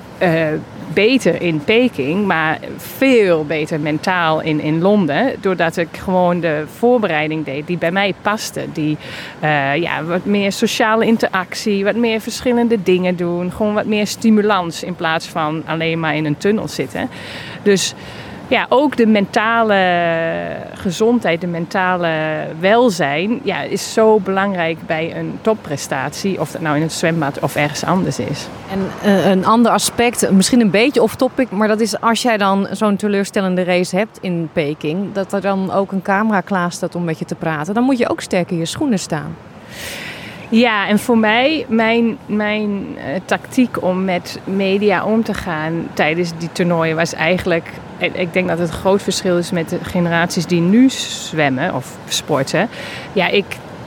beter 0.93 1.43
in 1.43 1.65
Peking, 1.65 2.27
maar 2.27 2.59
veel 2.77 3.45
beter 3.45 3.81
mentaal 3.81 4.41
in, 4.41 4.61
in 4.61 4.81
Londen. 4.81 5.35
Doordat 5.41 5.77
ik 5.77 5.89
gewoon 5.93 6.41
de 6.41 6.65
voorbereiding 6.77 7.45
deed 7.45 7.67
die 7.67 7.79
bij 7.79 7.93
mij 7.93 8.15
paste. 8.23 8.65
Die 8.73 8.97
uh, 9.43 9.77
ja, 9.77 10.05
wat 10.05 10.25
meer 10.25 10.53
sociale 10.53 11.07
interactie, 11.07 11.85
wat 11.85 11.97
meer 11.97 12.21
verschillende 12.21 12.83
dingen 12.83 13.17
doen. 13.17 13.53
Gewoon 13.53 13.75
wat 13.75 13.87
meer 13.87 14.07
stimulans 14.07 14.83
in 14.83 14.95
plaats 14.95 15.27
van 15.27 15.63
alleen 15.67 16.01
maar 16.01 16.17
in 16.17 16.25
een 16.25 16.37
tunnel 16.37 16.69
zitten. 16.69 17.09
Dus 17.63 17.95
ja, 18.53 18.67
ook 18.69 18.97
de 18.97 19.07
mentale 19.07 19.77
gezondheid, 20.75 21.41
de 21.41 21.47
mentale 21.47 22.11
welzijn, 22.61 23.41
ja, 23.43 23.63
is 23.63 23.93
zo 23.93 24.21
belangrijk 24.21 24.87
bij 24.87 25.17
een 25.17 25.39
topprestatie. 25.41 26.41
Of 26.41 26.51
dat 26.51 26.61
nou 26.61 26.77
in 26.77 26.83
het 26.83 26.93
zwembad 26.93 27.39
of 27.41 27.57
ergens 27.57 27.85
anders 27.85 28.19
is. 28.19 28.47
En 28.71 29.11
uh, 29.11 29.31
een 29.31 29.45
ander 29.45 29.73
aspect, 29.73 30.31
misschien 30.31 30.61
een 30.61 30.71
beetje 30.71 31.03
off-topic, 31.03 31.51
maar 31.51 31.69
dat 31.69 31.81
is 31.81 32.01
als 32.01 32.23
jij 32.23 32.37
dan 32.37 32.69
zo'n 32.71 32.97
teleurstellende 32.97 33.63
race 33.63 33.97
hebt 33.97 34.19
in 34.21 34.49
Peking, 34.53 35.13
dat 35.13 35.33
er 35.33 35.41
dan 35.41 35.73
ook 35.73 35.93
een 35.93 36.03
camera 36.03 36.41
klaar 36.41 36.73
staat 36.73 36.95
om 36.95 37.05
met 37.05 37.19
je 37.19 37.25
te 37.25 37.35
praten, 37.35 37.75
dan 37.75 37.85
moet 37.85 37.99
je 37.99 38.11
ook 38.11 38.21
sterk 38.21 38.51
in 38.51 38.59
je 38.59 38.67
schoenen 38.67 38.99
staan. 38.99 39.37
Ja, 40.49 40.89
en 40.89 40.99
voor 40.99 41.19
mij, 41.19 41.67
mijn, 41.69 42.19
mijn 42.27 42.71
uh, 42.71 43.03
tactiek 43.25 43.83
om 43.83 44.05
met 44.05 44.41
media 44.45 45.05
om 45.05 45.23
te 45.23 45.35
gaan 45.35 45.89
tijdens 45.95 46.33
die 46.39 46.53
toernooien 46.53 46.97
was 46.97 47.15
eigenlijk. 47.15 47.71
Ik 48.03 48.33
denk 48.33 48.49
dat 48.49 48.59
het 48.59 48.69
een 48.69 48.75
groot 48.75 49.03
verschil 49.03 49.39
is 49.39 49.51
met 49.51 49.69
de 49.69 49.79
generaties 49.83 50.47
die 50.47 50.61
nu 50.61 50.91
zwemmen 50.91 51.75
of 51.75 51.97
sporten. 52.09 52.69
Ja, 53.13 53.29
ik 53.29 53.45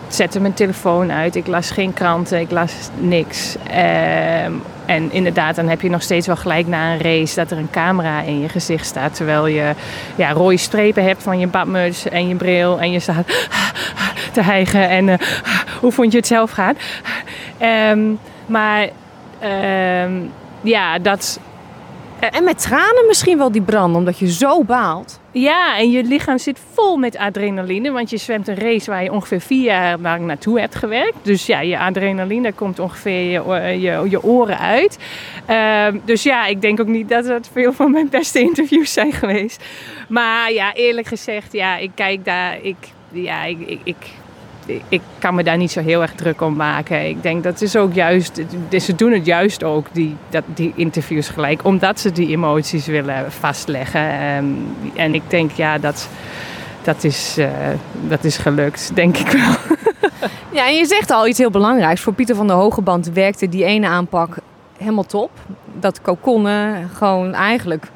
zette 0.08 0.40
mijn 0.40 0.54
telefoon 0.54 1.12
uit, 1.12 1.36
ik 1.36 1.48
las 1.48 1.72
geen 1.72 1.94
kranten, 1.94 2.40
ik 2.40 2.52
las 2.52 2.74
niks. 2.98 3.56
Uh, 3.70 4.46
en 4.86 5.12
inderdaad, 5.12 5.56
dan 5.56 5.68
heb 5.68 5.82
je 5.82 5.90
nog 5.90 6.02
steeds 6.02 6.28
wel 6.28 6.36
gelijk 6.36 6.68
na 6.68 6.94
een 6.94 7.02
race 7.02 7.36
dat 7.36 7.52
er 7.52 7.58
een 7.58 7.70
camera 7.72 8.22
in 8.22 8.40
je 8.40 8.50
gezicht 8.50 8.86
staat. 8.86 9.16
Terwijl 9.16 9.48
je 9.48 9.74
ja, 10.16 10.32
rode 10.32 10.58
strepen 10.58 11.04
hebt 11.04 11.24
van 11.24 11.40
je 11.40 11.48
badmuts 11.48 12.10
en 12.10 12.28
je 12.28 12.36
bril. 12.36 12.80
En 12.80 12.92
je 12.92 13.00
staat 13.00 13.26
te 14.34 14.42
hijgen. 14.42 14.90
En 14.90 15.08
uh, 15.08 15.16
hoe 15.82 15.92
vond 15.92 16.12
je 16.12 16.18
het 16.18 16.28
zelf 16.28 16.52
gaan? 16.52 16.76
Um, 17.92 18.20
maar 18.46 18.90
um, 20.04 20.32
ja, 20.62 21.00
dat. 21.00 21.40
En 22.20 22.44
met 22.44 22.62
tranen 22.62 23.08
misschien 23.08 23.38
wel 23.38 23.52
die 23.52 23.62
brand, 23.62 23.96
omdat 23.96 24.20
je 24.20 24.32
zo 24.32 24.64
baalt. 24.64 25.20
Ja, 25.32 25.78
en 25.78 25.92
je 25.92 26.04
lichaam 26.04 26.38
zit 26.38 26.60
vol 26.74 26.98
met 26.98 27.18
adrenaline. 27.18 27.92
Want 27.92 28.10
je 28.10 28.18
zwemt 28.18 28.48
een 28.48 28.56
race 28.56 28.92
waar 28.92 29.04
je 29.04 29.12
ongeveer 29.12 29.42
vier 29.42 29.64
jaar 29.64 29.98
lang 30.00 30.26
naartoe 30.26 30.60
hebt 30.60 30.76
gewerkt. 30.76 31.18
Dus 31.22 31.46
ja, 31.46 31.60
je 31.60 31.80
adrenaline 31.80 32.54
komt 32.54 32.80
ongeveer 32.80 33.32
je, 33.32 33.80
je, 33.80 34.10
je 34.10 34.24
oren 34.24 34.60
uit. 34.60 34.98
Uh, 35.50 35.88
dus 36.06 36.24
ja, 36.24 36.46
ik 36.46 36.62
denk 36.62 36.80
ook 36.80 36.88
niet 36.88 37.10
dat 37.10 37.26
het 37.26 37.50
veel 37.52 37.74
van 37.74 37.92
mijn 37.92 38.10
beste 38.10 38.40
interviews 38.40 38.94
zijn 38.94 39.12
geweest. 39.12 39.64
Maar 40.08 40.52
ja, 40.52 40.74
eerlijk 40.74 41.08
gezegd, 41.08 41.54
ja, 41.54 41.78
ik 41.78 41.92
kijk 41.96 42.26
daar. 42.26 42.58
Ik, 42.62 42.78
ja, 43.12 43.44
ik, 43.44 43.60
ik, 43.60 43.80
ik 43.84 43.96
ik 44.90 45.02
kan 45.20 45.36
me 45.36 45.44
daar 45.44 45.58
niet 45.58 45.72
zo 45.72 45.82
heel 45.82 46.02
erg 46.02 46.14
druk 46.14 46.42
om 46.42 46.56
maken. 46.56 47.08
Ik 47.08 47.24
denk 47.24 47.44
dat 47.44 47.62
is 47.62 47.76
ook 47.76 47.94
juist, 47.94 48.42
ze 48.80 48.96
doen 48.96 49.12
het 49.12 49.26
juist 49.26 49.64
ook, 49.64 49.88
die, 49.92 50.16
dat, 50.30 50.44
die 50.48 50.74
interviews 50.76 51.30
gelijk, 51.30 51.64
omdat 51.64 52.00
ze 52.00 52.12
die 52.12 52.30
emoties 52.30 52.86
willen 52.86 53.32
vastleggen. 53.32 54.36
Um, 54.36 54.76
en 54.96 55.14
ik 55.14 55.24
denk, 55.28 55.52
ja, 55.52 55.78
dat, 55.78 56.10
dat, 56.84 57.04
is, 57.04 57.36
uh, 57.38 57.48
dat 58.08 58.24
is 58.24 58.38
gelukt, 58.38 58.92
denk 58.94 59.18
ik 59.18 59.28
wel. 59.28 59.56
Ja, 60.52 60.68
en 60.68 60.76
je 60.76 60.86
zegt 60.86 61.12
al 61.12 61.28
iets 61.28 61.38
heel 61.38 61.50
belangrijks. 61.50 62.02
Voor 62.02 62.14
Pieter 62.14 62.36
van 62.36 62.48
der 62.48 62.56
Hogeband 62.56 63.10
werkte 63.10 63.50
die 63.50 63.64
ene 63.64 63.88
aanpak 63.88 64.38
helemaal 64.78 65.04
top. 65.04 65.30
Dat 65.80 66.02
kokonnen, 66.02 66.90
gewoon 66.94 67.34
eigenlijk 67.34 67.88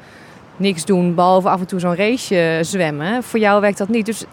niks 0.56 0.84
doen, 0.84 1.14
behalve 1.14 1.48
af 1.48 1.60
en 1.60 1.66
toe 1.66 1.80
zo'n 1.80 1.96
race 1.96 2.58
zwemmen. 2.62 3.22
Voor 3.22 3.38
jou 3.38 3.60
werkt 3.60 3.78
dat 3.78 3.88
niet. 3.88 4.06
Dus 4.06 4.24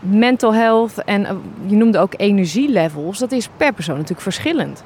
mental 0.00 0.54
health 0.54 1.04
en 1.04 1.22
uh, 1.22 1.30
je 1.66 1.76
noemde 1.76 1.98
ook 1.98 2.14
energielevels, 2.16 3.18
dat 3.18 3.32
is 3.32 3.48
per 3.56 3.72
persoon 3.72 3.94
natuurlijk 3.94 4.22
verschillend. 4.22 4.84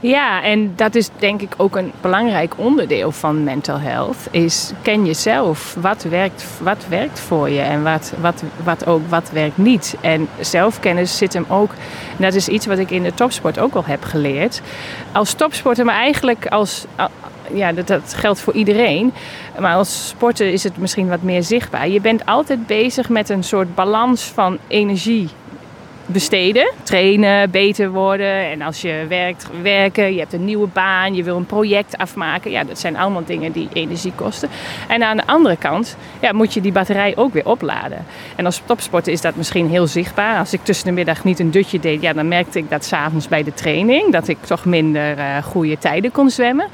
Ja, 0.00 0.42
en 0.42 0.72
dat 0.76 0.94
is 0.94 1.08
denk 1.18 1.40
ik 1.40 1.54
ook 1.56 1.76
een 1.76 1.92
belangrijk 2.00 2.54
onderdeel 2.56 3.12
van 3.12 3.44
mental 3.44 3.80
health. 3.80 4.16
Is 4.30 4.72
ken 4.82 5.06
jezelf. 5.06 5.76
Wat 5.80 6.02
werkt, 6.02 6.44
wat 6.62 6.86
werkt 6.88 7.20
voor 7.20 7.50
je 7.50 7.60
en 7.60 7.82
wat, 7.82 8.12
wat, 8.20 8.42
wat, 8.64 8.86
ook, 8.86 9.00
wat 9.08 9.30
werkt 9.30 9.56
niet. 9.56 9.96
En 10.00 10.28
zelfkennis 10.40 11.16
zit 11.16 11.32
hem 11.32 11.44
ook. 11.48 11.70
En 12.16 12.22
dat 12.22 12.34
is 12.34 12.48
iets 12.48 12.66
wat 12.66 12.78
ik 12.78 12.90
in 12.90 13.02
de 13.02 13.14
topsport 13.14 13.58
ook 13.58 13.74
al 13.74 13.84
heb 13.84 14.04
geleerd. 14.04 14.60
Als 15.12 15.32
topsporter, 15.32 15.84
maar 15.84 15.94
eigenlijk 15.94 16.46
als, 16.46 16.84
ja, 17.54 17.72
dat, 17.72 18.14
geldt 18.14 18.40
voor 18.40 18.52
iedereen. 18.52 19.12
Maar 19.58 19.74
als 19.74 20.08
sporter 20.08 20.46
is 20.46 20.64
het 20.64 20.76
misschien 20.76 21.08
wat 21.08 21.22
meer 21.22 21.42
zichtbaar. 21.42 21.88
Je 21.88 22.00
bent 22.00 22.26
altijd 22.26 22.66
bezig 22.66 23.08
met 23.08 23.28
een 23.28 23.44
soort 23.44 23.74
balans 23.74 24.22
van 24.22 24.58
energie 24.68 25.28
besteden. 26.10 26.72
Trainen, 26.82 27.50
beter 27.50 27.90
worden. 27.90 28.50
En 28.50 28.62
als 28.62 28.80
je 28.80 29.04
werkt, 29.08 29.48
werken, 29.62 30.12
je 30.12 30.18
hebt 30.18 30.32
een 30.32 30.44
nieuwe 30.44 30.66
baan, 30.66 31.14
je 31.14 31.22
wil 31.22 31.36
een 31.36 31.46
project 31.46 31.98
afmaken. 31.98 32.50
Ja, 32.50 32.64
dat 32.64 32.78
zijn 32.78 32.96
allemaal 32.96 33.24
dingen 33.24 33.52
die 33.52 33.68
energie 33.72 34.12
kosten. 34.14 34.48
En 34.88 35.02
aan 35.02 35.16
de 35.16 35.26
andere 35.26 35.56
kant 35.56 35.96
ja, 36.20 36.32
moet 36.32 36.54
je 36.54 36.60
die 36.60 36.72
batterij 36.72 37.12
ook 37.16 37.32
weer 37.32 37.46
opladen. 37.46 38.04
En 38.36 38.44
als 38.44 38.62
topsporter 38.64 39.12
is 39.12 39.20
dat 39.20 39.36
misschien 39.36 39.68
heel 39.68 39.86
zichtbaar. 39.86 40.38
Als 40.38 40.52
ik 40.52 40.64
tussen 40.64 40.86
de 40.86 40.92
middag 40.92 41.24
niet 41.24 41.38
een 41.38 41.50
dutje 41.50 41.80
deed, 41.80 42.02
ja, 42.02 42.12
dan 42.12 42.28
merkte 42.28 42.58
ik 42.58 42.70
dat 42.70 42.84
s'avonds 42.84 43.28
bij 43.28 43.42
de 43.42 43.54
training. 43.54 44.12
Dat 44.12 44.28
ik 44.28 44.38
toch 44.40 44.64
minder 44.64 45.18
uh, 45.18 45.24
goede 45.42 45.78
tijden 45.78 46.12
kon 46.12 46.30
zwemmen. 46.30 46.66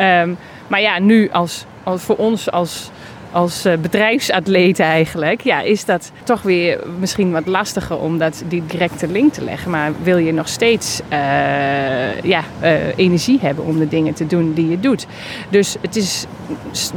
Um, 0.00 0.38
maar 0.66 0.80
ja, 0.80 0.98
nu 0.98 1.30
als 1.30 1.64
voor 1.84 2.16
ons 2.16 2.50
als 2.50 2.90
als 3.32 3.66
uh, 3.66 3.72
bedrijfsatleet 3.76 4.80
eigenlijk, 4.80 5.40
ja, 5.40 5.60
is 5.60 5.84
dat 5.84 6.12
toch 6.22 6.42
weer 6.42 6.80
misschien 6.98 7.32
wat 7.32 7.46
lastiger 7.46 7.98
om 7.98 8.18
dat, 8.18 8.42
die 8.48 8.62
directe 8.66 9.08
link 9.08 9.32
te 9.32 9.44
leggen. 9.44 9.70
Maar 9.70 9.92
wil 10.02 10.16
je 10.16 10.32
nog 10.32 10.48
steeds 10.48 11.00
uh, 11.12 12.20
ja, 12.22 12.42
uh, 12.62 12.98
energie 12.98 13.38
hebben 13.40 13.64
om 13.64 13.78
de 13.78 13.88
dingen 13.88 14.14
te 14.14 14.26
doen 14.26 14.52
die 14.52 14.68
je 14.68 14.80
doet. 14.80 15.06
Dus 15.48 15.76
het 15.80 15.96
is 15.96 16.26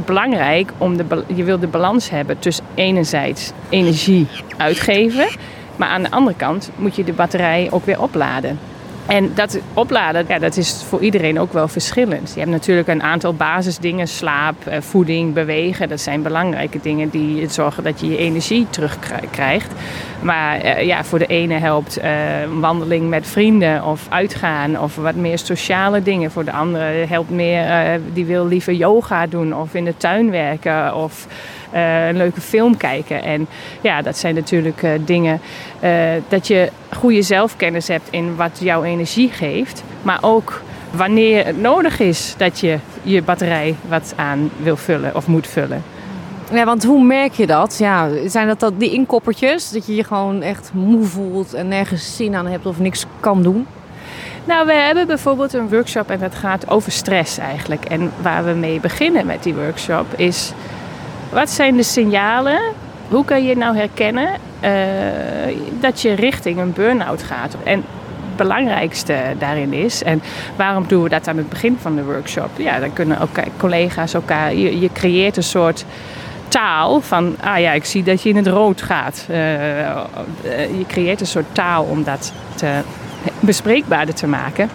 belangrijk 0.04 0.72
om 0.78 0.96
de, 0.96 1.24
je 1.34 1.44
wil 1.44 1.58
de 1.58 1.66
balans 1.66 2.10
hebben 2.10 2.38
tussen 2.38 2.64
enerzijds 2.74 3.52
energie 3.68 4.26
uitgeven. 4.56 5.26
Maar 5.76 5.88
aan 5.88 6.02
de 6.02 6.10
andere 6.10 6.36
kant 6.36 6.70
moet 6.76 6.96
je 6.96 7.04
de 7.04 7.12
batterij 7.12 7.68
ook 7.70 7.84
weer 7.84 8.02
opladen. 8.02 8.58
En 9.06 9.32
dat 9.34 9.58
opladen, 9.74 10.24
ja, 10.28 10.38
dat 10.38 10.56
is 10.56 10.84
voor 10.88 11.00
iedereen 11.00 11.40
ook 11.40 11.52
wel 11.52 11.68
verschillend. 11.68 12.32
Je 12.32 12.38
hebt 12.38 12.50
natuurlijk 12.50 12.88
een 12.88 13.02
aantal 13.02 13.34
basisdingen, 13.34 14.08
slaap, 14.08 14.66
eh, 14.66 14.80
voeding, 14.80 15.34
bewegen. 15.34 15.88
Dat 15.88 16.00
zijn 16.00 16.22
belangrijke 16.22 16.78
dingen 16.82 17.08
die 17.08 17.48
zorgen 17.48 17.82
dat 17.82 18.00
je 18.00 18.08
je 18.08 18.16
energie 18.16 18.66
terugkrijgt. 18.70 19.72
Maar 20.20 20.60
eh, 20.60 20.86
ja, 20.86 21.04
voor 21.04 21.18
de 21.18 21.26
ene 21.26 21.54
helpt 21.54 21.98
uh, 21.98 22.04
wandeling 22.60 23.08
met 23.08 23.26
vrienden 23.26 23.84
of 23.84 24.06
uitgaan 24.08 24.80
of 24.80 24.96
wat 24.96 25.14
meer 25.14 25.38
sociale 25.38 26.02
dingen. 26.02 26.30
Voor 26.30 26.44
de 26.44 26.52
andere 26.52 27.06
helpt 27.08 27.30
meer, 27.30 28.00
die 28.12 28.24
wil 28.24 28.46
liever 28.46 28.72
yoga 28.72 29.26
doen 29.26 29.54
of 29.54 29.74
in 29.74 29.84
de 29.84 29.96
tuin 29.96 30.30
werken 30.30 30.94
of 30.94 31.26
uh, 31.74 32.06
een 32.06 32.16
leuke 32.16 32.40
film 32.40 32.76
kijken. 32.76 33.22
En 33.22 33.46
ja, 33.80 34.02
dat 34.02 34.18
zijn 34.18 34.34
natuurlijk 34.34 34.82
uh, 34.82 34.90
dingen 35.04 35.40
uh, 35.84 35.90
dat 36.28 36.46
je 36.46 36.70
goede 36.96 37.22
zelfkennis 37.22 37.88
hebt 37.88 38.08
in 38.10 38.36
wat 38.36 38.58
jouw 38.60 38.82
energie 38.82 39.30
geeft. 39.30 39.82
Maar 40.02 40.18
ook 40.20 40.62
wanneer 40.90 41.46
het 41.46 41.60
nodig 41.60 42.00
is 42.00 42.34
dat 42.36 42.60
je 42.60 42.78
je 43.02 43.22
batterij 43.22 43.74
wat 43.88 44.12
aan 44.16 44.50
wil 44.62 44.76
vullen 44.76 45.16
of 45.16 45.26
moet 45.26 45.46
vullen. 45.46 45.82
Ja, 46.52 46.64
want 46.64 46.84
hoe 46.84 47.04
merk 47.04 47.32
je 47.32 47.46
dat? 47.46 47.78
Ja, 47.78 48.08
zijn 48.26 48.46
dat, 48.46 48.60
dat 48.60 48.72
die 48.80 48.92
inkoppertjes? 48.92 49.70
Dat 49.70 49.86
je 49.86 49.94
je 49.94 50.04
gewoon 50.04 50.42
echt 50.42 50.70
moe 50.74 51.04
voelt 51.04 51.54
en 51.54 51.68
nergens 51.68 52.16
zin 52.16 52.34
aan 52.34 52.46
hebt 52.46 52.66
of 52.66 52.78
niks 52.78 53.06
kan 53.20 53.42
doen? 53.42 53.66
Nou, 54.44 54.66
we 54.66 54.72
hebben 54.72 55.06
bijvoorbeeld 55.06 55.52
een 55.52 55.68
workshop 55.68 56.10
en 56.10 56.18
dat 56.18 56.34
gaat 56.34 56.70
over 56.70 56.92
stress 56.92 57.38
eigenlijk. 57.38 57.84
En 57.84 58.12
waar 58.22 58.44
we 58.44 58.50
mee 58.50 58.80
beginnen 58.80 59.26
met 59.26 59.42
die 59.42 59.54
workshop 59.54 60.06
is 60.16 60.52
wat 61.32 61.50
zijn 61.50 61.76
de 61.76 61.82
signalen? 61.82 62.60
Hoe 63.08 63.24
kan 63.24 63.44
je 63.44 63.56
nou 63.56 63.76
herkennen 63.76 64.28
uh, 64.64 64.70
dat 65.80 66.00
je 66.00 66.12
richting 66.12 66.58
een 66.58 66.72
burn-out 66.72 67.22
gaat? 67.22 67.56
En 67.64 67.84
het 68.26 68.36
belangrijkste 68.36 69.16
daarin 69.38 69.72
is, 69.72 70.02
en 70.02 70.22
waarom 70.56 70.84
doen 70.86 71.02
we 71.02 71.08
dat 71.08 71.28
aan 71.28 71.36
het 71.36 71.48
begin 71.48 71.76
van 71.80 71.96
de 71.96 72.04
workshop? 72.04 72.50
Ja, 72.56 72.78
dan 72.78 72.92
kunnen 72.92 73.20
ook 73.20 73.38
collega's 73.56 74.14
elkaar, 74.14 74.54
je, 74.54 74.80
je 74.80 74.92
creëert 74.92 75.36
een 75.36 75.42
soort 75.42 75.84
taal 76.48 77.00
van, 77.00 77.36
ah 77.40 77.58
ja, 77.58 77.72
ik 77.72 77.84
zie 77.84 78.02
dat 78.02 78.22
je 78.22 78.28
in 78.28 78.36
het 78.36 78.46
rood 78.46 78.82
gaat. 78.82 79.26
Uh, 79.30 79.36
je 80.78 80.84
creëert 80.86 81.20
een 81.20 81.26
soort 81.26 81.54
taal 81.54 81.84
om 81.84 82.04
dat 82.04 82.32
te, 82.54 82.80
bespreekbaarder 83.40 84.14
te 84.14 84.26
maken. 84.26 84.70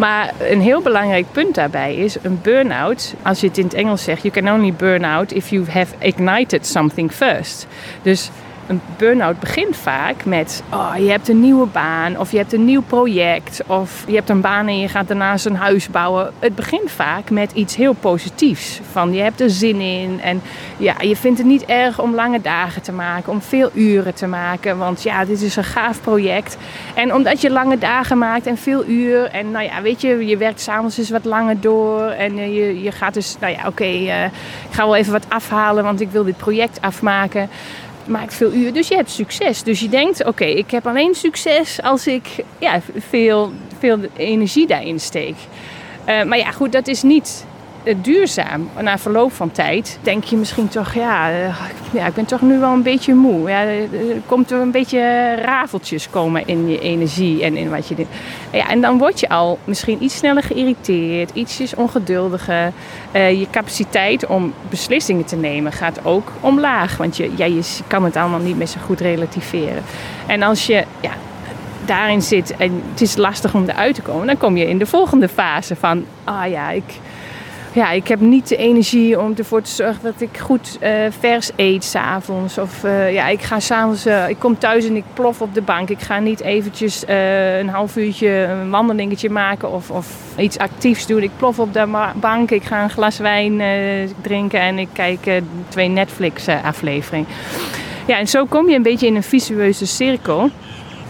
Maar 0.00 0.32
een 0.38 0.60
heel 0.60 0.82
belangrijk 0.82 1.26
punt 1.32 1.54
daarbij 1.54 1.94
is 1.94 2.16
een 2.22 2.38
burn-out. 2.42 3.14
Als 3.22 3.40
je 3.40 3.46
het 3.46 3.58
in 3.58 3.64
het 3.64 3.74
Engels 3.74 4.02
zegt, 4.04 4.22
you 4.22 4.34
can 4.34 4.54
only 4.54 4.72
burn 4.72 5.04
out 5.04 5.32
if 5.32 5.48
you 5.48 5.64
have 5.70 5.94
ignited 5.98 6.66
something 6.66 7.12
first. 7.12 7.66
Dus 8.02 8.30
een 8.70 8.80
burn-out 8.96 9.40
begint 9.40 9.76
vaak 9.76 10.24
met, 10.24 10.62
oh, 10.72 10.92
je 10.96 11.10
hebt 11.10 11.28
een 11.28 11.40
nieuwe 11.40 11.66
baan 11.66 12.18
of 12.18 12.30
je 12.30 12.36
hebt 12.36 12.52
een 12.52 12.64
nieuw 12.64 12.82
project 12.82 13.62
of 13.66 14.04
je 14.06 14.14
hebt 14.14 14.28
een 14.28 14.40
baan 14.40 14.66
en 14.66 14.78
je 14.78 14.88
gaat 14.88 15.08
daarnaast 15.08 15.46
een 15.46 15.56
huis 15.56 15.88
bouwen. 15.88 16.32
Het 16.38 16.54
begint 16.54 16.90
vaak 16.90 17.30
met 17.30 17.52
iets 17.52 17.76
heel 17.76 17.92
positiefs. 17.92 18.80
Van 18.90 19.12
je 19.12 19.22
hebt 19.22 19.40
er 19.40 19.50
zin 19.50 19.80
in 19.80 20.20
en 20.20 20.42
ja, 20.76 20.94
je 21.00 21.16
vindt 21.16 21.38
het 21.38 21.46
niet 21.46 21.64
erg 21.64 22.00
om 22.00 22.14
lange 22.14 22.40
dagen 22.40 22.82
te 22.82 22.92
maken, 22.92 23.32
om 23.32 23.42
veel 23.42 23.70
uren 23.74 24.14
te 24.14 24.26
maken, 24.26 24.78
want 24.78 25.02
ja, 25.02 25.24
dit 25.24 25.42
is 25.42 25.56
een 25.56 25.64
gaaf 25.64 26.00
project. 26.00 26.56
En 26.94 27.14
omdat 27.14 27.40
je 27.40 27.50
lange 27.50 27.78
dagen 27.78 28.18
maakt 28.18 28.46
en 28.46 28.56
veel 28.56 28.86
uur 28.86 29.24
en 29.24 29.50
nou 29.50 29.64
ja, 29.64 29.82
weet 29.82 30.00
je, 30.00 30.26
je 30.26 30.36
werkt 30.36 30.60
s'avonds 30.60 30.98
eens 30.98 31.10
wat 31.10 31.24
langer 31.24 31.60
door 31.60 32.02
en 32.02 32.38
eh, 32.38 32.56
je, 32.56 32.82
je 32.82 32.92
gaat 32.92 33.14
dus, 33.14 33.36
nou 33.40 33.52
ja, 33.52 33.66
oké, 33.66 33.84
eh, 33.84 34.24
ik 34.24 34.70
ga 34.70 34.84
wel 34.84 34.96
even 34.96 35.12
wat 35.12 35.26
afhalen, 35.28 35.84
want 35.84 36.00
ik 36.00 36.10
wil 36.10 36.24
dit 36.24 36.36
project 36.36 36.80
afmaken 36.80 37.48
maakt 38.10 38.34
veel 38.34 38.52
uur, 38.52 38.72
dus 38.72 38.88
je 38.88 38.94
hebt 38.94 39.10
succes. 39.10 39.62
Dus 39.62 39.80
je 39.80 39.88
denkt, 39.88 40.24
oké, 40.24 40.44
ik 40.44 40.70
heb 40.70 40.86
alleen 40.86 41.14
succes 41.14 41.82
als 41.82 42.06
ik 42.06 42.26
ja, 42.58 42.80
veel, 43.08 43.52
veel 43.78 43.98
energie 44.16 44.66
daarin 44.66 45.00
steek. 45.00 45.34
Uh, 46.08 46.22
maar 46.22 46.38
ja, 46.38 46.50
goed, 46.50 46.72
dat 46.72 46.86
is 46.86 47.02
niet 47.02 47.44
duurzaam. 47.96 48.68
Na 48.80 48.98
verloop 48.98 49.32
van 49.32 49.50
tijd 49.50 49.98
denk 50.02 50.24
je 50.24 50.36
misschien 50.36 50.68
toch, 50.68 50.94
ja, 50.94 51.30
uh, 51.30 51.56
ja, 51.92 52.06
ik 52.06 52.14
ben 52.14 52.24
toch 52.24 52.40
nu 52.40 52.58
wel 52.58 52.72
een 52.72 52.82
beetje 52.82 53.14
moe. 53.14 53.48
Ja, 53.48 53.62
er 53.62 53.88
komt 54.26 54.50
er 54.50 54.60
een 54.60 54.70
beetje 54.70 55.34
rafeltjes 55.34 56.10
komen 56.10 56.46
in 56.46 56.68
je 56.68 56.80
energie 56.80 57.44
en 57.44 57.56
in 57.56 57.70
wat 57.70 57.88
je 57.88 57.94
doet. 57.94 58.06
Ja, 58.50 58.68
en 58.68 58.80
dan 58.80 58.98
word 58.98 59.20
je 59.20 59.28
al 59.28 59.58
misschien 59.64 60.02
iets 60.02 60.16
sneller 60.16 60.42
geïrriteerd, 60.42 61.30
ietsjes 61.34 61.74
ongeduldiger. 61.74 62.72
Uh, 63.12 63.38
je 63.38 63.46
capaciteit 63.50 64.26
om 64.26 64.52
beslissingen 64.68 65.24
te 65.24 65.36
nemen 65.36 65.72
gaat 65.72 66.04
ook 66.04 66.32
omlaag. 66.40 66.96
Want 66.96 67.16
je, 67.16 67.30
ja, 67.36 67.44
je 67.44 67.62
kan 67.86 68.04
het 68.04 68.16
allemaal 68.16 68.40
niet 68.40 68.56
meer 68.56 68.66
zo 68.66 68.78
goed 68.84 69.00
relativeren. 69.00 69.82
En 70.26 70.42
als 70.42 70.66
je 70.66 70.84
ja, 71.00 71.12
daarin 71.84 72.22
zit 72.22 72.56
en 72.56 72.82
het 72.90 73.00
is 73.00 73.16
lastig 73.16 73.54
om 73.54 73.68
eruit 73.68 73.94
te 73.94 74.02
komen, 74.02 74.26
dan 74.26 74.38
kom 74.38 74.56
je 74.56 74.68
in 74.68 74.78
de 74.78 74.86
volgende 74.86 75.28
fase 75.28 75.76
van, 75.76 76.04
ah 76.24 76.50
ja, 76.50 76.70
ik 76.70 76.84
ja, 77.72 77.90
ik 77.90 78.08
heb 78.08 78.20
niet 78.20 78.48
de 78.48 78.56
energie 78.56 79.20
om 79.20 79.34
ervoor 79.36 79.62
te 79.62 79.70
zorgen 79.70 80.02
dat 80.02 80.20
ik 80.20 80.38
goed 80.38 80.78
uh, 80.82 80.90
vers 81.18 81.50
eet 81.56 81.84
s'avonds. 81.84 82.58
Of 82.58 82.84
uh, 82.84 83.12
ja, 83.12 83.28
ik 83.28 83.42
ga 83.42 83.60
s'avonds, 83.60 84.06
uh, 84.06 84.28
ik 84.28 84.38
kom 84.38 84.58
thuis 84.58 84.84
en 84.84 84.96
ik 84.96 85.04
plof 85.14 85.40
op 85.40 85.54
de 85.54 85.62
bank. 85.62 85.88
Ik 85.88 86.00
ga 86.00 86.18
niet 86.18 86.40
eventjes 86.40 87.04
een 87.58 87.68
half 87.68 87.96
uurtje 87.96 88.28
een 88.28 88.70
wandelingetje 88.70 89.30
maken 89.30 89.72
of, 89.72 89.90
of 89.90 90.06
iets 90.36 90.58
actiefs 90.58 91.06
doen. 91.06 91.22
Ik 91.22 91.30
plof 91.36 91.58
op 91.58 91.72
de 91.72 92.08
bank, 92.14 92.50
ik 92.50 92.62
ga 92.62 92.82
een 92.82 92.90
glas 92.90 93.18
wijn 93.18 93.62
drinken 94.20 94.60
en 94.60 94.78
ik 94.78 94.88
kijk 94.92 95.42
twee 95.68 95.88
Netflix 95.88 96.48
afleveringen. 96.48 97.28
Ja, 98.06 98.18
en 98.18 98.28
zo 98.28 98.44
kom 98.44 98.68
je 98.68 98.76
een 98.76 98.82
beetje 98.82 99.06
in 99.06 99.16
een 99.16 99.22
visueuze 99.22 99.86
cirkel 99.86 100.50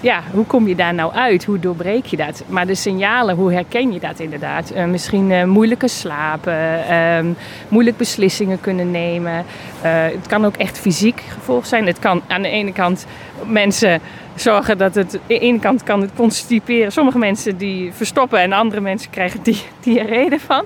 ja, 0.01 0.23
hoe 0.33 0.45
kom 0.47 0.69
je 0.69 0.75
daar 0.75 0.95
nou 0.95 1.13
uit? 1.13 1.45
Hoe 1.45 1.59
doorbreek 1.59 2.07
je 2.07 2.17
dat? 2.17 2.43
Maar 2.47 2.67
de 2.67 2.75
signalen, 2.75 3.37
hoe 3.37 3.53
herken 3.53 3.93
je 3.93 4.01
dat 4.01 4.19
inderdaad? 4.21 4.73
Uh, 4.75 4.85
misschien 4.85 5.31
uh, 5.31 5.45
moeilijke 5.45 5.89
slapen, 5.89 6.85
uh, 6.91 7.35
moeilijk 7.69 7.97
beslissingen 7.97 8.61
kunnen 8.61 8.91
nemen. 8.91 9.45
Eh, 9.83 10.05
het 10.05 10.27
kan 10.27 10.45
ook 10.45 10.57
echt 10.57 10.79
fysiek 10.79 11.23
gevolg 11.29 11.67
zijn. 11.67 11.87
Het 11.87 11.99
kan 11.99 12.23
aan 12.29 12.43
de 12.43 12.49
ene 12.49 12.73
kant 12.73 13.07
mensen 13.47 14.01
zorgen 14.35 14.79
dat 14.79 14.95
het... 14.95 15.15
Aan 15.15 15.21
de 15.27 15.39
ene 15.39 15.59
kant 15.59 15.83
kan 15.83 16.01
het 16.01 16.11
constiperen. 16.17 16.93
Sommige 16.93 17.19
mensen 17.19 17.57
die 17.57 17.93
verstoppen 17.93 18.41
en 18.41 18.53
andere 18.53 18.81
mensen 18.81 19.11
krijgen 19.11 19.43
die, 19.43 19.63
diarree 19.81 20.31
ervan. 20.31 20.65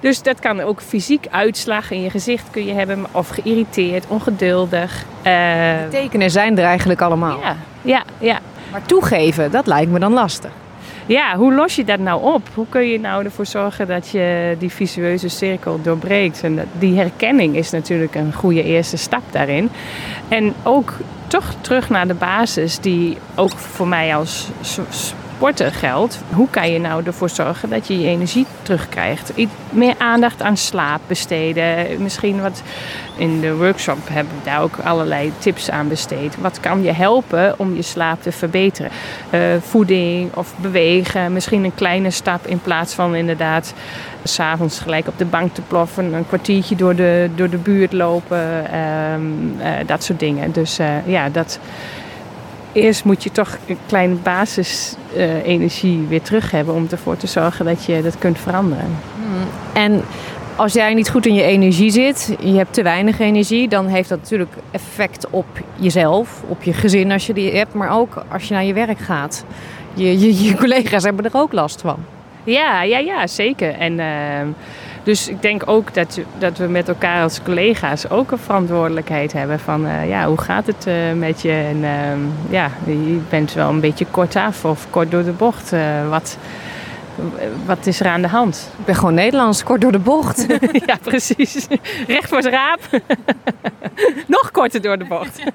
Dus 0.00 0.22
dat 0.22 0.38
kan 0.38 0.60
ook 0.60 0.80
fysiek 0.80 1.26
uitslag 1.30 1.90
in 1.90 2.02
je 2.02 2.10
gezicht 2.10 2.50
kun 2.50 2.64
je 2.66 2.72
hebben. 2.72 3.06
Of 3.12 3.28
geïrriteerd, 3.28 4.06
ongeduldig. 4.08 5.04
de 5.22 5.86
tekenen 5.90 6.30
zijn 6.30 6.58
er 6.58 6.64
eigenlijk 6.64 7.00
allemaal. 7.00 7.40
Ja, 7.40 7.56
ja, 7.82 8.02
ja. 8.18 8.38
Toegeven, 8.86 9.50
dat 9.50 9.66
lijkt 9.66 9.90
me 9.90 9.98
dan 9.98 10.12
lastig. 10.12 10.50
Ja, 11.06 11.36
hoe 11.36 11.54
los 11.54 11.76
je 11.76 11.84
dat 11.84 11.98
nou 11.98 12.22
op? 12.22 12.48
Hoe 12.54 12.66
kun 12.68 12.88
je 12.88 13.00
nou 13.00 13.24
ervoor 13.24 13.46
zorgen 13.46 13.86
dat 13.86 14.08
je 14.08 14.56
die 14.58 14.70
visueuze 14.70 15.28
cirkel 15.28 15.82
doorbreekt? 15.82 16.42
En 16.42 16.68
die 16.78 16.96
herkenning 16.96 17.56
is 17.56 17.70
natuurlijk 17.70 18.14
een 18.14 18.32
goede 18.32 18.62
eerste 18.62 18.96
stap 18.96 19.22
daarin. 19.30 19.70
En 20.28 20.54
ook 20.62 20.92
toch 21.26 21.54
terug 21.60 21.90
naar 21.90 22.06
de 22.06 22.14
basis, 22.14 22.78
die 22.78 23.16
ook 23.34 23.50
voor 23.50 23.88
mij 23.88 24.16
als 24.16 24.48
sporten 25.36 25.72
geldt. 25.72 26.18
Hoe 26.32 26.48
kan 26.50 26.72
je 26.72 26.78
nou 26.78 27.02
ervoor 27.04 27.28
zorgen 27.28 27.68
dat 27.70 27.86
je 27.86 28.00
je 28.00 28.08
energie 28.08 28.46
terugkrijgt? 28.62 29.32
Meer 29.70 29.94
aandacht 29.98 30.42
aan 30.42 30.56
slaap 30.56 31.00
besteden. 31.06 32.02
Misschien 32.02 32.40
wat 32.40 32.62
in 33.16 33.40
de 33.40 33.56
workshop 33.56 33.98
hebben 34.10 34.34
we 34.38 34.50
daar 34.50 34.62
ook 34.62 34.78
allerlei 34.84 35.32
tips 35.38 35.70
aan 35.70 35.88
besteed. 35.88 36.36
Wat 36.40 36.60
kan 36.60 36.82
je 36.82 36.92
helpen 36.92 37.58
om 37.58 37.74
je 37.74 37.82
slaap 37.82 38.22
te 38.22 38.32
verbeteren? 38.32 38.90
Uh, 39.30 39.40
voeding 39.60 40.34
of 40.34 40.54
bewegen. 40.56 41.32
Misschien 41.32 41.64
een 41.64 41.74
kleine 41.74 42.10
stap 42.10 42.46
in 42.46 42.60
plaats 42.60 42.94
van 42.94 43.14
inderdaad 43.14 43.74
s'avonds 44.24 44.78
gelijk 44.78 45.08
op 45.08 45.18
de 45.18 45.24
bank 45.24 45.54
te 45.54 45.62
ploffen. 45.62 46.12
Een 46.12 46.26
kwartiertje 46.26 46.76
door 46.76 46.94
de, 46.94 47.30
door 47.34 47.50
de 47.50 47.56
buurt 47.56 47.92
lopen. 47.92 48.76
Um, 49.12 49.56
uh, 49.58 49.66
dat 49.86 50.04
soort 50.04 50.18
dingen. 50.18 50.52
Dus 50.52 50.80
uh, 50.80 51.06
ja, 51.06 51.28
dat 51.28 51.58
eerst 52.76 53.04
moet 53.04 53.22
je 53.22 53.30
toch 53.30 53.56
een 53.66 53.78
kleine 53.86 54.14
basisenergie 54.14 55.98
uh, 56.02 56.08
weer 56.08 56.22
terug 56.22 56.50
hebben 56.50 56.74
om 56.74 56.86
ervoor 56.90 57.16
te 57.16 57.26
zorgen 57.26 57.64
dat 57.64 57.84
je 57.84 58.02
dat 58.02 58.18
kunt 58.18 58.38
veranderen. 58.38 58.98
Hmm. 59.14 59.82
En 59.82 60.02
als 60.56 60.72
jij 60.72 60.94
niet 60.94 61.10
goed 61.10 61.26
in 61.26 61.34
je 61.34 61.42
energie 61.42 61.90
zit, 61.90 62.36
je 62.40 62.56
hebt 62.56 62.72
te 62.72 62.82
weinig 62.82 63.18
energie, 63.18 63.68
dan 63.68 63.86
heeft 63.86 64.08
dat 64.08 64.18
natuurlijk 64.18 64.52
effect 64.70 65.30
op 65.30 65.46
jezelf, 65.74 66.42
op 66.48 66.62
je 66.62 66.72
gezin 66.72 67.12
als 67.12 67.26
je 67.26 67.34
die 67.34 67.56
hebt, 67.56 67.74
maar 67.74 67.90
ook 67.90 68.24
als 68.32 68.48
je 68.48 68.54
naar 68.54 68.64
je 68.64 68.72
werk 68.72 68.98
gaat. 68.98 69.44
Je, 69.94 70.18
je, 70.18 70.44
je 70.44 70.56
collega's 70.56 71.04
hebben 71.04 71.24
er 71.24 71.30
ook 71.34 71.52
last 71.52 71.80
van. 71.80 71.96
Ja, 72.44 72.82
ja, 72.82 72.98
ja, 72.98 73.26
zeker. 73.26 73.74
En 73.74 73.92
uh, 73.92 74.06
dus 75.06 75.28
ik 75.28 75.42
denk 75.42 75.62
ook 75.66 75.94
dat, 75.94 76.20
dat 76.38 76.58
we 76.58 76.66
met 76.66 76.88
elkaar 76.88 77.22
als 77.22 77.42
collega's 77.42 78.10
ook 78.10 78.30
een 78.30 78.38
verantwoordelijkheid 78.38 79.32
hebben 79.32 79.60
van 79.60 79.86
uh, 79.86 80.08
ja, 80.08 80.26
hoe 80.26 80.40
gaat 80.40 80.66
het 80.66 80.86
uh, 80.88 80.94
met 81.12 81.42
je? 81.42 81.50
En 81.50 81.76
uh, 81.76 82.50
ja, 82.50 82.70
je 82.84 83.20
bent 83.28 83.52
wel 83.52 83.68
een 83.68 83.80
beetje 83.80 84.06
kort 84.10 84.36
af 84.36 84.64
of 84.64 84.86
kort 84.90 85.10
door 85.10 85.24
de 85.24 85.32
bocht. 85.32 85.72
Eh, 85.72 86.08
wat, 86.08 86.38
wat 87.66 87.86
is 87.86 88.00
er 88.00 88.06
aan 88.06 88.22
de 88.22 88.28
hand? 88.28 88.70
Ik 88.78 88.84
ben 88.84 88.94
gewoon 88.94 89.14
Nederlands, 89.14 89.62
kort 89.62 89.80
door 89.80 89.92
de 89.92 89.98
bocht. 89.98 90.46
ja, 90.86 90.96
precies. 91.02 91.66
Recht 92.06 92.28
voor 92.28 92.38
het 92.38 92.46
raap. 92.46 92.80
Nog 94.26 94.50
korter 94.50 94.82
door 94.82 94.98
de 94.98 95.04
bocht. 95.04 95.38
ja. 95.44 95.52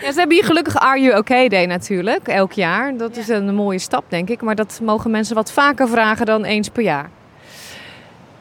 ja. 0.00 0.12
ze 0.12 0.18
hebben 0.18 0.36
hier 0.36 0.46
gelukkig 0.46 0.76
Are 0.76 1.00
You 1.00 1.18
OK 1.18 1.50
Day 1.50 1.66
natuurlijk, 1.66 2.28
elk 2.28 2.52
jaar. 2.52 2.96
Dat 2.96 3.16
is 3.16 3.28
een 3.28 3.54
mooie 3.54 3.78
stap, 3.78 4.04
denk 4.08 4.28
ik. 4.28 4.42
Maar 4.42 4.54
dat 4.54 4.80
mogen 4.82 5.10
mensen 5.10 5.34
wat 5.34 5.52
vaker 5.52 5.88
vragen 5.88 6.26
dan 6.26 6.44
eens 6.44 6.68
per 6.68 6.82
jaar. 6.82 7.10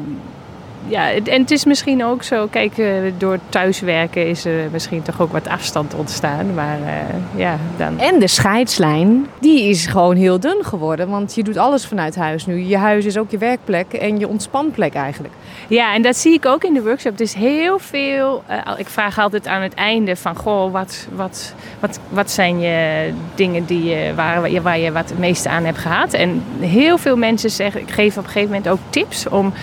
ja, 0.88 1.12
en 1.12 1.42
het 1.42 1.52
is 1.52 1.66
misschien 1.66 2.04
ook 2.04 2.24
zo, 2.24 2.48
kijk, 2.48 2.78
uh, 2.78 2.88
door 3.18 3.40
thuiswerken 3.50 4.28
is 4.28 4.46
er 4.46 4.70
misschien 4.72 5.02
toch 5.02 5.22
ook 5.22 5.32
wat 5.32 5.48
afstand 5.48 5.94
ontstaan. 5.94 6.54
Maar 6.54 6.80
uh, 6.80 7.40
ja, 7.40 7.58
dan... 7.78 8.00
En 8.00 8.20
de 8.20 8.28
scheidslijn, 8.28 9.28
die 9.40 9.64
is 9.64 9.86
gewoon 9.86 10.16
heel 10.16 10.40
dun 10.40 10.64
geworden. 10.64 11.10
Want 11.10 11.36
je 11.36 11.44
doet 11.44 11.58
alles 11.58 11.86
vanuit 11.86 12.16
huis 12.16 12.46
nu. 12.46 12.64
Je 12.64 12.78
huis 12.78 13.06
is 13.06 13.18
ook 13.18 13.32
je 13.32 13.38
werkplek 13.38 13.94
en 13.94 14.20
je 14.20 14.28
ontspanplek 14.28 14.94
eigenlijk. 14.94 15.34
Ja, 15.68 15.94
en 15.94 16.02
dat 16.02 16.18
zie 16.18 16.34
ik 16.34 16.46
ook 16.46 16.64
in 16.64 16.74
de 16.74 16.82
workshop. 16.82 17.12
Het 17.12 17.22
is 17.22 17.34
heel 17.34 17.80
veel. 17.80 18.44
Uh, 18.50 18.74
ik 18.78 18.88
vraag 18.88 19.20
altijd 19.20 19.48
aan 19.48 19.62
het 19.62 19.74
einde 19.74 20.16
van: 20.16 20.36
Goh, 20.36 20.72
wat, 20.72 21.08
wat, 21.16 21.54
wat, 21.80 22.00
wat 22.10 22.32
zijn 22.32 22.60
je 22.60 23.10
dingen 23.36 23.66
die 23.66 23.84
je, 23.84 24.14
waar, 24.16 24.50
je, 24.50 24.62
waar 24.62 24.80
je 24.80 24.92
wat 24.92 25.10
het 25.10 25.20
meeste 25.20 25.50
aan 25.50 25.66
hebt 25.66 25.78
gehad? 25.78 26.14
En 26.14 26.44
heel 26.60 26.98
veel 26.98 27.18
mensen 27.18 27.50
zeggen: 27.50 27.82
Ik 27.82 27.92
geef 27.92 28.18
op 28.18 28.24
een 28.24 28.30
gegeven 28.30 28.50
moment 28.50 28.70
ook 28.70 28.80
tips 28.90 29.30
om 29.30 29.54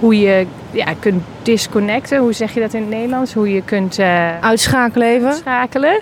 hoe 0.00 0.18
je 0.18 0.46
ja, 0.70 0.86
kunt 0.98 1.22
disconnecten. 1.42 2.18
Hoe 2.18 2.32
zeg 2.32 2.54
je 2.54 2.60
dat 2.60 2.74
in 2.74 2.80
het 2.80 2.90
Nederlands? 2.90 3.32
Hoe 3.32 3.52
je 3.52 3.62
kunt 3.62 3.98
uh, 3.98 4.40
uitschakelen. 4.40 5.08
Even. 5.08 5.28
Uitschakelen. 5.28 6.00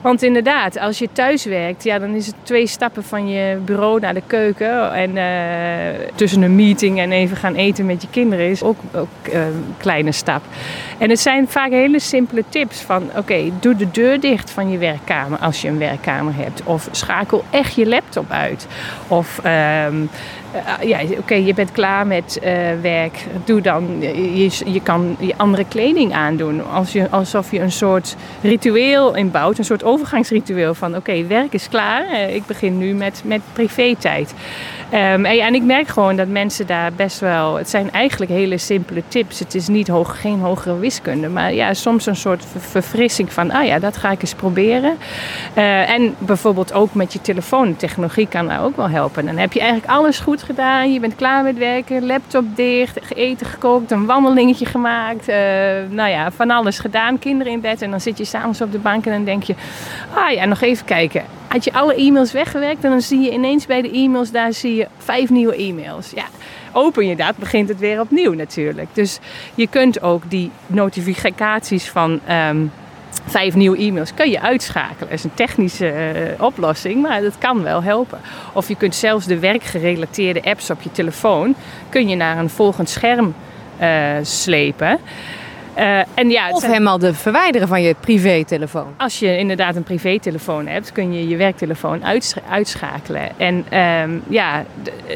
Want 0.00 0.22
inderdaad, 0.22 0.78
als 0.78 0.98
je 0.98 1.08
thuis 1.12 1.44
werkt, 1.44 1.84
ja, 1.84 1.98
dan 1.98 2.14
is 2.14 2.26
het 2.26 2.34
twee 2.42 2.66
stappen 2.66 3.04
van 3.04 3.28
je 3.28 3.58
bureau 3.64 4.00
naar 4.00 4.14
de 4.14 4.22
keuken. 4.26 4.92
En 4.92 5.16
uh, 5.16 6.06
tussen 6.14 6.42
een 6.42 6.54
meeting 6.54 6.98
en 6.98 7.12
even 7.12 7.36
gaan 7.36 7.54
eten 7.54 7.86
met 7.86 8.02
je 8.02 8.08
kinderen 8.10 8.50
is 8.50 8.62
ook, 8.62 8.78
ook 8.94 9.08
uh, 9.32 9.46
een 9.46 9.74
kleine 9.76 10.12
stap. 10.12 10.42
En 10.98 11.10
het 11.10 11.20
zijn 11.20 11.48
vaak 11.48 11.70
hele 11.70 12.00
simpele 12.00 12.44
tips 12.48 12.80
van, 12.80 13.02
oké, 13.02 13.18
okay, 13.18 13.52
doe 13.60 13.76
de 13.76 13.90
deur 13.90 14.20
dicht 14.20 14.50
van 14.50 14.70
je 14.70 14.78
werkkamer 14.78 15.38
als 15.38 15.62
je 15.62 15.68
een 15.68 15.78
werkkamer 15.78 16.34
hebt. 16.36 16.62
Of 16.64 16.88
schakel 16.90 17.44
echt 17.50 17.74
je 17.74 17.86
laptop 17.86 18.30
uit. 18.30 18.66
Of... 19.08 19.40
Uh, 19.44 19.86
uh, 20.54 20.88
ja, 20.88 20.98
oké, 21.18 21.34
je 21.34 21.54
bent 21.54 21.72
klaar 21.72 22.06
met 22.06 22.40
uh, 22.42 22.50
werk. 22.82 23.24
Doe 23.44 23.60
dan, 23.60 24.00
je, 24.00 24.50
je 24.64 24.80
kan 24.82 25.16
je 25.18 25.34
andere 25.36 25.64
kleding 25.68 26.12
aandoen. 26.12 26.66
Als 26.66 26.92
je, 26.92 27.10
alsof 27.10 27.50
je 27.50 27.60
een 27.60 27.72
soort 27.72 28.16
ritueel 28.42 29.16
inbouwt, 29.16 29.58
een 29.58 29.64
soort 29.64 29.84
overgangsritueel 29.84 30.74
van 30.74 30.96
oké, 30.96 31.26
werk 31.26 31.52
is 31.52 31.68
klaar. 31.68 32.06
Eh, 32.06 32.34
ik 32.34 32.46
begin 32.46 32.78
nu 32.78 32.94
met, 32.94 33.22
met 33.24 33.40
privé-tijd. 33.52 34.34
Um, 34.92 35.24
en, 35.24 35.54
ik 35.54 35.62
merk 35.62 35.88
gewoon 35.88 36.16
dat 36.16 36.28
mensen 36.28 36.66
daar 36.66 36.92
best 36.92 37.20
wel. 37.20 37.56
Het 37.56 37.68
zijn 37.68 37.90
eigenlijk 37.90 38.30
hele 38.30 38.58
simpele 38.58 39.02
tips. 39.08 39.38
Het 39.38 39.54
is 39.54 39.68
niet 39.68 39.88
hoog, 39.88 40.20
geen 40.20 40.40
hogere 40.40 40.78
wiskunde. 40.78 41.28
Maar 41.28 41.54
ja, 41.54 41.74
soms 41.74 42.06
een 42.06 42.16
soort 42.16 42.44
verfrissing 42.58 43.32
van. 43.32 43.50
Ah 43.50 43.66
ja, 43.66 43.78
dat 43.78 43.96
ga 43.96 44.10
ik 44.10 44.22
eens 44.22 44.34
proberen. 44.34 44.96
Uh, 45.56 45.90
en 45.90 46.14
bijvoorbeeld 46.18 46.72
ook 46.72 46.94
met 46.94 47.12
je 47.12 47.20
telefoon. 47.20 47.76
Technologie 47.76 48.26
kan 48.28 48.46
daar 48.46 48.64
ook 48.64 48.76
wel 48.76 48.88
helpen. 48.88 49.26
Dan 49.26 49.36
heb 49.36 49.52
je 49.52 49.60
eigenlijk 49.60 49.92
alles 49.92 50.18
goed 50.18 50.42
gedaan. 50.42 50.92
Je 50.92 51.00
bent 51.00 51.14
klaar 51.14 51.42
met 51.42 51.58
werken. 51.58 52.06
Laptop 52.06 52.44
dicht. 52.56 53.14
Eten 53.14 53.46
gekookt. 53.46 53.90
Een 53.90 54.06
wandelingetje 54.06 54.66
gemaakt. 54.66 55.28
Uh, 55.28 55.36
nou 55.88 56.10
ja, 56.10 56.30
van 56.30 56.50
alles 56.50 56.78
gedaan. 56.78 57.18
Kinderen 57.18 57.52
in 57.52 57.60
bed. 57.60 57.82
En 57.82 57.90
dan 57.90 58.00
zit 58.00 58.18
je 58.18 58.24
s'avonds 58.24 58.60
op 58.60 58.72
de 58.72 58.78
bank 58.78 59.06
en 59.06 59.12
dan 59.12 59.24
denk 59.24 59.42
je. 59.42 59.54
Ah 60.14 60.30
ja, 60.30 60.44
nog 60.44 60.60
even 60.60 60.84
kijken 60.84 61.22
had 61.50 61.64
je 61.64 61.72
alle 61.72 61.94
e-mails 61.94 62.32
weggewerkt 62.32 62.84
en 62.84 62.90
dan 62.90 63.00
zie 63.00 63.20
je 63.20 63.30
ineens 63.30 63.66
bij 63.66 63.82
de 63.82 63.90
e-mails, 63.90 64.30
daar 64.30 64.52
zie 64.52 64.74
je 64.74 64.79
vijf 64.98 65.30
nieuwe 65.30 65.56
e-mails. 65.56 66.10
Ja, 66.10 66.24
open 66.72 67.06
je 67.06 67.16
dat, 67.16 67.36
begint 67.36 67.68
het 67.68 67.78
weer 67.78 68.00
opnieuw 68.00 68.32
natuurlijk. 68.32 68.88
Dus 68.92 69.18
je 69.54 69.66
kunt 69.66 70.02
ook 70.02 70.22
die 70.28 70.50
notificaties 70.66 71.88
van 71.88 72.20
ehm, 72.26 72.66
vijf 73.26 73.54
nieuwe 73.54 73.78
e-mails 73.78 74.14
kun 74.14 74.30
je 74.30 74.40
uitschakelen. 74.40 75.08
Dat 75.08 75.18
is 75.18 75.24
een 75.24 75.34
technische 75.34 75.88
eh, 75.88 76.42
oplossing, 76.42 77.02
maar 77.02 77.22
dat 77.22 77.38
kan 77.38 77.62
wel 77.62 77.82
helpen. 77.82 78.20
Of 78.52 78.68
je 78.68 78.76
kunt 78.76 78.94
zelfs 78.94 79.26
de 79.26 79.38
werkgerelateerde 79.38 80.42
apps 80.42 80.70
op 80.70 80.82
je 80.82 80.92
telefoon 80.92 81.54
kun 81.88 82.08
je 82.08 82.16
naar 82.16 82.38
een 82.38 82.50
volgend 82.50 82.88
scherm 82.88 83.34
uh, 83.80 84.12
slepen. 84.22 84.98
Uh, 85.78 85.98
en 86.14 86.30
ja, 86.30 86.50
of 86.50 86.62
helemaal 86.62 86.98
de 86.98 87.14
verwijderen 87.14 87.68
van 87.68 87.82
je 87.82 87.94
privételefoon. 88.00 88.94
Als 88.96 89.18
je 89.18 89.38
inderdaad 89.38 89.76
een 89.76 89.82
privételefoon 89.82 90.66
hebt, 90.66 90.92
kun 90.92 91.12
je 91.12 91.28
je 91.28 91.36
werktelefoon 91.36 92.02
uitschakelen. 92.48 93.38
En 93.38 93.78
um, 93.78 94.22
ja, 94.28 94.64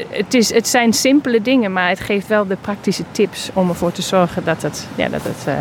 het, 0.09 0.33
is, 0.33 0.53
het 0.53 0.67
zijn 0.67 0.93
simpele 0.93 1.41
dingen, 1.41 1.73
maar 1.73 1.89
het 1.89 1.99
geeft 1.99 2.27
wel 2.27 2.47
de 2.47 2.57
praktische 2.61 3.03
tips 3.11 3.49
om 3.53 3.69
ervoor 3.69 3.91
te 3.91 4.01
zorgen 4.01 4.43
dat, 4.43 4.61
het, 4.61 4.87
ja, 4.95 5.09
dat, 5.09 5.23
het, 5.23 5.45
uh, 5.47 5.53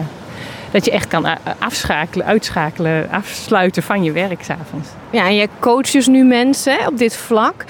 dat 0.71 0.85
je 0.85 0.91
echt 0.91 1.09
kan 1.09 1.27
afschakelen, 1.59 2.27
uitschakelen, 2.27 3.11
afsluiten 3.11 3.83
van 3.83 4.05
je 4.05 4.13
werk 4.13 4.43
s'avonds. 4.43 4.89
Ja, 5.11 5.27
en 5.27 5.35
je 5.35 5.49
coacht 5.59 5.93
dus 5.93 6.07
nu 6.07 6.25
mensen 6.25 6.87
op 6.87 6.99
dit 6.99 7.17
vlak. 7.17 7.65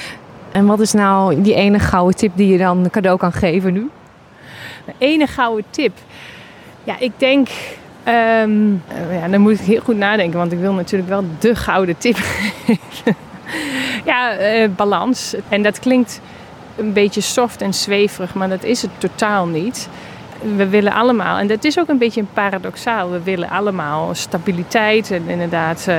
En 0.53 0.67
wat 0.67 0.81
is 0.81 0.93
nou 0.93 1.43
die 1.43 1.55
ene 1.55 1.79
gouden 1.79 2.17
tip 2.17 2.33
die 2.35 2.49
je 2.49 2.59
dan 2.59 2.91
cadeau 2.91 3.19
kan 3.19 3.33
geven 3.33 3.73
nu? 3.73 3.91
De 4.85 4.93
ene 4.99 5.27
gouden 5.27 5.65
tip. 5.71 5.93
Ja, 6.85 6.99
ik 6.99 7.13
denk. 7.17 7.49
Um, 8.09 8.83
ja, 9.11 9.29
dan 9.31 9.41
moet 9.41 9.53
ik 9.53 9.67
heel 9.67 9.81
goed 9.81 9.97
nadenken, 9.97 10.39
want 10.39 10.53
ik 10.53 10.59
wil 10.59 10.73
natuurlijk 10.73 11.11
wel 11.11 11.25
de 11.39 11.55
gouden 11.55 11.99
tip 11.99 12.17
geven. 12.17 13.17
ja, 14.11 14.41
uh, 14.41 14.69
balans. 14.77 15.35
En 15.49 15.63
dat 15.63 15.79
klinkt 15.79 16.21
een 16.77 16.93
beetje 16.93 17.21
soft 17.21 17.63
en 17.63 17.75
zweverig, 17.75 18.35
maar 18.35 18.49
dat 18.49 18.65
is 18.65 18.83
het 18.83 18.91
totaal 18.99 19.47
niet. 19.47 19.89
We 20.57 20.69
willen 20.69 20.93
allemaal, 20.93 21.39
en 21.39 21.47
dat 21.47 21.65
is 21.65 21.79
ook 21.79 21.89
een 21.89 21.99
beetje 21.99 22.21
een 22.21 22.29
paradoxaal, 22.33 23.11
we 23.11 23.23
willen 23.23 23.49
allemaal 23.49 24.15
stabiliteit 24.15 25.11
en 25.11 25.29
inderdaad 25.29 25.87
uh, 25.89 25.97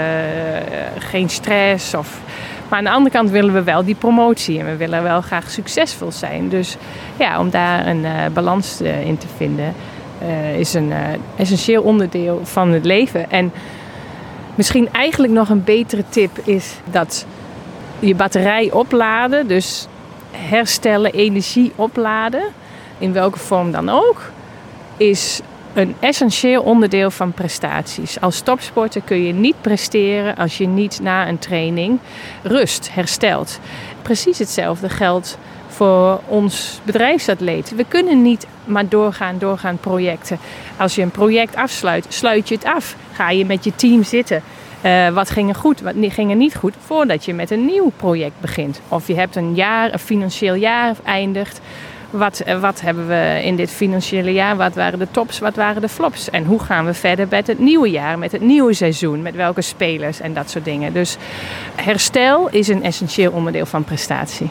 geen 0.99 1.29
stress. 1.29 1.93
Of, 1.93 2.19
maar 2.69 2.77
aan 2.77 2.85
de 2.85 2.91
andere 2.91 3.15
kant 3.15 3.29
willen 3.29 3.53
we 3.53 3.63
wel 3.63 3.85
die 3.85 3.95
promotie 3.95 4.59
en 4.59 4.65
we 4.65 4.75
willen 4.75 5.03
wel 5.03 5.21
graag 5.21 5.49
succesvol 5.49 6.11
zijn. 6.11 6.49
Dus 6.49 6.77
ja, 7.17 7.39
om 7.39 7.49
daar 7.49 7.87
een 7.87 8.05
balans 8.33 8.81
in 8.81 9.17
te 9.17 9.27
vinden 9.37 9.73
uh, 10.25 10.59
is 10.59 10.73
een 10.73 10.89
uh, 10.89 10.97
essentieel 11.35 11.83
onderdeel 11.83 12.39
van 12.43 12.71
het 12.71 12.85
leven. 12.85 13.31
En 13.31 13.51
misschien 14.55 14.89
eigenlijk 14.91 15.33
nog 15.33 15.49
een 15.49 15.63
betere 15.63 16.03
tip 16.09 16.37
is 16.43 16.73
dat 16.91 17.25
je 17.99 18.15
batterij 18.15 18.71
opladen, 18.71 19.47
dus 19.47 19.87
herstellen, 20.31 21.13
energie 21.13 21.71
opladen, 21.75 22.43
in 22.97 23.13
welke 23.13 23.39
vorm 23.39 23.71
dan 23.71 23.89
ook, 23.89 24.31
is 24.97 25.41
een 25.75 25.95
essentieel 25.99 26.61
onderdeel 26.61 27.11
van 27.11 27.31
prestaties. 27.31 28.21
Als 28.21 28.41
topsporter 28.41 29.01
kun 29.01 29.23
je 29.23 29.33
niet 29.33 29.61
presteren 29.61 30.35
als 30.35 30.57
je 30.57 30.67
niet 30.67 30.99
na 31.01 31.27
een 31.27 31.39
training 31.39 31.99
rust, 32.43 32.89
herstelt. 32.93 33.59
Precies 34.01 34.37
hetzelfde 34.37 34.89
geldt 34.89 35.37
voor 35.67 36.19
ons 36.27 36.79
bedrijfsatleet. 36.83 37.75
We 37.75 37.85
kunnen 37.87 38.21
niet 38.21 38.47
maar 38.65 38.89
doorgaan, 38.89 39.37
doorgaan 39.37 39.77
projecten. 39.77 40.39
Als 40.77 40.95
je 40.95 41.01
een 41.01 41.11
project 41.11 41.55
afsluit, 41.55 42.05
sluit 42.09 42.47
je 42.49 42.55
het 42.55 42.65
af. 42.65 42.95
Ga 43.13 43.29
je 43.29 43.45
met 43.45 43.63
je 43.63 43.75
team 43.75 44.03
zitten. 44.03 44.43
Uh, 44.85 45.09
wat 45.09 45.29
ging 45.29 45.49
er 45.49 45.55
goed, 45.55 45.81
wat 45.81 45.93
ging 45.97 46.29
er 46.29 46.35
niet 46.35 46.55
goed, 46.55 46.73
voordat 46.85 47.25
je 47.25 47.33
met 47.33 47.51
een 47.51 47.65
nieuw 47.65 47.91
project 47.97 48.39
begint. 48.39 48.81
Of 48.87 49.07
je 49.07 49.15
hebt 49.15 49.35
een 49.35 49.55
jaar, 49.55 49.93
een 49.93 49.99
financieel 49.99 50.53
jaar 50.53 50.95
eindigt. 51.03 51.61
Wat, 52.09 52.39
eh, 52.39 52.59
wat 52.59 52.81
hebben 52.81 53.07
we 53.07 53.41
in 53.43 53.55
dit 53.55 53.69
financiële 53.69 54.33
jaar? 54.33 54.57
Wat 54.57 54.75
waren 54.75 54.99
de 54.99 55.11
tops, 55.11 55.39
wat 55.39 55.55
waren 55.55 55.81
de 55.81 55.89
flops? 55.89 56.29
En 56.29 56.45
hoe 56.45 56.59
gaan 56.59 56.85
we 56.85 56.93
verder 56.93 57.27
met 57.29 57.47
het 57.47 57.59
nieuwe 57.59 57.89
jaar, 57.89 58.19
met 58.19 58.31
het 58.31 58.41
nieuwe 58.41 58.73
seizoen? 58.73 59.21
Met 59.21 59.35
welke 59.35 59.61
spelers 59.61 60.19
en 60.19 60.33
dat 60.33 60.49
soort 60.49 60.65
dingen. 60.65 60.93
Dus 60.93 61.17
herstel 61.75 62.49
is 62.49 62.67
een 62.67 62.83
essentieel 62.83 63.31
onderdeel 63.31 63.65
van 63.65 63.83
prestatie. 63.83 64.49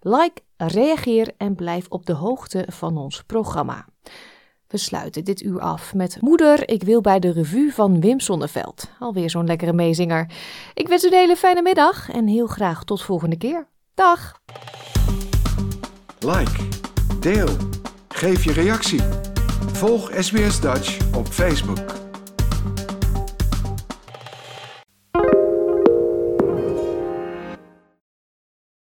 Like, 0.00 0.42
reageer 0.56 1.32
en 1.36 1.54
blijf 1.54 1.86
op 1.88 2.06
de 2.06 2.12
hoogte 2.12 2.66
van 2.70 2.96
ons 2.96 3.22
programma. 3.22 3.86
We 4.74 4.80
sluiten 4.80 5.24
dit 5.24 5.42
uur 5.42 5.60
af 5.60 5.94
met 5.94 6.16
Moeder, 6.20 6.68
ik 6.68 6.82
wil 6.82 7.00
bij 7.00 7.18
de 7.18 7.32
revue 7.32 7.72
van 7.72 8.00
Wim 8.00 8.20
Sonneveld. 8.20 8.90
Alweer 8.98 9.30
zo'n 9.30 9.46
lekkere 9.46 9.72
meezinger. 9.72 10.30
Ik 10.74 10.88
wens 10.88 11.04
u 11.04 11.06
een 11.06 11.12
hele 11.12 11.36
fijne 11.36 11.62
middag 11.62 12.10
en 12.10 12.26
heel 12.26 12.46
graag 12.46 12.84
tot 12.84 13.02
volgende 13.02 13.36
keer. 13.36 13.66
Dag! 13.94 14.40
Like, 16.18 16.68
deel, 17.20 17.48
geef 18.08 18.44
je 18.44 18.52
reactie. 18.52 19.00
Volg 19.72 20.10
SBS 20.18 20.60
Dutch 20.60 21.14
op 21.16 21.26
Facebook. 21.26 22.03